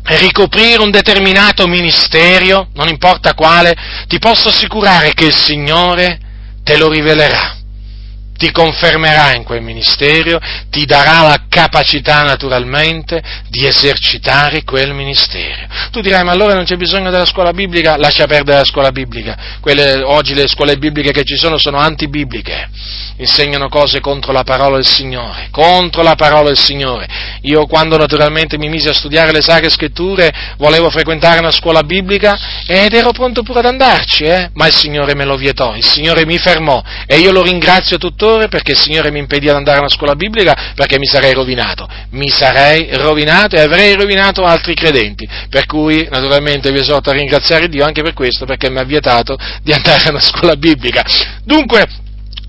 [0.03, 3.75] ricoprire un determinato ministero, non importa quale,
[4.07, 6.19] ti posso assicurare che il Signore
[6.63, 7.58] te lo rivelerà
[8.39, 10.39] ti confermerà in quel ministero,
[10.69, 15.67] ti darà la capacità naturalmente di esercitare quel ministero.
[15.91, 17.97] Tu dirai, ma allora non c'è bisogno della scuola biblica?
[17.97, 19.37] Lascia perdere la scuola biblica.
[19.59, 22.69] Quelle, oggi le scuole bibliche che ci sono sono antibibliche,
[23.17, 27.07] insegnano cose contro la parola del Signore, contro la parola del Signore.
[27.41, 32.39] Io quando naturalmente mi misi a studiare le sacre scritture volevo frequentare una scuola biblica
[32.65, 34.49] ed ero pronto pure ad andarci, eh?
[34.53, 38.27] ma il Signore me lo vietò, il Signore mi fermò e io lo ringrazio tuttora
[38.29, 41.33] pastore perché il Signore mi impedì di andare a una scuola biblica perché mi sarei
[41.33, 41.87] rovinato.
[42.11, 45.27] Mi sarei rovinato e avrei rovinato altri credenti.
[45.49, 49.37] Per cui naturalmente vi esorto a ringraziare Dio anche per questo perché mi ha vietato
[49.63, 51.03] di andare a una scuola biblica.
[51.43, 51.85] Dunque,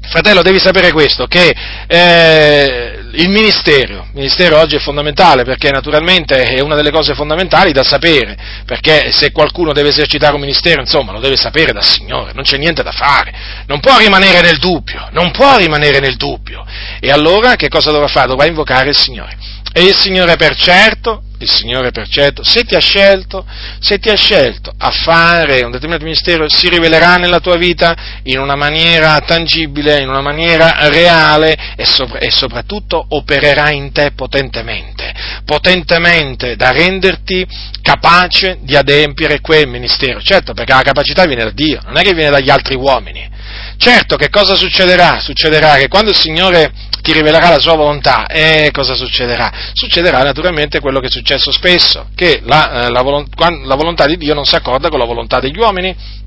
[0.08, 1.54] fratello, devi sapere questo, che
[1.86, 7.72] eh, il ministero, il ministero oggi è fondamentale perché naturalmente è una delle cose fondamentali
[7.72, 12.32] da sapere, perché se qualcuno deve esercitare un ministero, insomma, lo deve sapere dal Signore,
[12.34, 13.32] non c'è niente da fare,
[13.66, 16.64] non può rimanere nel dubbio, non può rimanere nel dubbio.
[17.00, 18.28] E allora che cosa dovrà fare?
[18.28, 19.36] Dovrà invocare il Signore.
[19.72, 23.46] E il Signore per certo il Signore per certo, se ti ha scelto,
[23.80, 28.38] se ti ha scelto a fare un determinato ministero, si rivelerà nella tua vita in
[28.38, 35.12] una maniera tangibile, in una maniera reale e, sopra, e soprattutto opererà in te potentemente,
[35.44, 37.46] potentemente da renderti
[37.82, 40.20] capace di adempiere quel ministero.
[40.20, 43.28] Certo, perché la capacità viene da Dio, non è che viene dagli altri uomini.
[43.76, 45.20] Certo, che cosa succederà?
[45.20, 46.72] Succederà che quando il Signore
[47.02, 49.50] ti rivelerà la sua volontà, e cosa succederà?
[49.72, 54.16] Succederà naturalmente quello che è successo spesso, che la, eh, la, volontà, la volontà di
[54.16, 56.18] Dio non si accorda con la volontà degli uomini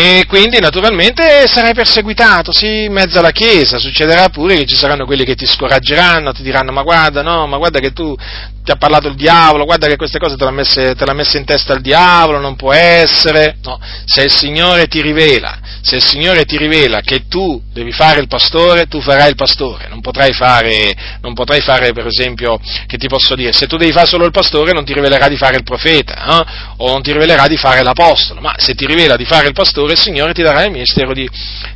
[0.00, 5.04] e quindi naturalmente sarai perseguitato, sì, in mezzo alla Chiesa, succederà pure che ci saranno
[5.04, 8.14] quelli che ti scoraggeranno, ti diranno ma guarda, no, ma guarda che tu
[8.62, 11.72] ti ha parlato il diavolo, guarda che queste cose te l'ha messe, messe in testa
[11.74, 16.56] il diavolo, non può essere, no, se il Signore ti rivela, se il Signore ti
[16.56, 21.32] rivela che tu devi fare il pastore, tu farai il pastore, non potrai fare, non
[21.32, 24.72] potrai fare per esempio, che ti posso dire, se tu devi fare solo il pastore
[24.72, 26.74] non ti rivelerà di fare il profeta, eh?
[26.78, 29.92] o non ti rivelerà di fare l'apostolo, ma se ti rivela di fare il pastore,
[29.92, 31.28] il Signore ti darà il ministero di,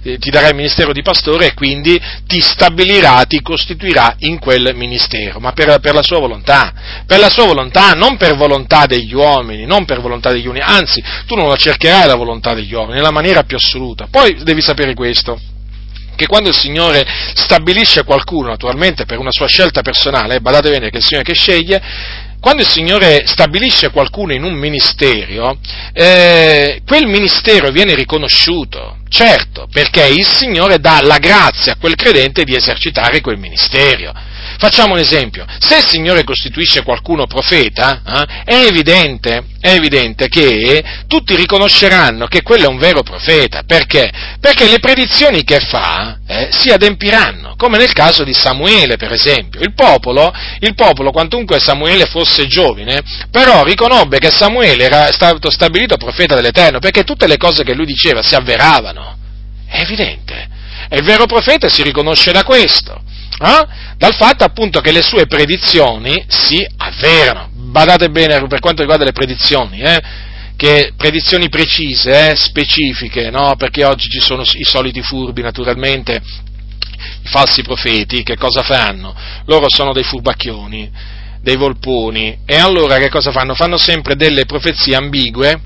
[0.02, 4.72] eh, ti darà il ministero di pastore e quindi ti stabilirà, ti costituirà in quel
[4.74, 6.72] ministero, ma per, per la sua volontà,
[7.06, 11.02] per la sua volontà, non per volontà degli uomini, non per volontà degli uomini, anzi,
[11.26, 14.08] tu non la cercherai la volontà degli uomini, nella maniera più assoluta.
[14.10, 15.38] Poi devi sapere questo,
[16.22, 17.04] che quando il Signore
[17.34, 21.34] stabilisce qualcuno, naturalmente per una sua scelta personale, badate bene che è il Signore che
[21.34, 21.82] sceglie,
[22.40, 25.58] quando il Signore stabilisce qualcuno in un ministero,
[25.92, 32.44] eh, quel ministero viene riconosciuto, certo, perché il Signore dà la grazia a quel credente
[32.44, 34.12] di esercitare quel ministero.
[34.58, 40.82] Facciamo un esempio, se il Signore costituisce qualcuno profeta, eh, è, evidente, è, evidente, che
[41.06, 44.10] tutti riconosceranno che quello è un vero profeta, perché?
[44.40, 49.60] Perché le predizioni che fa eh, si adempiranno, come nel caso di Samuele per esempio.
[49.60, 55.96] Il popolo, il popolo, quantunque Samuele fosse giovane, però riconobbe che Samuele era stato stabilito
[55.96, 59.16] profeta dell'Eterno, perché tutte le cose che lui diceva si avveravano.
[59.66, 60.48] È evidente.
[60.88, 63.02] E il vero profeta si riconosce da questo
[63.40, 63.66] eh?
[63.96, 67.50] dal fatto appunto che le sue predizioni si avverano.
[67.52, 70.00] Badate bene per quanto riguarda le predizioni, eh?
[70.56, 73.56] che predizioni precise, eh, specifiche, no?
[73.56, 76.22] perché oggi ci sono i soliti furbi naturalmente,
[77.22, 79.14] i falsi profeti, che cosa fanno?
[79.46, 80.90] Loro sono dei furbacchioni,
[81.40, 83.54] dei volponi, e allora che cosa fanno?
[83.54, 85.60] Fanno sempre delle profezie ambigue,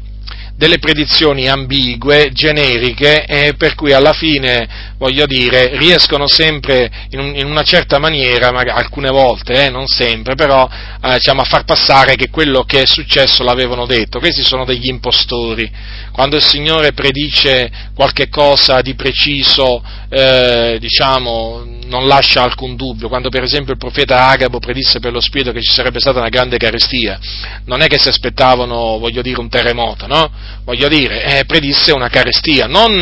[0.57, 7.37] delle predizioni ambigue, generiche, eh, per cui alla fine, voglio dire, riescono sempre in, un,
[7.37, 10.67] in una certa maniera, alcune volte, eh, non sempre, però
[11.03, 14.19] eh, diciamo, a far passare che quello che è successo l'avevano detto.
[14.19, 15.71] Questi sono degli impostori.
[16.11, 23.09] Quando il Signore predice qualche cosa di preciso, eh, diciamo, non lascia alcun dubbio.
[23.09, 26.29] Quando per esempio il profeta Agabo predisse per lo Spirito che ci sarebbe stata una
[26.29, 27.19] grande carestia,
[27.65, 30.31] non è che si aspettavano, voglio dire, un terremoto, no?
[30.65, 32.93] Voglio dire, eh, predisse una carestia, non,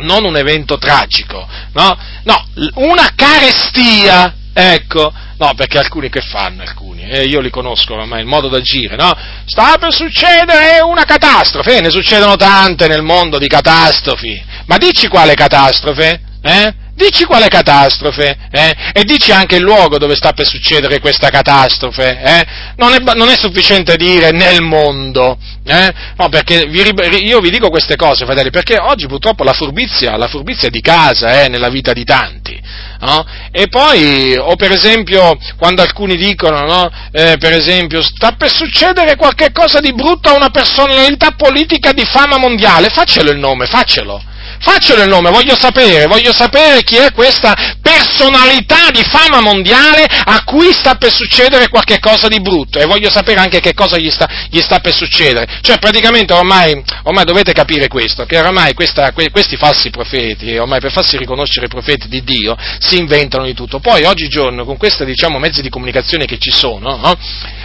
[0.00, 1.98] non un evento tragico, no?
[2.24, 8.20] No, una carestia, ecco, no, perché alcuni che fanno, alcuni, eh, io li conosco ormai,
[8.20, 9.12] il modo d'agire, no?
[9.44, 15.34] Sta per succedere una catastrofe, ne succedono tante nel mondo di catastrofi, ma dici quale
[15.34, 16.20] catastrofe?
[16.42, 16.74] Eh?
[16.94, 18.74] Dici quale catastrofe, eh?
[18.92, 22.46] E dici anche il luogo dove sta per succedere questa catastrofe, eh?
[22.76, 25.90] non, è, non, è, sufficiente dire nel mondo, eh?
[26.18, 26.82] No, perché vi,
[27.24, 30.82] io vi dico queste cose, fratelli, perché oggi purtroppo la furbizia, la furbizia è di
[30.82, 32.60] casa, eh, nella vita di tanti,
[33.00, 33.24] no?
[33.50, 36.90] E poi, o per esempio, quando alcuni dicono, no?
[37.10, 42.04] Eh, per esempio, sta per succedere qualche cosa di brutto a una personalità politica di
[42.04, 44.24] fama mondiale, faccelo il nome, faccelo
[44.62, 47.52] Faccelo il nome, voglio sapere, voglio sapere chi è questa
[47.82, 53.10] personalità di fama mondiale a cui sta per succedere qualche cosa di brutto e voglio
[53.10, 55.58] sapere anche che cosa gli sta, gli sta per succedere.
[55.62, 60.92] Cioè praticamente ormai, ormai, dovete capire questo, che ormai questa, questi falsi profeti, ormai per
[60.92, 63.80] farsi riconoscere i profeti di Dio, si inventano di tutto.
[63.80, 67.18] Poi oggigiorno con questi diciamo, mezzi di comunicazione che ci sono, no?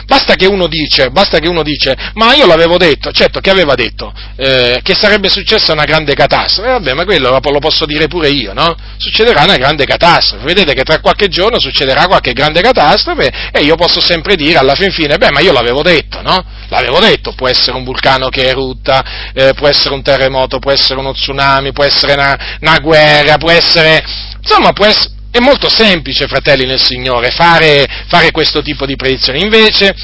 [0.08, 4.14] Basta, che dice, basta che uno dice, ma io l'avevo detto, certo che aveva detto,
[4.38, 8.54] eh, che sarebbe successa una grande catastrofe, vabbè, ma quello lo posso dire pure io,
[8.54, 8.74] no?
[8.98, 10.46] Succederà una grande catastrofe.
[10.46, 14.76] Vedete che tra qualche giorno succederà qualche grande catastrofe e io posso sempre dire alla
[14.76, 16.44] fin fine, beh, ma io l'avevo detto, no?
[16.70, 21.00] L'avevo detto, può essere un vulcano che erutta, eh, può essere un terremoto, può essere
[21.00, 24.04] uno tsunami, può essere una, una guerra, può essere,
[24.40, 29.42] insomma, può essere, è molto semplice, fratelli nel Signore, fare, fare questo tipo di predizioni.
[29.42, 29.96] Invece,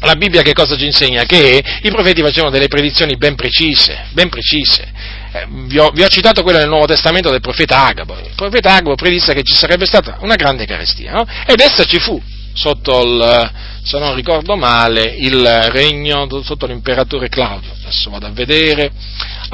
[0.00, 1.24] la Bibbia che cosa ci insegna?
[1.24, 4.90] Che i profeti facevano delle predizioni ben precise, ben precise.
[5.32, 8.18] Eh, vi, ho, vi, ho, citato quella nel Nuovo Testamento del profeta Agabo.
[8.18, 11.26] Il profeta Agabo predisse che ci sarebbe stata una grande carestia, no?
[11.46, 12.20] Ed essa ci fu
[12.54, 13.50] sotto il,
[13.82, 17.70] se non ricordo male, il regno sotto l'imperatore Claudio.
[17.80, 18.90] Adesso vado a vedere.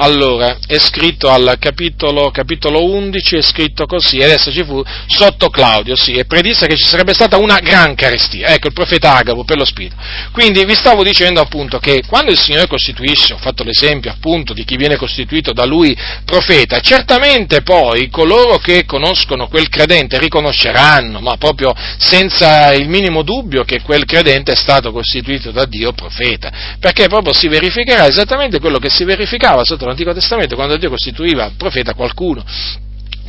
[0.01, 5.49] Allora, è scritto al capitolo, capitolo 11, è scritto così, ed essa ci fu sotto
[5.49, 9.43] Claudio, sì, e predisse che ci sarebbe stata una gran carestia, ecco il profeta Agabo
[9.43, 9.97] per lo Spirito.
[10.31, 14.63] Quindi vi stavo dicendo appunto che quando il Signore costituisce, ho fatto l'esempio appunto di
[14.63, 15.93] chi viene costituito da lui
[16.23, 23.65] profeta, certamente poi coloro che conoscono quel credente riconosceranno, ma proprio senza il minimo dubbio
[23.65, 28.79] che quel credente è stato costituito da Dio profeta, perché proprio si verificherà esattamente quello
[28.79, 32.43] che si verificava sotto l'Antico Testamento quando Dio costituiva profeta qualcuno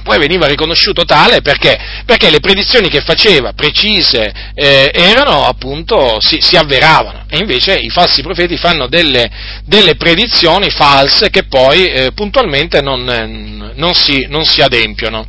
[0.02, 1.78] poi veniva riconosciuto tale perché?
[2.04, 7.90] Perché le predizioni che faceva, precise, eh, erano appunto, si, si, avveravano, e invece i
[7.90, 9.30] falsi profeti fanno delle,
[9.64, 15.26] delle predizioni false che poi eh, puntualmente non, non, si, non si adempiono.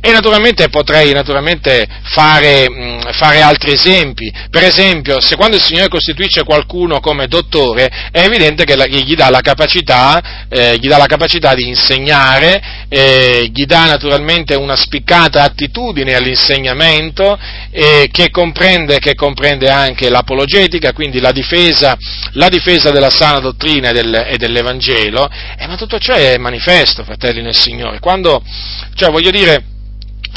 [0.00, 4.32] E naturalmente potrei naturalmente fare, mh, fare, altri esempi.
[4.50, 9.14] Per esempio, se quando il Signore costituisce qualcuno come dottore, è evidente che, la, gli,
[9.14, 15.42] dà capacità, eh, gli, dà la capacità, di insegnare, eh, gli dà naturalmente una spiccata
[15.42, 17.38] attitudine all'insegnamento,
[17.70, 21.96] eh, che, comprende, che, comprende, anche l'apologetica, quindi la difesa,
[22.32, 27.04] la difesa della sana dottrina e, del, e dell'Evangelo, eh, ma tutto ciò è manifesto,
[27.04, 28.00] fratelli nel Signore.
[28.00, 28.42] Quando,
[28.94, 29.64] cioè, voglio dire,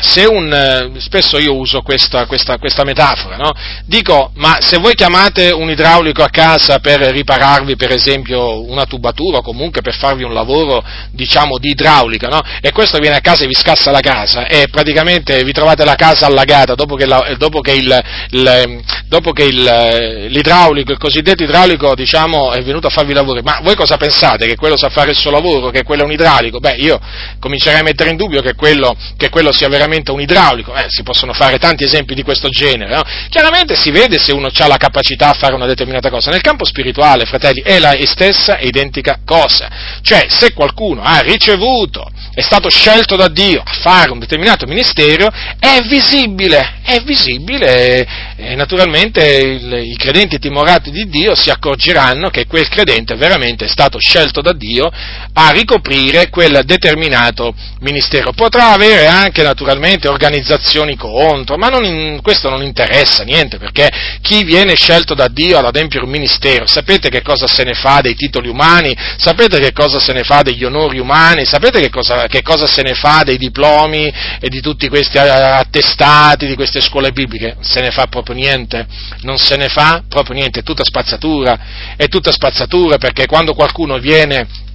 [0.01, 3.51] se un, eh, spesso io uso questa, questa, questa metafora, no?
[3.85, 9.39] dico, ma se voi chiamate un idraulico a casa per ripararvi per esempio una tubatura
[9.39, 12.41] o comunque per farvi un lavoro diciamo di idraulica, no?
[12.61, 15.95] e questo viene a casa e vi scassa la casa e praticamente vi trovate la
[15.95, 21.43] casa allagata dopo che, la, dopo che, il, il, dopo che il, l'idraulico, il cosiddetto
[21.43, 24.47] idraulico diciamo è venuto a farvi i lavori, ma voi cosa pensate?
[24.47, 26.59] Che quello sa fare il suo lavoro, che quello è un idraulico?
[26.59, 26.99] Beh io
[27.39, 30.85] comincerei a mettere in dubbio che quello, che quello sia veramente veramente un idraulico, eh,
[30.87, 33.01] si possono fare tanti esempi di questo genere, no?
[33.29, 36.29] chiaramente si vede se uno ha la capacità a fare una determinata cosa.
[36.29, 39.69] Nel campo spirituale, fratelli, è la stessa identica cosa,
[40.01, 45.27] cioè se qualcuno ha ricevuto, è stato scelto da Dio a fare un determinato ministero,
[45.59, 52.29] è visibile, è visibile e, e naturalmente il, i credenti timorati di Dio si accorgeranno
[52.29, 54.89] che quel credente veramente è stato scelto da Dio
[55.33, 58.31] a ricoprire quel determinato ministero.
[58.33, 59.68] Potrà avere anche naturalmente
[60.07, 63.89] organizzazioni contro, ma non in, questo non interessa niente, perché
[64.21, 68.01] chi viene scelto da Dio ad adempiere un ministero, sapete che cosa se ne fa
[68.01, 72.27] dei titoli umani, sapete che cosa se ne fa degli onori umani, sapete che cosa,
[72.27, 77.11] che cosa se ne fa dei diplomi e di tutti questi attestati, di queste scuole
[77.11, 77.57] bibliche?
[77.61, 78.87] Se ne fa proprio niente,
[79.21, 81.59] non se ne fa proprio niente, è tutta spazzatura,
[81.95, 84.67] è tutta spazzatura perché quando qualcuno viene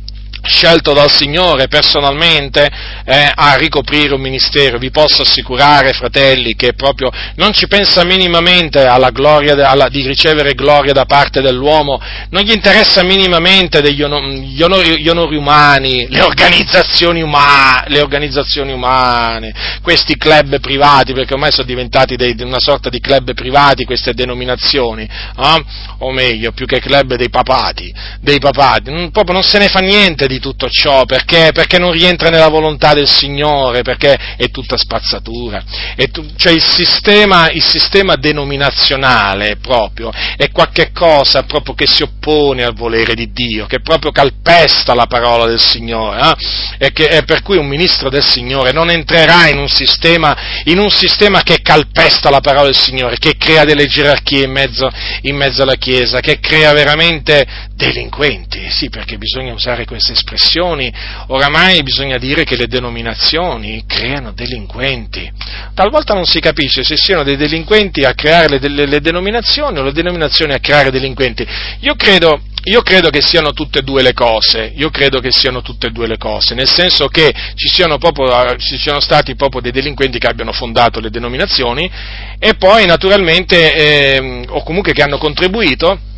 [0.44, 2.70] scelto dal Signore personalmente
[3.04, 4.78] eh, a ricoprire un ministero.
[4.78, 10.54] Vi posso assicurare, fratelli, che proprio non ci pensa minimamente alla gloria, alla, di ricevere
[10.54, 12.00] gloria da parte dell'uomo,
[12.30, 18.00] non gli interessa minimamente degli onori, gli onori, gli onori umani, le organizzazioni, umane, le
[18.00, 23.84] organizzazioni umane, questi club privati, perché ormai sono diventati dei, una sorta di club privati
[23.84, 25.64] queste denominazioni, eh?
[25.98, 30.26] o meglio, più che club dei papati, dei papati, proprio non se ne fa niente
[30.26, 31.50] di tutto ciò, perché?
[31.52, 35.62] Perché non rientra nella volontà del Signore, perché è tutta spazzatura.
[35.96, 42.02] È tu, cioè il sistema, il sistema, denominazionale proprio è qualche cosa proprio che si
[42.02, 46.86] oppone al volere di Dio, che proprio calpesta la parola del Signore, eh?
[46.86, 50.78] e, che, e per cui un ministro del Signore non entrerà in un, sistema, in
[50.78, 54.90] un sistema che calpesta la parola del Signore, che crea delle gerarchie in mezzo,
[55.22, 60.92] in mezzo alla Chiesa, che crea veramente delinquenti, sì perché bisogna usare queste espressioni,
[61.28, 65.30] oramai bisogna dire che le denominazioni creano delinquenti.
[65.74, 69.82] Talvolta non si capisce se siano dei delinquenti a creare le, le, le denominazioni o
[69.82, 71.46] le denominazioni a creare delinquenti.
[71.80, 75.60] Io credo, io credo che siano tutte e due le cose, io credo che siano
[75.60, 79.60] tutte e due le cose, nel senso che ci siano, proprio, ci siano stati proprio
[79.60, 81.90] dei delinquenti che abbiano fondato le denominazioni
[82.38, 86.12] e poi naturalmente, eh, o comunque che hanno contribuito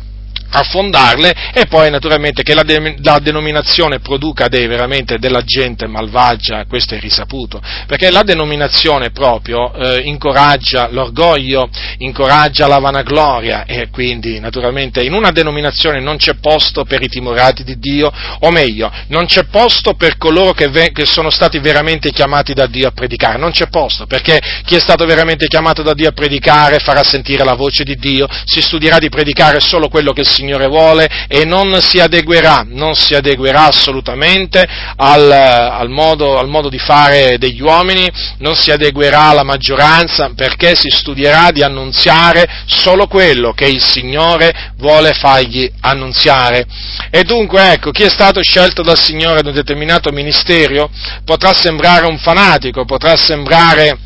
[0.49, 5.87] a fondarle e poi naturalmente che la, de- la denominazione produca dei, veramente della gente
[5.87, 13.89] malvagia, questo è risaputo, perché la denominazione proprio eh, incoraggia l'orgoglio, incoraggia la vanagloria e
[13.89, 18.91] quindi naturalmente in una denominazione non c'è posto per i timorati di Dio, o meglio,
[19.07, 22.91] non c'è posto per coloro che, ve- che sono stati veramente chiamati da Dio a
[22.91, 27.03] predicare, non c'è posto, perché chi è stato veramente chiamato da Dio a predicare farà
[27.03, 31.09] sentire la voce di Dio, si studierà di predicare solo quello che il Signore vuole
[31.27, 34.63] e non si adeguerà, non si adeguerà assolutamente
[34.95, 38.07] al, al, modo, al modo di fare degli uomini,
[38.39, 44.73] non si adeguerà alla maggioranza perché si studierà di annunziare solo quello che il Signore
[44.77, 46.65] vuole fargli annunziare.
[47.09, 50.91] E dunque ecco, chi è stato scelto dal Signore ad un determinato ministero
[51.25, 53.97] potrà sembrare un fanatico, potrà sembrare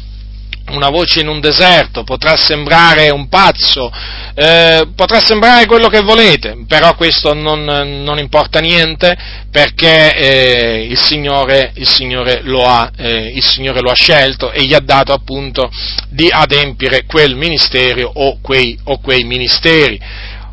[0.69, 3.91] una voce in un deserto, potrà sembrare un pazzo,
[4.33, 9.17] eh, potrà sembrare quello che volete, però questo non, non importa niente
[9.51, 14.73] perché eh, il, Signore, il, Signore ha, eh, il, Signore, lo ha, scelto e gli
[14.73, 15.69] ha dato appunto
[16.09, 19.99] di adempiere quel ministero o quei, o quei ministeri.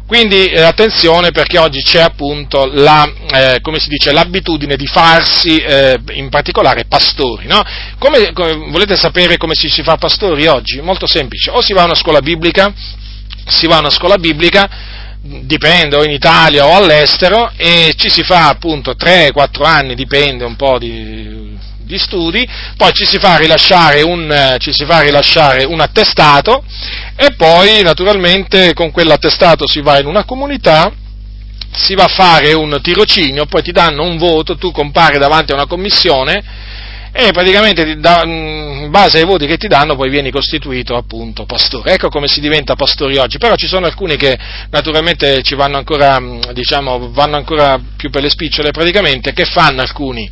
[0.08, 6.30] Quindi eh, attenzione perché oggi c'è appunto la, eh, dice, l'abitudine di farsi eh, in
[6.30, 7.46] particolare pastori.
[7.46, 7.62] No?
[7.98, 10.80] Come, come, volete sapere come si, si fa pastori oggi?
[10.80, 12.72] Molto semplice, o si va a una scuola biblica,
[13.48, 14.66] si va a una scuola biblica,
[15.20, 20.56] dipende o in Italia o all'estero, e ci si fa appunto 3-4 anni, dipende un
[20.56, 21.54] po' di,
[21.88, 22.46] di studi,
[22.76, 26.62] poi ci si fa rilasciare un, si fa rilasciare un attestato
[27.16, 30.92] e poi naturalmente con quell'attestato si va in una comunità,
[31.72, 35.54] si va a fare un tirocinio, poi ti danno un voto, tu compari davanti a
[35.54, 36.76] una commissione
[37.10, 41.94] e praticamente in base ai voti che ti danno poi vieni costituito appunto pastore.
[41.94, 44.38] Ecco come si diventa pastori oggi, però ci sono alcuni che
[44.70, 46.20] naturalmente ci vanno ancora,
[46.52, 50.30] diciamo, vanno ancora più per le spicciole praticamente, che fanno alcuni?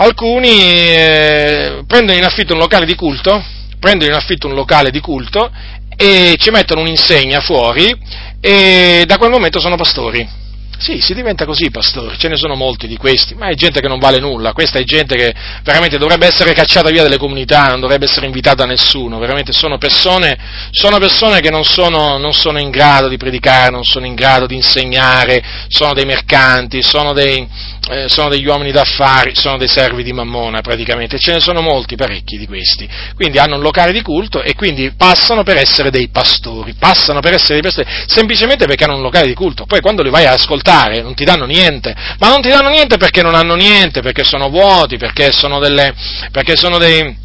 [0.00, 0.48] Alcuni
[0.94, 3.42] eh, prendono in affitto un locale di culto,
[3.80, 5.50] prendono in affitto un locale di culto
[5.96, 7.92] e ci mettono un'insegna fuori
[8.40, 10.46] e da quel momento sono pastori.
[10.78, 13.88] Sì, si diventa così pastori, ce ne sono molti di questi, ma è gente che
[13.88, 15.34] non vale nulla, questa è gente che
[15.64, 19.76] veramente dovrebbe essere cacciata via dalle comunità, non dovrebbe essere invitata da nessuno, veramente sono
[19.76, 20.38] persone,
[20.70, 24.46] sono persone che non sono, non sono, in grado di predicare, non sono in grado
[24.46, 27.44] di insegnare, sono dei mercanti, sono, dei,
[27.88, 31.96] eh, sono degli uomini d'affari, sono dei servi di mammona praticamente, ce ne sono molti,
[31.96, 36.08] parecchi di questi, quindi hanno un locale di culto e quindi passano per essere dei
[36.08, 40.02] pastori, passano per essere dei pastori, semplicemente perché hanno un locale di culto, poi quando
[40.02, 43.22] li vai a ascoltare, ascoltare, non ti danno niente, ma non ti danno niente perché
[43.22, 45.94] non hanno niente, perché sono vuoti, perché sono, delle,
[46.30, 47.16] perché sono dei,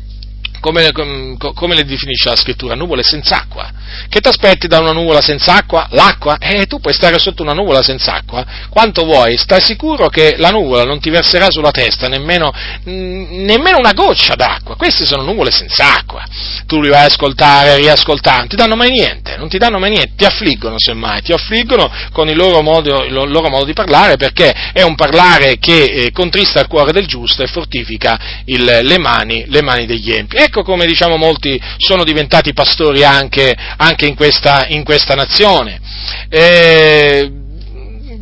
[0.63, 2.73] come, come, le definisce la scrittura?
[2.73, 3.69] Nuvole senza acqua.
[4.07, 5.87] Che ti aspetti da una nuvola senza acqua?
[5.91, 6.37] L'acqua?
[6.39, 10.49] Eh, tu puoi stare sotto una nuvola senza acqua quanto vuoi, stai sicuro che la
[10.49, 12.51] nuvola non ti verserà sulla testa nemmeno,
[12.85, 14.75] nemmeno una goccia d'acqua.
[14.75, 16.23] Queste sono nuvole senza acqua.
[16.65, 19.91] Tu li vai a ascoltare, riascoltare, non ti danno mai niente, non ti danno mai
[19.91, 24.15] niente, ti affliggono semmai, ti affliggono con il loro modo, il loro modo di parlare
[24.17, 28.97] perché è un parlare che eh, contrista il cuore del giusto e fortifica il, le,
[28.97, 30.37] mani, le mani degli empi.
[30.55, 35.81] Ecco come diciamo molti sono diventati pastori anche, anche in, questa, in, questa, nazione.
[36.29, 37.27] Eh,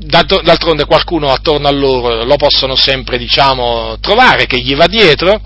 [0.05, 5.41] d'altronde qualcuno attorno a loro lo possono sempre diciamo, trovare che gli va dietro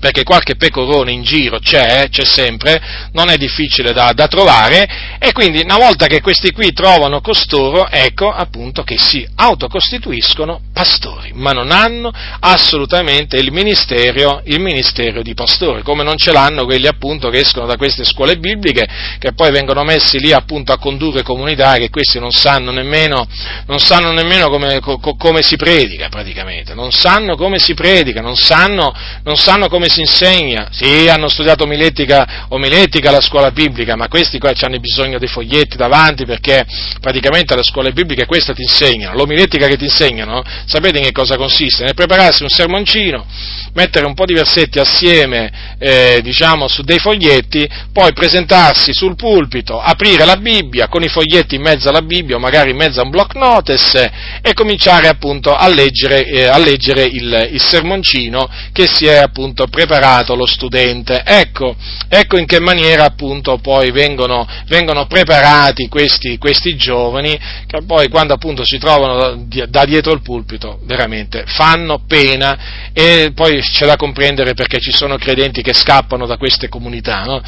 [0.00, 2.80] perché qualche pecorone in giro c'è, c'è sempre,
[3.12, 7.88] non è difficile da, da, trovare, e quindi una volta che questi qui trovano costoro,
[7.88, 12.10] ecco appunto che si autocostituiscono pastori, ma non hanno
[12.40, 17.66] assolutamente il ministero, il ministero di pastore, come non ce l'hanno quelli appunto che escono
[17.66, 22.18] da queste scuole bibliche, che poi vengono messi lì appunto a condurre comunità, che questi
[22.18, 23.26] non sanno nemmeno,
[23.66, 28.36] non sanno nemmeno come, co, come, si predica praticamente, non sanno come si predica, non
[28.36, 28.94] sanno,
[29.24, 30.68] non sanno come si insegna.
[30.70, 35.76] Sì, hanno studiato omiletica, omiletica alla scuola biblica, ma questi qua hanno bisogno dei foglietti
[35.76, 36.64] davanti perché
[37.00, 39.16] praticamente alle scuole bibliche questa ti insegnano.
[39.16, 41.84] L'omiletica che ti insegnano, sapete in che cosa consiste?
[41.84, 43.26] Nel prepararsi un sermoncino,
[43.74, 49.80] mettere un po' di versetti assieme, eh, diciamo, su dei foglietti, poi presentarsi sul pulpito,
[49.80, 53.04] aprire la Bibbia con i foglietti in mezzo alla Bibbia o magari in mezzo a
[53.04, 54.10] un block notice
[54.42, 59.66] e cominciare appunto a leggere, eh, a leggere il, il sermoncino che si è appunto
[59.66, 61.22] preparato preparato lo studente.
[61.24, 61.74] Ecco,
[62.08, 68.34] ecco in che maniera appunto poi vengono, vengono preparati questi, questi, giovani che poi quando
[68.34, 74.54] appunto si trovano da, dietro il pulpito veramente fanno pena e poi c'è da comprendere
[74.54, 77.42] perché ci sono credenti che scappano da queste comunità, no?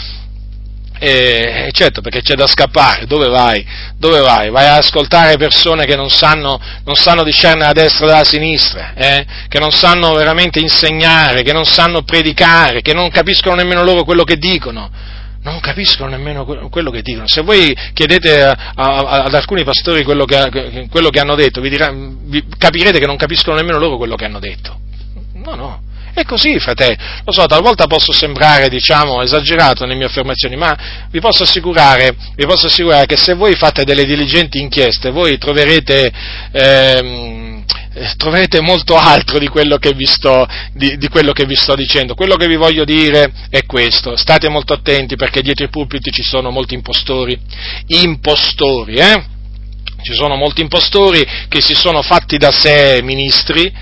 [1.05, 3.67] E, certo, perché c'è da scappare, dove vai?
[3.97, 4.51] Dove vai?
[4.51, 9.27] Vai ad ascoltare persone che non sanno, non sanno discernere la destra dalla sinistra, eh?
[9.49, 14.23] che non sanno veramente insegnare, che non sanno predicare, che non capiscono nemmeno loro quello
[14.23, 14.91] che dicono
[15.43, 17.27] non capiscono nemmeno quello che dicono.
[17.27, 21.69] Se voi chiedete a, a, ad alcuni pastori quello che, quello che hanno detto, vi,
[21.69, 24.79] dirà, vi capirete che non capiscono nemmeno loro quello che hanno detto.
[25.33, 25.83] No, no.
[26.15, 26.97] È così, fratelli.
[27.25, 30.77] Lo so, talvolta posso sembrare, diciamo, esagerato nelle mie affermazioni, ma
[31.11, 36.13] vi posso assicurare, vi posso assicurare che se voi fate delle diligenti inchieste, voi troverete,
[36.53, 37.65] ehm,
[38.19, 42.15] troverete molto altro di quello, sto, di, di quello, che vi sto, dicendo.
[42.15, 44.15] Quello che vi voglio dire è questo.
[44.15, 47.39] State molto attenti perché dietro i pulpiti ci sono molti impostori.
[47.87, 49.25] Impostori, eh?
[50.03, 53.73] Ci sono molti impostori che si sono fatti da sé ministri,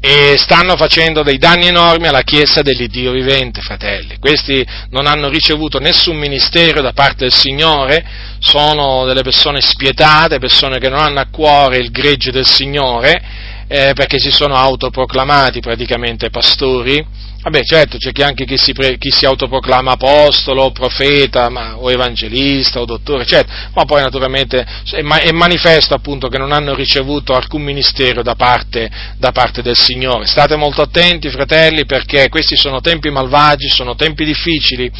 [0.00, 4.18] e stanno facendo dei danni enormi alla Chiesa dell'Iddio vivente, fratelli.
[4.18, 8.04] Questi non hanno ricevuto nessun ministero da parte del Signore,
[8.38, 13.20] sono delle persone spietate, persone che non hanno a cuore il gregge del Signore,
[13.66, 17.04] eh, perché si sono autoproclamati praticamente pastori
[17.40, 22.80] Vabbè, certo, c'è anche chi si, pre, chi si autoproclama apostolo, profeta, ma, o evangelista,
[22.80, 27.62] o dottore, certo, ma poi naturalmente è, è, manifesto appunto che non hanno ricevuto alcun
[27.62, 30.26] ministero da parte, da parte del Signore.
[30.26, 34.90] State molto attenti, fratelli, perché questi sono tempi malvagi, sono tempi difficili,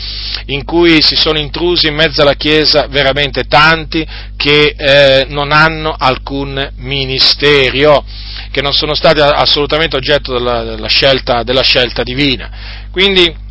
[0.47, 4.07] in cui si sono intrusi in mezzo alla Chiesa veramente tanti
[4.37, 8.05] che eh, non hanno alcun ministero
[8.51, 12.87] che non sono stati assolutamente oggetto della, della, scelta, della scelta divina.
[12.91, 13.47] Quindi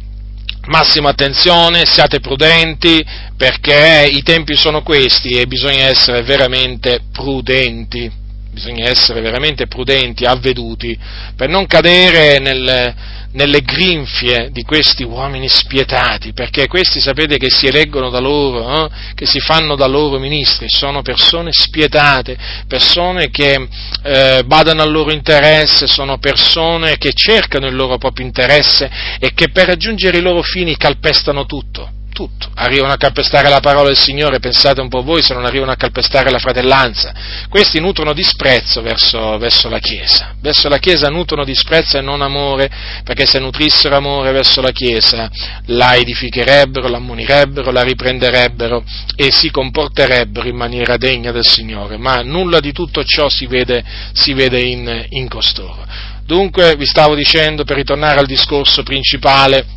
[0.67, 3.05] massima attenzione, siate prudenti
[3.35, 8.25] perché i tempi sono questi e bisogna essere veramente prudenti
[8.57, 10.97] bisogna essere veramente prudenti, avveduti,
[11.35, 12.95] per non cadere nel,
[13.37, 18.89] nelle grinfie di questi uomini spietati, perché questi sapete che si eleggono da loro, eh?
[19.13, 22.35] che si fanno da loro ministri, sono persone spietate,
[22.67, 23.67] persone che
[24.01, 28.89] eh, badano al loro interesse, sono persone che cercano il loro proprio interesse
[29.19, 32.49] e che per raggiungere i loro fini calpestano tutto tutto.
[32.55, 35.75] Arrivano a calpestare la parola del Signore, pensate un po' voi se non arrivano a
[35.75, 37.13] calpestare la fratellanza.
[37.47, 40.33] Questi nutrono disprezzo verso, verso, la Chiesa.
[40.41, 42.71] Verso la Chiesa nutrono disprezzo e non amore,
[43.03, 45.29] perché se nutrissero amore verso la Chiesa
[45.65, 48.83] la edificherebbero, la ammonirebbero, la riprenderebbero
[49.15, 51.97] e si comporterebbero in maniera degna del Signore.
[51.97, 53.83] Ma nulla di tutto ciò si vede,
[54.13, 55.85] si vede in, in costoro.
[56.25, 59.76] Dunque, vi stavo dicendo, per ritornare al discorso principale,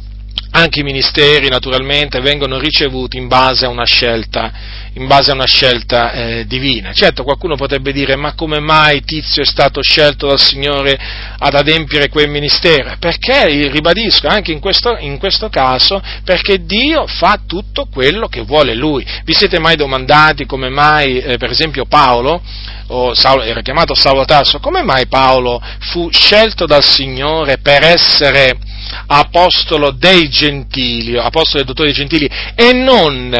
[0.52, 4.52] anche i ministeri naturalmente vengono ricevuti in base a una scelta,
[4.94, 6.92] a una scelta eh, divina.
[6.92, 10.98] Certo, qualcuno potrebbe dire, ma come mai Tizio è stato scelto dal Signore
[11.38, 12.96] ad adempiere quel ministero?
[12.98, 18.74] Perché, ribadisco, anche in questo, in questo caso, perché Dio fa tutto quello che vuole
[18.74, 19.06] Lui.
[19.24, 22.42] Vi siete mai domandati come mai, eh, per esempio, Paolo,
[22.88, 28.58] o Saulo, era chiamato Saulo Tarso, come mai Paolo fu scelto dal Signore per essere
[29.06, 33.34] apostolo dei gentili, apostolo e dottore dei gentili, e non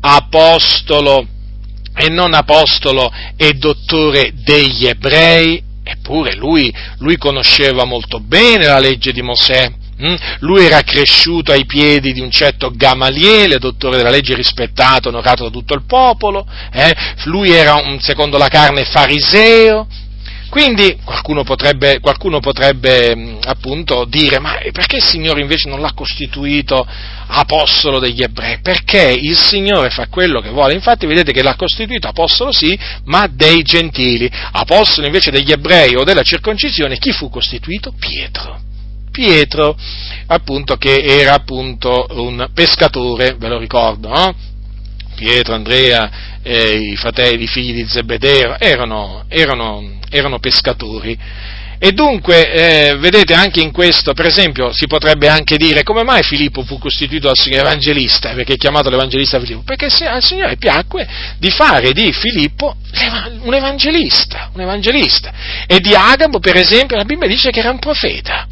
[0.00, 1.26] apostolo,
[1.96, 9.12] e non apostolo e dottore degli ebrei, eppure lui, lui conosceva molto bene la legge
[9.12, 10.14] di Mosè, hm?
[10.40, 15.50] lui era cresciuto ai piedi di un certo Gamaliele, dottore della legge rispettato, onorato da
[15.50, 16.92] tutto il popolo, eh?
[17.24, 19.86] lui era, un, secondo la carne, fariseo,
[20.54, 26.86] quindi qualcuno potrebbe, qualcuno potrebbe appunto dire, ma perché il Signore invece non l'ha costituito
[27.26, 28.60] apostolo degli ebrei?
[28.60, 30.74] Perché il Signore fa quello che vuole.
[30.74, 34.30] Infatti vedete che l'ha costituito apostolo sì, ma dei gentili.
[34.52, 37.92] Apostolo invece degli ebrei o della circoncisione, chi fu costituito?
[37.98, 38.60] Pietro.
[39.10, 39.76] Pietro,
[40.26, 44.32] appunto, che era appunto un pescatore, ve lo ricordo, no?
[45.16, 51.18] Pietro, Andrea, eh, i fratelli, i figli di Zebedeo, erano, erano, erano pescatori.
[51.78, 56.22] E dunque, eh, vedete, anche in questo, per esempio, si potrebbe anche dire come mai
[56.22, 59.62] Filippo fu costituito al Signore evangelista, perché è chiamato l'evangelista Filippo?
[59.64, 61.06] Perché al Signore piacque
[61.38, 62.76] di fare di Filippo
[63.42, 65.32] un evangelista, un evangelista.
[65.66, 68.46] E di Agabo, per esempio, la Bibbia dice che era un profeta.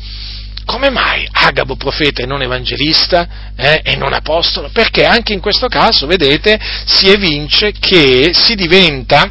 [0.64, 4.70] Come mai Agabo profeta e non evangelista eh, e non apostolo?
[4.72, 9.30] Perché anche in questo caso, vedete, si evince che si diventa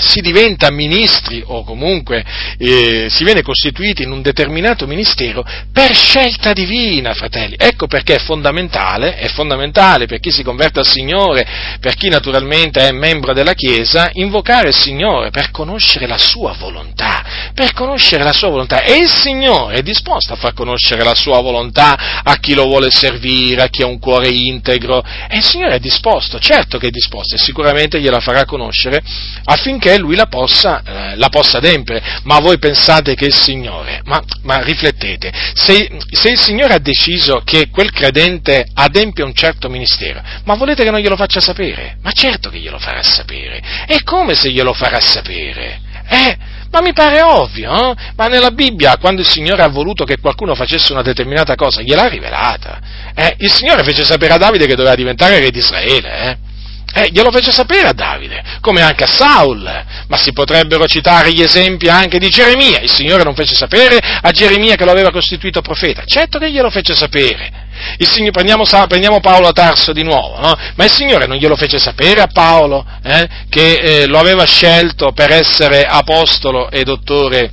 [0.00, 2.24] si diventa ministri o comunque
[2.58, 7.54] eh, si viene costituiti in un determinato ministero per scelta divina, fratelli.
[7.58, 11.46] Ecco perché è fondamentale, è fondamentale per chi si converte al Signore,
[11.80, 17.52] per chi naturalmente è membro della Chiesa, invocare il Signore per conoscere la sua volontà,
[17.54, 18.82] per conoscere la sua volontà.
[18.82, 22.90] E il Signore è disposto a far conoscere la sua volontà a chi lo vuole
[22.90, 25.02] servire, a chi ha un cuore integro.
[25.28, 29.02] E il Signore è disposto, certo che è disposto e sicuramente gliela farà conoscere
[29.44, 32.02] affinché affinché lui la possa, eh, la possa adempiere.
[32.24, 37.42] Ma voi pensate che il Signore, ma, ma riflettete, se, se, il Signore ha deciso
[37.44, 41.96] che quel credente adempie un certo ministero, ma volete che non glielo faccia sapere?
[42.02, 43.60] Ma certo che glielo farà sapere.
[43.86, 45.80] E come se glielo farà sapere?
[46.08, 46.36] Eh?
[46.70, 47.96] Ma mi pare ovvio, eh?
[48.14, 52.06] ma nella Bibbia, quando il Signore ha voluto che qualcuno facesse una determinata cosa, gliel'ha
[52.06, 52.80] rivelata.
[53.14, 53.34] Eh?
[53.38, 56.18] Il Signore fece sapere a Davide che doveva diventare re di Israele.
[56.30, 56.49] Eh?
[56.92, 59.62] Eh, glielo fece sapere a Davide, come anche a Saul,
[60.08, 62.80] ma si potrebbero citare gli esempi anche di Geremia.
[62.80, 66.70] Il Signore non fece sapere a Geremia che lo aveva costituito profeta, certo che glielo
[66.70, 67.68] fece sapere.
[67.98, 70.54] Signore, prendiamo, prendiamo, Paolo a Tarso di nuovo, no?
[70.74, 75.12] ma il Signore non glielo fece sapere a Paolo eh, che eh, lo aveva scelto
[75.12, 77.52] per essere apostolo e dottore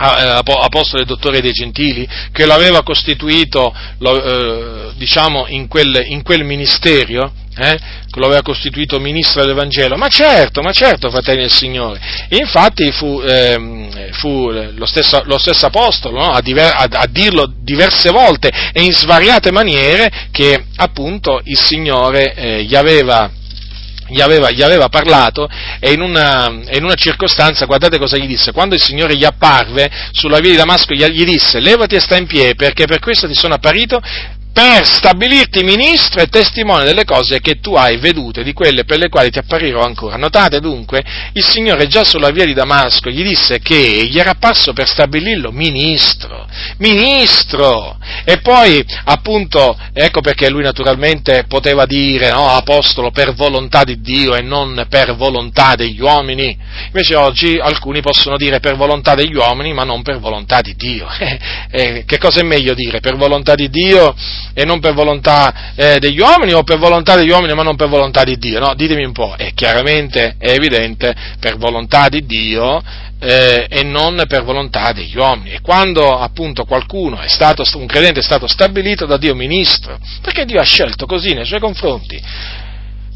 [0.00, 6.02] eh, apostolo e dottore dei gentili, che lo aveva costituito lo, eh, diciamo, in quel,
[6.06, 7.78] in quel ministerio, eh,
[8.10, 12.00] che lo aveva costituito ministro dell'Evangelo, ma certo, ma certo, fratelli del Signore.
[12.28, 16.30] E infatti fu, ehm, fu lo, stesso, lo, stesso, apostolo no?
[16.30, 22.34] a, diver, a, a, dirlo diverse volte e in svariate maniere che appunto il Signore
[22.34, 23.30] eh, gli aveva
[24.12, 25.48] gli aveva, gli aveva, parlato
[25.80, 29.90] e in, una, in, una, circostanza, guardate cosa gli disse, quando il Signore gli apparve
[30.12, 33.34] sulla via di Damasco gli, disse levati e sta in piedi perché per questo ti
[33.34, 34.00] sono apparito
[34.52, 39.08] per stabilirti ministro e testimone delle cose che tu hai vedute, di quelle per le
[39.08, 40.16] quali ti apparirò ancora.
[40.16, 41.02] Notate dunque,
[41.32, 45.50] il Signore già sulla via di Damasco gli disse che gli era apparso per stabilirlo
[45.52, 46.46] ministro,
[46.78, 47.98] ministro!
[48.24, 54.34] E poi, appunto, ecco perché lui naturalmente poteva dire, no, apostolo per volontà di Dio
[54.34, 56.56] e non per volontà degli uomini.
[56.86, 61.08] Invece oggi alcuni possono dire per volontà degli uomini, ma non per volontà di Dio.
[61.74, 63.00] Eh, che cosa è meglio dire?
[63.00, 64.14] Per volontà di Dio
[64.54, 67.88] e non per volontà eh, degli uomini o per volontà degli uomini ma non per
[67.88, 68.60] volontà di Dio?
[68.60, 72.82] No, ditemi un po', è chiaramente, è evidente, per volontà di Dio
[73.22, 75.52] eh, e non per volontà degli uomini.
[75.52, 80.44] E quando appunto qualcuno è stato, un credente è stato stabilito da Dio ministro, perché
[80.44, 82.20] Dio ha scelto così nei suoi confronti,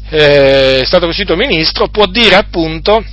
[0.09, 3.03] eh, è stato costituito ministro, può dire appunto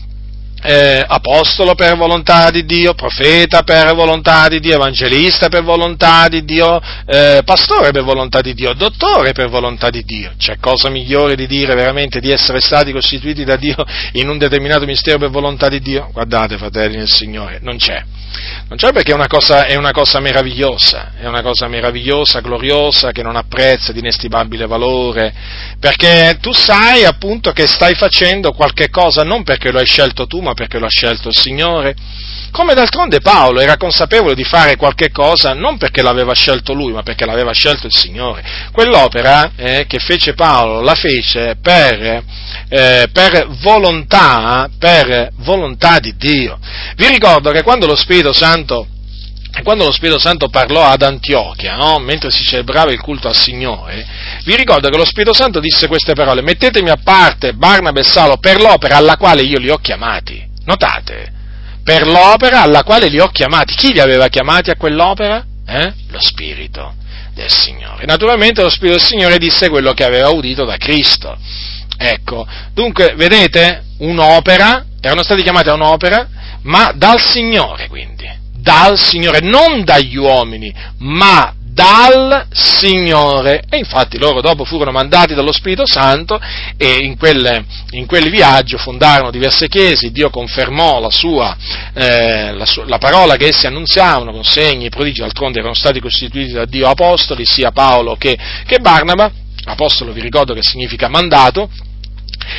[0.64, 6.42] eh, apostolo per volontà di Dio, profeta per volontà di Dio, evangelista per volontà di
[6.44, 10.32] Dio, eh, pastore per volontà di Dio, dottore per volontà di Dio.
[10.38, 13.76] C'è cosa migliore di dire veramente di essere stati costituiti da Dio
[14.12, 16.08] in un determinato mistero per volontà di Dio?
[16.12, 18.02] Guardate, fratelli del Signore, non c'è.
[18.68, 23.12] Non c'è perché è una, cosa, è una cosa meravigliosa, è una cosa meravigliosa, gloriosa,
[23.12, 25.32] che non ha prezzo, di inestimabile valore,
[25.78, 30.40] perché tu sai appunto che stai facendo qualche cosa non perché lo hai scelto tu,
[30.40, 31.94] ma perché lo ha scelto il Signore.
[32.50, 37.02] Come d'altronde Paolo era consapevole di fare qualche cosa non perché l'aveva scelto lui, ma
[37.02, 38.42] perché l'aveva scelto il Signore.
[38.72, 42.22] Quell'opera eh, che fece Paolo la fece per,
[42.68, 46.58] eh, per, volontà, per volontà di Dio.
[46.96, 48.86] Vi ricordo che quando lo Spirito Santo
[49.62, 51.98] quando lo Spirito Santo parlò ad Antiochia, no?
[51.98, 54.06] mentre si celebrava il culto al Signore,
[54.44, 58.38] vi ricordo che lo Spirito Santo disse queste parole, mettetemi a parte Barnabé e Salo
[58.38, 60.52] per l'opera alla quale io li ho chiamati.
[60.64, 61.32] Notate,
[61.84, 63.74] per l'opera alla quale li ho chiamati.
[63.74, 65.44] Chi li aveva chiamati a quell'opera?
[65.66, 65.92] Eh?
[66.08, 66.94] Lo Spirito
[67.34, 68.06] del Signore.
[68.06, 71.36] Naturalmente lo Spirito del Signore disse quello che aveva udito da Cristo.
[71.96, 76.28] Ecco, dunque, vedete, un'opera, erano stati chiamati a un'opera,
[76.62, 78.28] ma dal Signore quindi,
[78.64, 83.62] dal Signore, non dagli uomini, ma dal Signore.
[83.68, 86.40] E infatti loro dopo furono mandati dallo Spirito Santo
[86.78, 91.54] e in quel, in quel viaggio fondarono diverse chiese, Dio confermò la, sua,
[91.92, 96.00] eh, la, sua, la parola che essi annunziavano con segni e prodigi, d'altronde erano stati
[96.00, 99.30] costituiti da Dio apostoli, sia Paolo che, che Barnaba,
[99.64, 101.68] apostolo vi ricordo che significa mandato,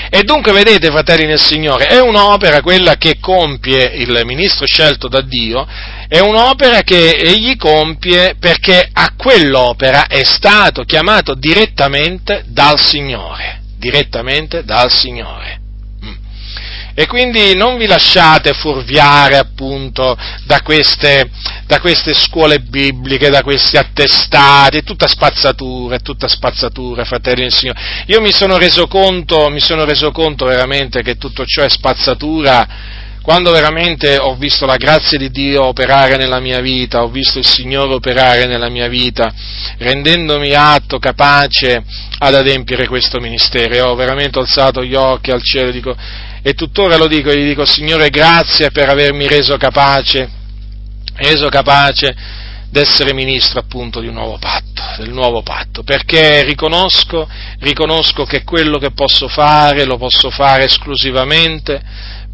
[0.10, 5.22] e dunque vedete, fratelli nel Signore, è un'opera quella che compie il ministro scelto da
[5.22, 5.68] Dio,
[6.08, 14.64] è un'opera che egli compie perché a quell'opera è stato chiamato direttamente dal Signore, direttamente
[14.64, 15.64] dal Signore.
[16.98, 21.30] E quindi non vi lasciate fuorviare appunto da queste,
[21.68, 27.54] da queste scuole bibliche, da questi attestati, è tutta spazzatura, è tutta spazzatura, fratelli del
[27.54, 27.80] Signore.
[28.06, 33.04] Io mi sono reso conto, mi sono reso conto veramente che tutto ciò è spazzatura
[33.26, 37.46] quando veramente ho visto la grazia di Dio operare nella mia vita, ho visto il
[37.46, 39.34] Signore operare nella mia vita,
[39.80, 41.84] rendendomi atto, capace
[42.20, 45.96] ad adempiere questo ministero, e ho veramente alzato gli occhi al cielo e dico,
[46.48, 50.30] e tuttora lo dico, gli dico Signore grazie per avermi reso capace,
[51.16, 52.16] reso capace
[52.70, 57.28] d'essere ministro appunto di un nuovo patto, del nuovo patto, perché riconosco,
[57.62, 61.82] riconosco che quello che posso fare lo posso fare esclusivamente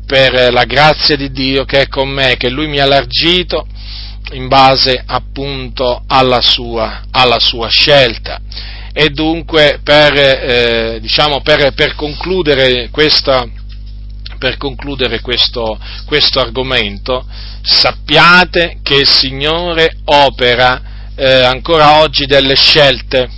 [0.06, 3.66] per la grazia di Dio che è con me, che Lui mi ha largito
[4.34, 8.42] in base appunto alla sua, alla sua scelta.
[8.92, 13.48] E dunque per, eh, diciamo, per, per concludere questa,
[14.42, 17.24] per concludere questo, questo argomento,
[17.62, 20.82] sappiate che il Signore opera
[21.14, 23.30] eh, ancora oggi delle scelte,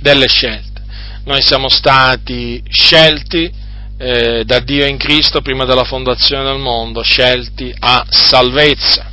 [0.00, 0.82] delle scelte.
[1.24, 3.52] Noi siamo stati scelti
[3.98, 9.10] eh, da Dio in Cristo prima della fondazione del mondo, scelti a salvezza.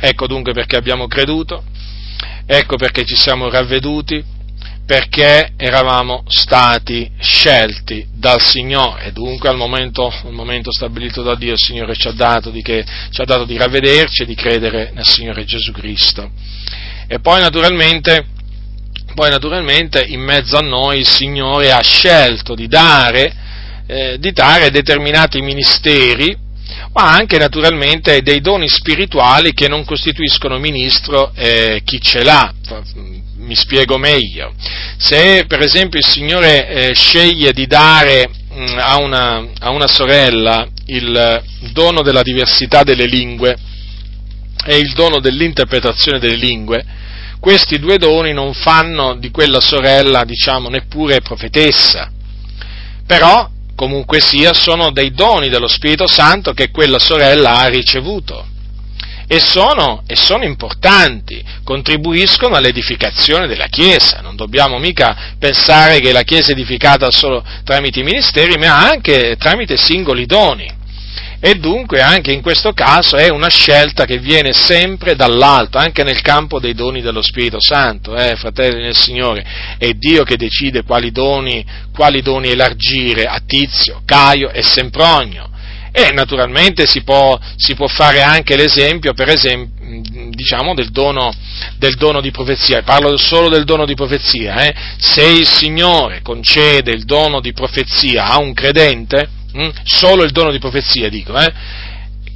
[0.00, 1.64] Ecco dunque perché abbiamo creduto,
[2.46, 4.24] ecco perché ci siamo ravveduti,
[4.88, 9.12] perché eravamo stati scelti dal Signore.
[9.12, 12.86] Dunque al momento, al momento stabilito da Dio il Signore ci ha, dato di che,
[13.10, 16.30] ci ha dato di ravvederci e di credere nel Signore Gesù Cristo.
[17.06, 18.28] E poi naturalmente,
[19.14, 23.34] poi naturalmente in mezzo a noi il Signore ha scelto di dare,
[23.86, 26.34] eh, di dare determinati ministeri,
[26.94, 32.54] ma anche naturalmente dei doni spirituali che non costituiscono ministro eh, chi ce l'ha
[33.38, 34.52] mi spiego meglio.
[34.98, 39.86] Se per esempio il Signore eh, sceglie di dare mh, mm, a, una, a una
[39.86, 41.42] sorella il
[41.72, 43.56] dono della diversità delle lingue
[44.64, 46.84] e il dono dell'interpretazione delle lingue,
[47.40, 52.10] questi due doni non fanno di quella sorella, diciamo, neppure profetessa.
[53.06, 58.46] Però, comunque sia, sono dei doni dello Spirito Santo che quella sorella ha ricevuto
[59.30, 64.20] e sono, e sono importanti, contribuiscono all'edificazione della Chiesa.
[64.22, 69.36] Non dobbiamo mica pensare che la Chiesa è edificata solo tramite i ministeri, ma anche
[69.38, 70.76] tramite singoli doni.
[71.40, 76.22] E dunque anche in questo caso è una scelta che viene sempre dall'alto, anche nel
[76.22, 79.44] campo dei doni dello Spirito Santo, eh, fratelli nel Signore.
[79.76, 81.64] È Dio che decide quali doni,
[81.94, 85.50] quali doni elargire a Tizio, Caio e Sempronio
[86.06, 91.32] e naturalmente si può, si può fare anche l'esempio, per esempio, diciamo, del dono,
[91.76, 92.82] del dono, di profezia.
[92.82, 94.60] Parlo solo del dono di profezia.
[94.60, 94.74] Eh?
[94.98, 100.52] Se il Signore concede il dono di profezia a un credente, hm, solo il dono
[100.52, 101.52] di profezia dico, eh?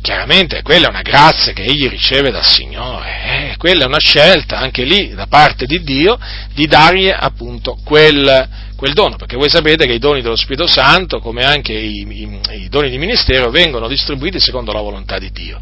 [0.02, 4.58] chiaramente quella è una grazia che egli riceve dal Signore, eh, quella è una scelta
[4.58, 6.18] anche lì da parte di Dio
[6.52, 8.48] di dargli appunto quel,
[8.82, 12.40] quel dono, perché voi sapete che i doni dello Spirito Santo, come anche i, i,
[12.62, 15.60] i doni di ministero, vengono distribuiti secondo la volontà di Dio.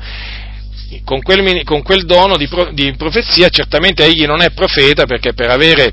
[1.05, 5.51] Con quel, con quel dono di, di profezia certamente egli non è profeta perché per
[5.51, 5.93] avere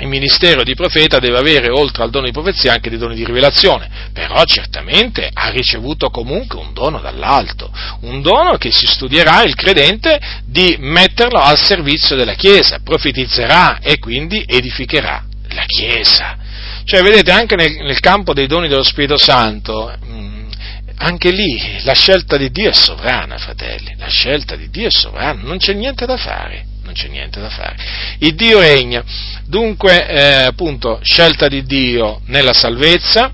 [0.00, 3.24] il ministero di profeta deve avere, oltre al dono di profezia, anche dei doni di
[3.24, 9.54] rivelazione, però certamente ha ricevuto comunque un dono dall'alto, un dono che si studierà il
[9.54, 15.24] credente di metterlo al servizio della Chiesa, profetizzerà e quindi edificherà
[15.54, 16.40] la Chiesa.
[16.84, 20.50] Cioè, vedete, anche nel, nel campo dei doni dello Spirito Santo, mh, mm,
[20.96, 25.42] anche lì la scelta di Dio è sovrana, fratelli, la scelta di Dio è sovrana,
[25.42, 27.76] non c'è niente da fare non c'è niente da fare.
[28.18, 29.02] Il Dio regna,
[29.46, 33.32] dunque eh, appunto scelta di Dio nella salvezza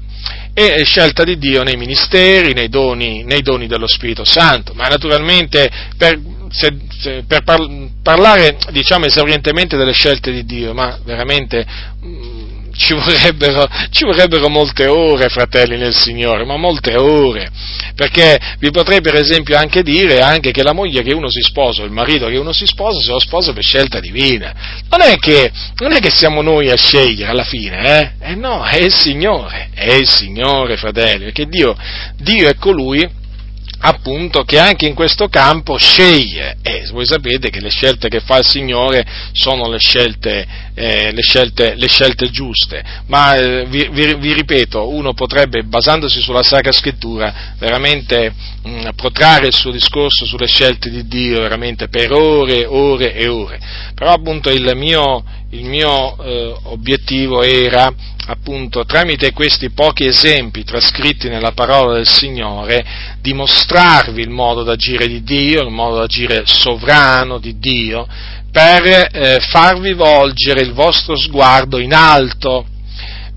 [0.55, 5.71] e scelta di Dio nei ministeri, nei doni, nei doni dello Spirito Santo, ma naturalmente
[5.97, 6.19] per,
[6.51, 7.61] se, se, per par,
[8.03, 11.65] parlare diciamo esaurientemente delle scelte di Dio, ma veramente
[12.01, 12.48] mh,
[12.79, 17.51] ci vorrebbero, ci vorrebbero, molte ore, fratelli nel Signore, ma molte ore,
[17.95, 21.83] perché vi potrei per esempio anche dire anche che la moglie che uno si sposa,
[21.83, 24.55] o il marito che uno si sposa, se lo sposa per scelta divina.
[24.89, 28.31] Non è che, non è che siamo noi a scegliere alla fine, eh?
[28.31, 31.77] eh no, è il Signore, è il Signore, fratelli, perché Dio,
[32.17, 33.18] Dio è colui
[33.81, 38.39] appunto che anche in questo campo sceglie e voi sapete che le scelte che fa
[38.39, 44.15] il Signore sono le scelte, eh, le scelte, le scelte giuste, ma eh, vi, vi,
[44.15, 48.33] vi, ripeto, uno potrebbe, basandosi sulla Sacra Scrittura, veramente
[48.69, 53.29] mh, mm, protrarre il suo discorso sulle scelte di Dio veramente per ore, ore e
[53.29, 53.59] ore,
[53.95, 57.93] però appunto il mio, il mio eh, obiettivo era
[58.31, 62.85] appunto tramite questi pochi esempi trascritti nella parola del Signore,
[63.21, 68.07] dimostrarvi il modo d'agire di Dio, il modo d'agire sovrano di Dio,
[68.51, 72.67] per eh, farvi volgere il vostro sguardo in alto,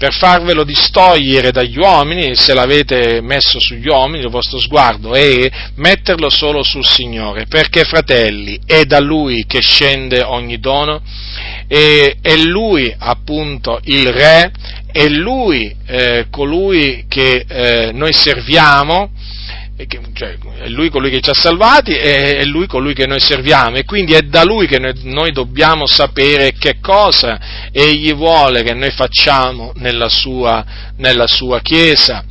[0.02, 6.28] per farvelo distogliere dagli uomini, se l'avete messo sugli uomini il vostro sguardo, e metterlo
[6.32, 11.04] solo sul Signore, perché fratelli, è da Lui che scende ogni dono,
[11.68, 14.52] e è Lui appunto il Re,
[14.92, 19.12] è Lui eh, colui che eh, noi serviamo,
[20.14, 23.78] cioè, è Lui colui che ci ha salvati e è Lui colui che noi serviamo
[23.78, 28.74] e quindi è da Lui che noi, noi dobbiamo sapere che cosa Egli vuole che
[28.74, 30.64] noi facciamo nella sua,
[30.98, 32.24] nella sua Chiesa.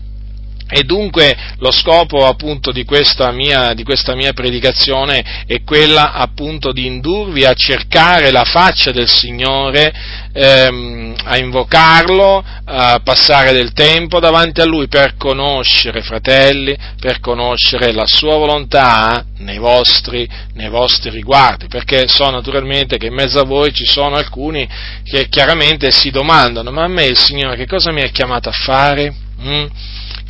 [0.70, 6.70] E dunque lo scopo appunto di questa, mia, di questa mia, predicazione è quella appunto
[6.72, 9.92] di indurvi a cercare la faccia del Signore,
[10.32, 17.92] ehm, a invocarlo, a passare del tempo davanti a Lui per conoscere, fratelli, per conoscere
[17.92, 23.44] la Sua volontà nei vostri, nei vostri riguardi, perché so naturalmente che in mezzo a
[23.44, 24.68] voi ci sono alcuni
[25.02, 28.52] che chiaramente si domandano, ma a me il Signore che cosa mi ha chiamato a
[28.52, 29.12] fare?
[29.42, 29.66] Mm?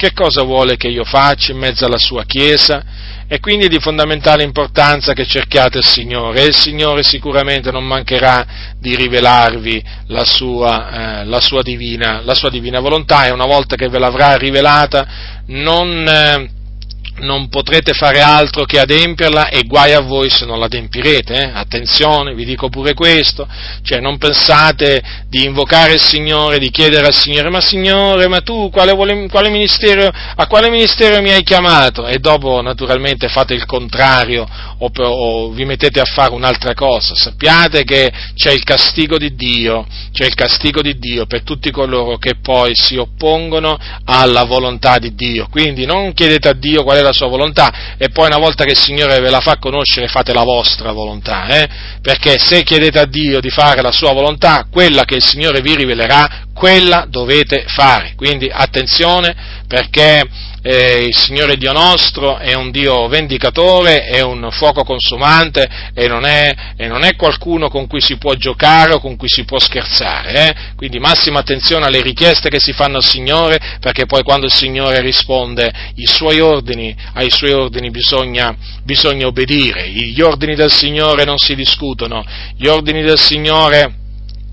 [0.00, 2.82] Che cosa vuole che io faccia in mezzo alla sua Chiesa?
[3.28, 7.84] E quindi è di fondamentale importanza che cerchiate il Signore e il Signore sicuramente non
[7.84, 13.44] mancherà di rivelarvi la sua, eh, la sua, divina, la sua divina, volontà e una
[13.44, 15.06] volta che ve l'avrà rivelata
[15.48, 16.08] non...
[16.08, 16.58] Eh,
[17.20, 21.34] non potrete fare altro che adempierla e guai a voi se non l'adempirete.
[21.34, 21.50] Eh?
[21.54, 23.46] Attenzione, vi dico pure questo,
[23.82, 28.70] cioè non pensate di invocare il Signore, di chiedere al Signore, ma Signore, ma tu
[28.70, 28.94] quale,
[29.28, 32.06] quale ministero, a quale ministero mi hai chiamato?
[32.06, 34.46] E dopo naturalmente fate il contrario
[34.78, 37.14] o, o vi mettete a fare un'altra cosa.
[37.14, 42.16] Sappiate che c'è il castigo di Dio, c'è il castigo di Dio per tutti coloro
[42.16, 45.48] che poi si oppongono alla volontà di Dio.
[45.50, 48.64] Quindi non chiedete a Dio qual è la la sua volontà e poi una volta
[48.64, 51.68] che il Signore ve la fa conoscere fate la vostra volontà, eh?
[52.00, 55.74] perché se chiedete a Dio di fare la sua volontà, quella che il Signore vi
[55.74, 58.14] rivelerà, quella dovete fare.
[58.16, 59.34] Quindi attenzione
[59.66, 60.22] perché
[60.62, 66.24] eh, il Signore Dio nostro è un Dio vendicatore, è un fuoco consumante e non
[66.24, 69.58] è, e non è qualcuno con cui si può giocare o con cui si può
[69.58, 70.48] scherzare.
[70.48, 70.54] Eh?
[70.76, 75.00] Quindi massima attenzione alle richieste che si fanno al Signore, perché poi quando il Signore
[75.00, 75.72] risponde
[76.10, 79.88] suoi ordini, ai suoi ordini bisogna, bisogna obbedire.
[79.88, 82.24] Gli ordini del Signore non si discutono,
[82.56, 83.94] gli ordini del Signore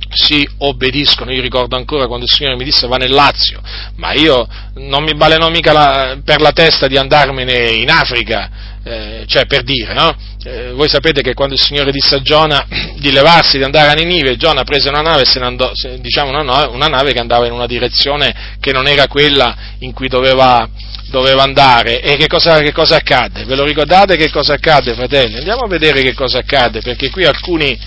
[0.10, 1.32] si obbediscono.
[1.32, 3.62] Io ricordo ancora quando il Signore mi disse va nel Lazio,
[3.96, 8.50] ma io non mi balenò mica la, per la testa di andarmene in Africa,
[8.84, 10.16] eh, cioè per dire, no?
[10.44, 12.66] Eh, voi sapete che quando il Signore disse a Giona
[12.96, 16.70] di levarsi, di andare a Ninive, Giona prese una nave, se ne andò, diciamo una,
[16.70, 20.70] una, nave che andava in una direzione che non era quella in cui doveva,
[21.10, 22.02] doveva andare.
[22.02, 23.44] E che cosa, che cosa, accadde?
[23.44, 25.36] Ve lo ricordate che cosa accadde, fratelli?
[25.36, 27.78] Andiamo a vedere che cosa accadde, perché qui alcuni,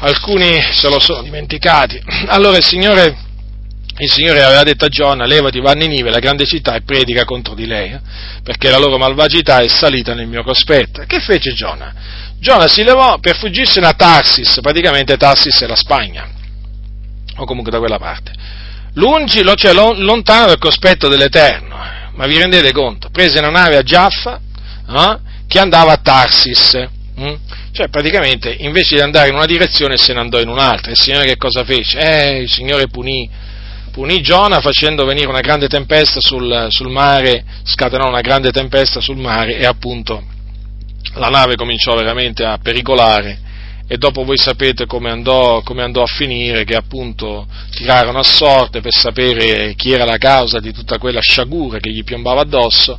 [0.00, 2.00] alcuni se lo sono dimenticati.
[2.26, 3.28] Allora il Signore
[4.00, 7.26] il Signore aveva detto a Giona, levati, va a Ninive, la grande città, e predica
[7.26, 8.00] contro di lei, eh,
[8.42, 11.04] perché la loro malvagità è salita nel mio cospetto.
[11.06, 11.92] Che fece Giona?
[12.38, 16.26] Giona si levò per fuggirsene a Tarsis, praticamente Tarsis è la Spagna,
[17.36, 18.32] o comunque da quella parte.
[18.94, 23.10] Lungi, cioè lontano dal cospetto dell'Eterno, eh, ma vi rendete conto?
[23.10, 24.40] Prese una nave a Giaffa
[24.88, 26.88] eh, che andava a Tarsis.
[27.16, 27.34] Hm?
[27.72, 30.90] Cioè, praticamente, invece di andare in una direzione, se ne andò in un'altra.
[30.90, 31.98] Il Signore che cosa fece?
[31.98, 33.28] Eh, il Signore punì
[33.90, 39.16] punì Giona facendo venire una grande tempesta sul, sul, mare, scatenò una grande tempesta sul
[39.16, 40.22] mare e appunto
[41.14, 43.48] la nave cominciò veramente a pericolare
[43.88, 48.80] e dopo voi sapete come andò, come andò, a finire, che appunto tirarono a sorte
[48.80, 52.96] per sapere chi era la causa di tutta quella sciagura che gli piombava addosso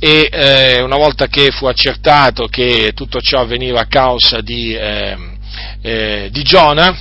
[0.00, 5.16] e eh, una volta che fu accertato che tutto ciò avveniva a causa di, eh,
[5.82, 6.96] eh, di Giona,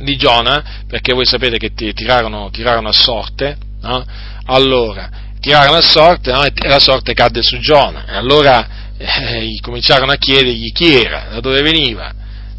[0.00, 4.04] di Giona, perché voi sapete che tirarono, tirarono a sorte, no?
[4.46, 5.08] allora,
[5.40, 6.44] tirarono a sorte no?
[6.44, 8.68] e la sorte cadde su Giona, e allora
[8.98, 12.12] eh, cominciarono a chiedergli chi era, da dove veniva,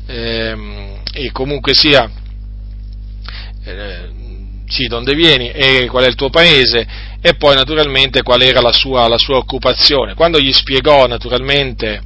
[0.08, 2.10] ehm, e comunque sia,
[3.64, 4.10] eh,
[4.68, 6.88] sì, dove vieni e qual è il tuo paese,
[7.22, 10.14] e poi naturalmente qual era la sua, la sua occupazione.
[10.14, 12.02] Quando gli spiegò naturalmente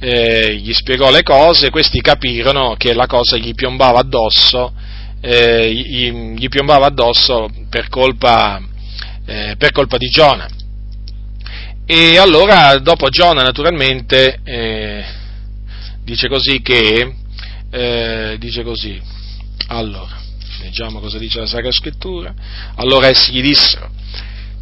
[0.00, 4.72] eh, gli spiegò le cose, questi capirono che la cosa gli piombava addosso,
[5.20, 8.60] eh, gli, gli, piombava addosso per colpa,
[9.26, 10.48] eh, per colpa, di Giona.
[11.84, 15.04] E allora, dopo Giona, naturalmente, eh,
[16.02, 17.14] dice così che,
[17.70, 19.00] eh, dice così,
[19.66, 20.19] allora,
[20.60, 22.32] leggiamo cosa dice la Sacra Scrittura,
[22.76, 23.90] allora essi gli dissero,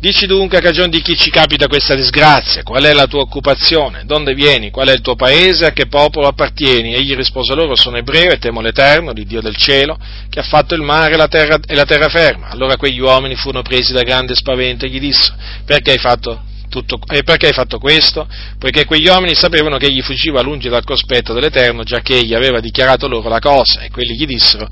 [0.01, 4.05] Dici dunque a cagione di chi ci capita questa disgrazia, qual è la tua occupazione,
[4.05, 6.95] donde vieni, qual è il tuo paese, a che popolo appartieni?
[6.95, 9.99] Egli rispose loro, sono ebreo e temo l'Eterno, di Dio del cielo,
[10.31, 12.47] che ha fatto il mare e la terra, e la terra ferma.
[12.47, 15.35] Allora quegli uomini furono presi da grande spavento e gli dissero,
[15.65, 16.45] perché hai fatto
[16.83, 18.29] tutto, e perché hai fatto questo?
[18.59, 22.61] Poiché quegli uomini sapevano che egli fuggiva lungi dal cospetto dell'Eterno, già che egli aveva
[22.61, 24.69] dichiarato loro la cosa, e quelli gli dissero,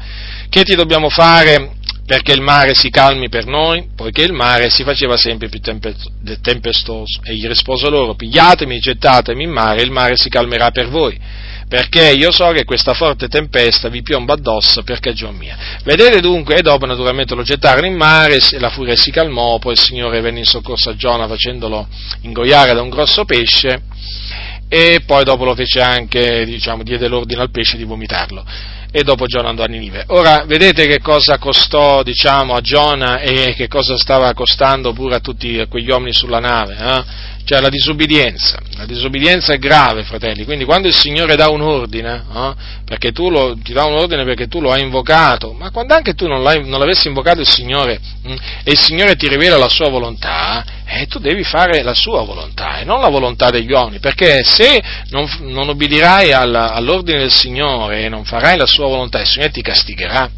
[0.48, 1.72] che ti dobbiamo fare
[2.06, 7.20] perché il mare si calmi per noi, poiché il mare si faceva sempre più tempestoso.
[7.24, 11.18] E gli rispose loro, pigliatemi, gettatemi in mare, e il mare si calmerà per voi,
[11.68, 15.56] perché io so che questa forte tempesta vi piomba addosso per cagion mia.
[15.82, 19.80] Vedete dunque, e dopo naturalmente lo gettarono in mare, la furia si calmò, poi il
[19.80, 21.88] Signore venne in soccorso a Giona facendolo
[22.22, 23.82] ingoiare da un grosso pesce,
[24.68, 28.44] e poi dopo lo fece anche, diciamo, diede l'ordine al pesce di vomitarlo
[28.90, 30.04] e dopo Giona andò a Ninive.
[30.08, 35.20] Ora, vedete che cosa costò, diciamo, a Giona e che cosa stava costando pure a
[35.20, 37.04] tutti quegli uomini sulla nave, eh?
[37.46, 38.58] Cioè la disubbidienza.
[38.74, 40.44] La disubbidienza è grave, fratelli.
[40.44, 42.54] Quindi quando il Signore dà un ordine, eh?
[42.84, 46.14] perché tu lo, ti dà un ordine perché tu lo hai invocato, ma quando anche
[46.14, 49.68] tu non, non l'avessi invocato il Signore mh, hm, e il Signore ti rivela la
[49.68, 53.98] sua volontà, eh, tu devi fare la sua volontà e non la volontà degli uomini,
[53.98, 59.20] perché se non, non obbedirai alla, all'ordine del Signore e non farai la sua volontà,
[59.20, 60.30] il Signore ti castigherà,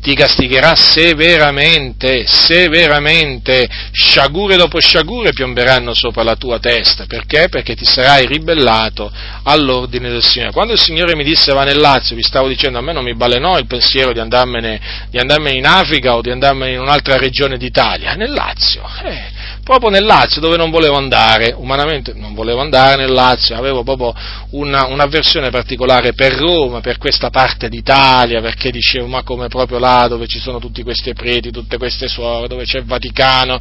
[0.00, 7.48] ti castigherà severamente, severamente, sciagure dopo sciagure piomberanno sopra la tua testa, perché?
[7.48, 9.10] Perché ti sarai ribellato
[9.44, 10.52] all'ordine del Signore.
[10.52, 13.14] Quando il Signore mi disse va nel Lazio, vi stavo dicendo a me non mi
[13.14, 14.80] balenò il pensiero di andarmene,
[15.10, 18.82] di andarmene in Africa o di andarmene in un'altra regione d'Italia, nel Lazio.
[19.04, 19.24] Eh,
[19.66, 24.14] proprio nel Lazio dove non volevo andare, umanamente non volevo andare nel Lazio, avevo proprio
[24.50, 30.06] una, un'avversione particolare per Roma, per questa parte d'Italia, perché dicevo ma come proprio là
[30.08, 33.58] dove ci sono tutti questi preti, tutte queste suore, dove c'è il Vaticano,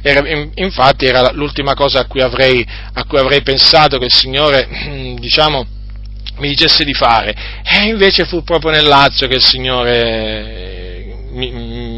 [0.00, 0.22] era,
[0.54, 4.66] infatti era l'ultima cosa a cui, avrei, a cui avrei pensato che il Signore,
[5.20, 5.66] diciamo,
[6.38, 10.74] mi dicesse di fare, e invece fu proprio nel Lazio che il Signore
[11.32, 11.50] mi,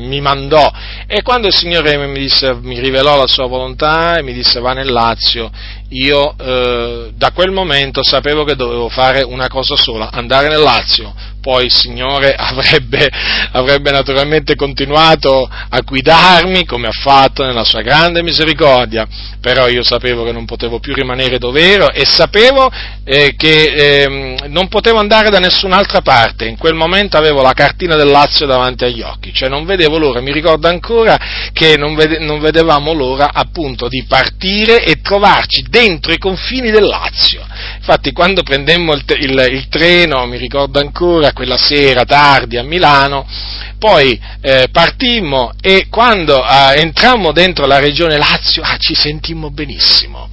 [0.07, 0.71] mi mandò.
[1.07, 4.73] E quando il Signore mi, disse, mi, rivelò la sua volontà e mi disse va
[4.73, 5.51] nel Lazio,
[5.91, 11.15] io eh, da quel momento sapevo che dovevo fare una cosa sola, andare nel Lazio,
[11.47, 13.09] poi il Signore avrebbe,
[13.53, 19.07] avrebbe naturalmente continuato a guidarmi come ha fatto nella sua grande misericordia,
[19.41, 22.69] però io sapevo che non potevo più rimanere dov'ero e sapevo
[23.05, 27.95] eh, che eh, non potevo andare da nessun'altra parte, in quel momento avevo la cartina
[27.95, 31.17] del Lazio davanti agli occhi, cioè non vedevo l'ora, mi ricordo ancora
[31.53, 36.85] che non, vede, non vedevamo l'ora appunto di partire e trovarci dentro i confini del
[36.85, 37.45] Lazio.
[37.77, 43.27] Infatti quando prendemmo il, il, il treno, mi ricordo ancora, quella sera tardi a Milano,
[43.79, 50.29] poi eh, partimmo e quando eh, entrammo dentro la regione Lazio ah, ci sentimmo benissimo,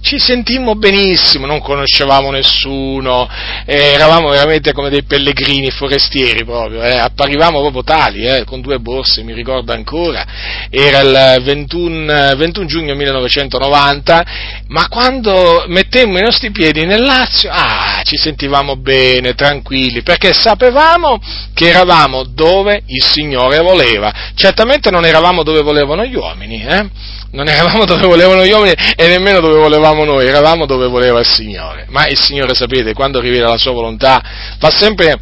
[0.00, 3.28] ci sentimmo benissimo, non conoscevamo nessuno,
[3.64, 8.78] eh, eravamo veramente come dei pellegrini forestieri proprio, eh, apparivamo proprio tali, eh, con due
[8.78, 10.24] borse, mi ricordo ancora,
[10.70, 14.26] era il 21, 21, giugno 1990,
[14.68, 21.20] ma quando mettemmo i nostri piedi nel Lazio, ah, ci sentivamo bene, tranquilli, perché sapevamo
[21.54, 24.12] che eravamo dove il Signore voleva.
[24.34, 26.88] Certamente non eravamo dove volevano gli uomini, eh?
[27.30, 31.26] non eravamo dove volevano gli uomini e nemmeno dove volevamo noi, eravamo dove voleva il
[31.26, 31.86] Signore.
[31.88, 34.22] Ma il Signore, sapete, quando rivela la sua volontà,
[34.58, 35.20] fa sempre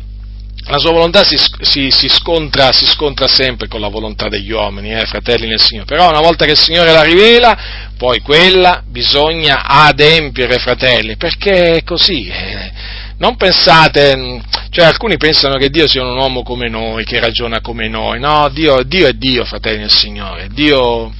[0.68, 4.92] la sua volontà si, si, si, scontra, si, scontra, sempre con la volontà degli uomini,
[4.92, 5.86] eh, fratelli nel Signore.
[5.86, 7.56] Però una volta che il Signore la rivela,
[7.96, 12.26] poi quella bisogna adempiere, fratelli, perché è così.
[12.26, 12.72] Eh.
[13.18, 17.88] Non pensate, cioè alcuni pensano che Dio sia un uomo come noi, che ragiona come
[17.88, 18.20] noi.
[18.20, 20.48] No, Dio, Dio è Dio, fratelli nel Signore.
[20.52, 21.12] Dio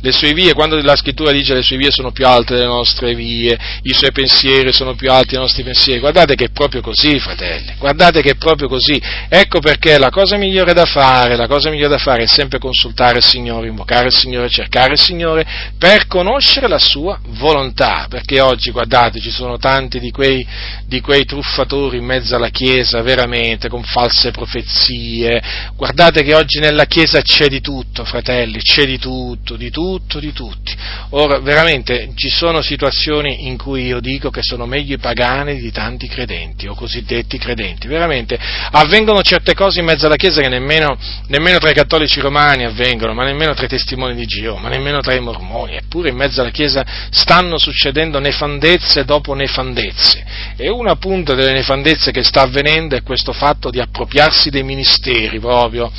[0.00, 3.14] le sue vie, quando la scrittura dice le sue vie sono più alte delle nostre
[3.14, 7.18] vie, i suoi pensieri sono più alti dei nostri pensieri, guardate che è proprio così,
[7.18, 9.00] fratelli, guardate che è proprio così.
[9.28, 13.18] Ecco perché la cosa migliore da fare, la cosa migliore da fare è sempre consultare
[13.18, 15.46] il Signore, invocare il Signore, cercare il Signore
[15.76, 20.46] per conoscere la sua volontà, perché oggi, guardate, ci sono tanti di quei,
[20.86, 25.42] di quei truffatori in mezzo alla Chiesa, veramente, con false profezie,
[25.74, 30.20] guardate che oggi nella Chiesa c'è di tutto, fratelli, c'è di tutto, di tutto tutto
[30.20, 30.76] di tutti.
[31.10, 35.72] Ora, veramente ci sono situazioni in cui io dico che sono meglio i pagani di
[35.72, 37.88] tanti credenti o cosiddetti credenti.
[37.88, 38.38] Veramente
[38.72, 40.98] avvengono certe cose in mezzo alla Chiesa che nemmeno,
[41.28, 45.00] nemmeno tra i cattolici romani avvengono, ma nemmeno tra i testimoni di Geova, ma nemmeno
[45.00, 45.76] tra i mormoni.
[45.76, 50.24] Eppure in mezzo alla Chiesa stanno succedendo nefandezze dopo nefandezze.
[50.56, 55.40] E una punta delle nefandezze che sta avvenendo è questo fatto di appropriarsi dei ministeri
[55.40, 55.90] proprio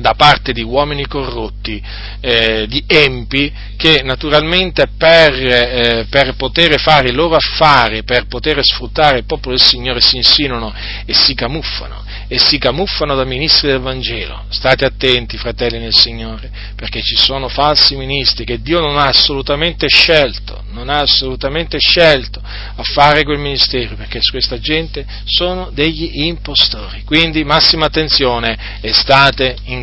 [0.00, 1.82] da parte di uomini corrotti,
[2.20, 8.64] eh, di empi, che naturalmente per, eh, per, poter fare il loro affare, per poter
[8.64, 10.72] sfruttare il popolo del Signore si insinuano
[11.04, 14.44] e si camuffano e si camuffano da ministri del Vangelo.
[14.50, 19.88] State attenti, fratelli nel Signore, perché ci sono falsi ministri che Dio non ha assolutamente
[19.88, 27.02] scelto, non ha assolutamente scelto a fare quel ministero, perché questa gente sono degli impostori.
[27.02, 29.82] Quindi massima attenzione e state in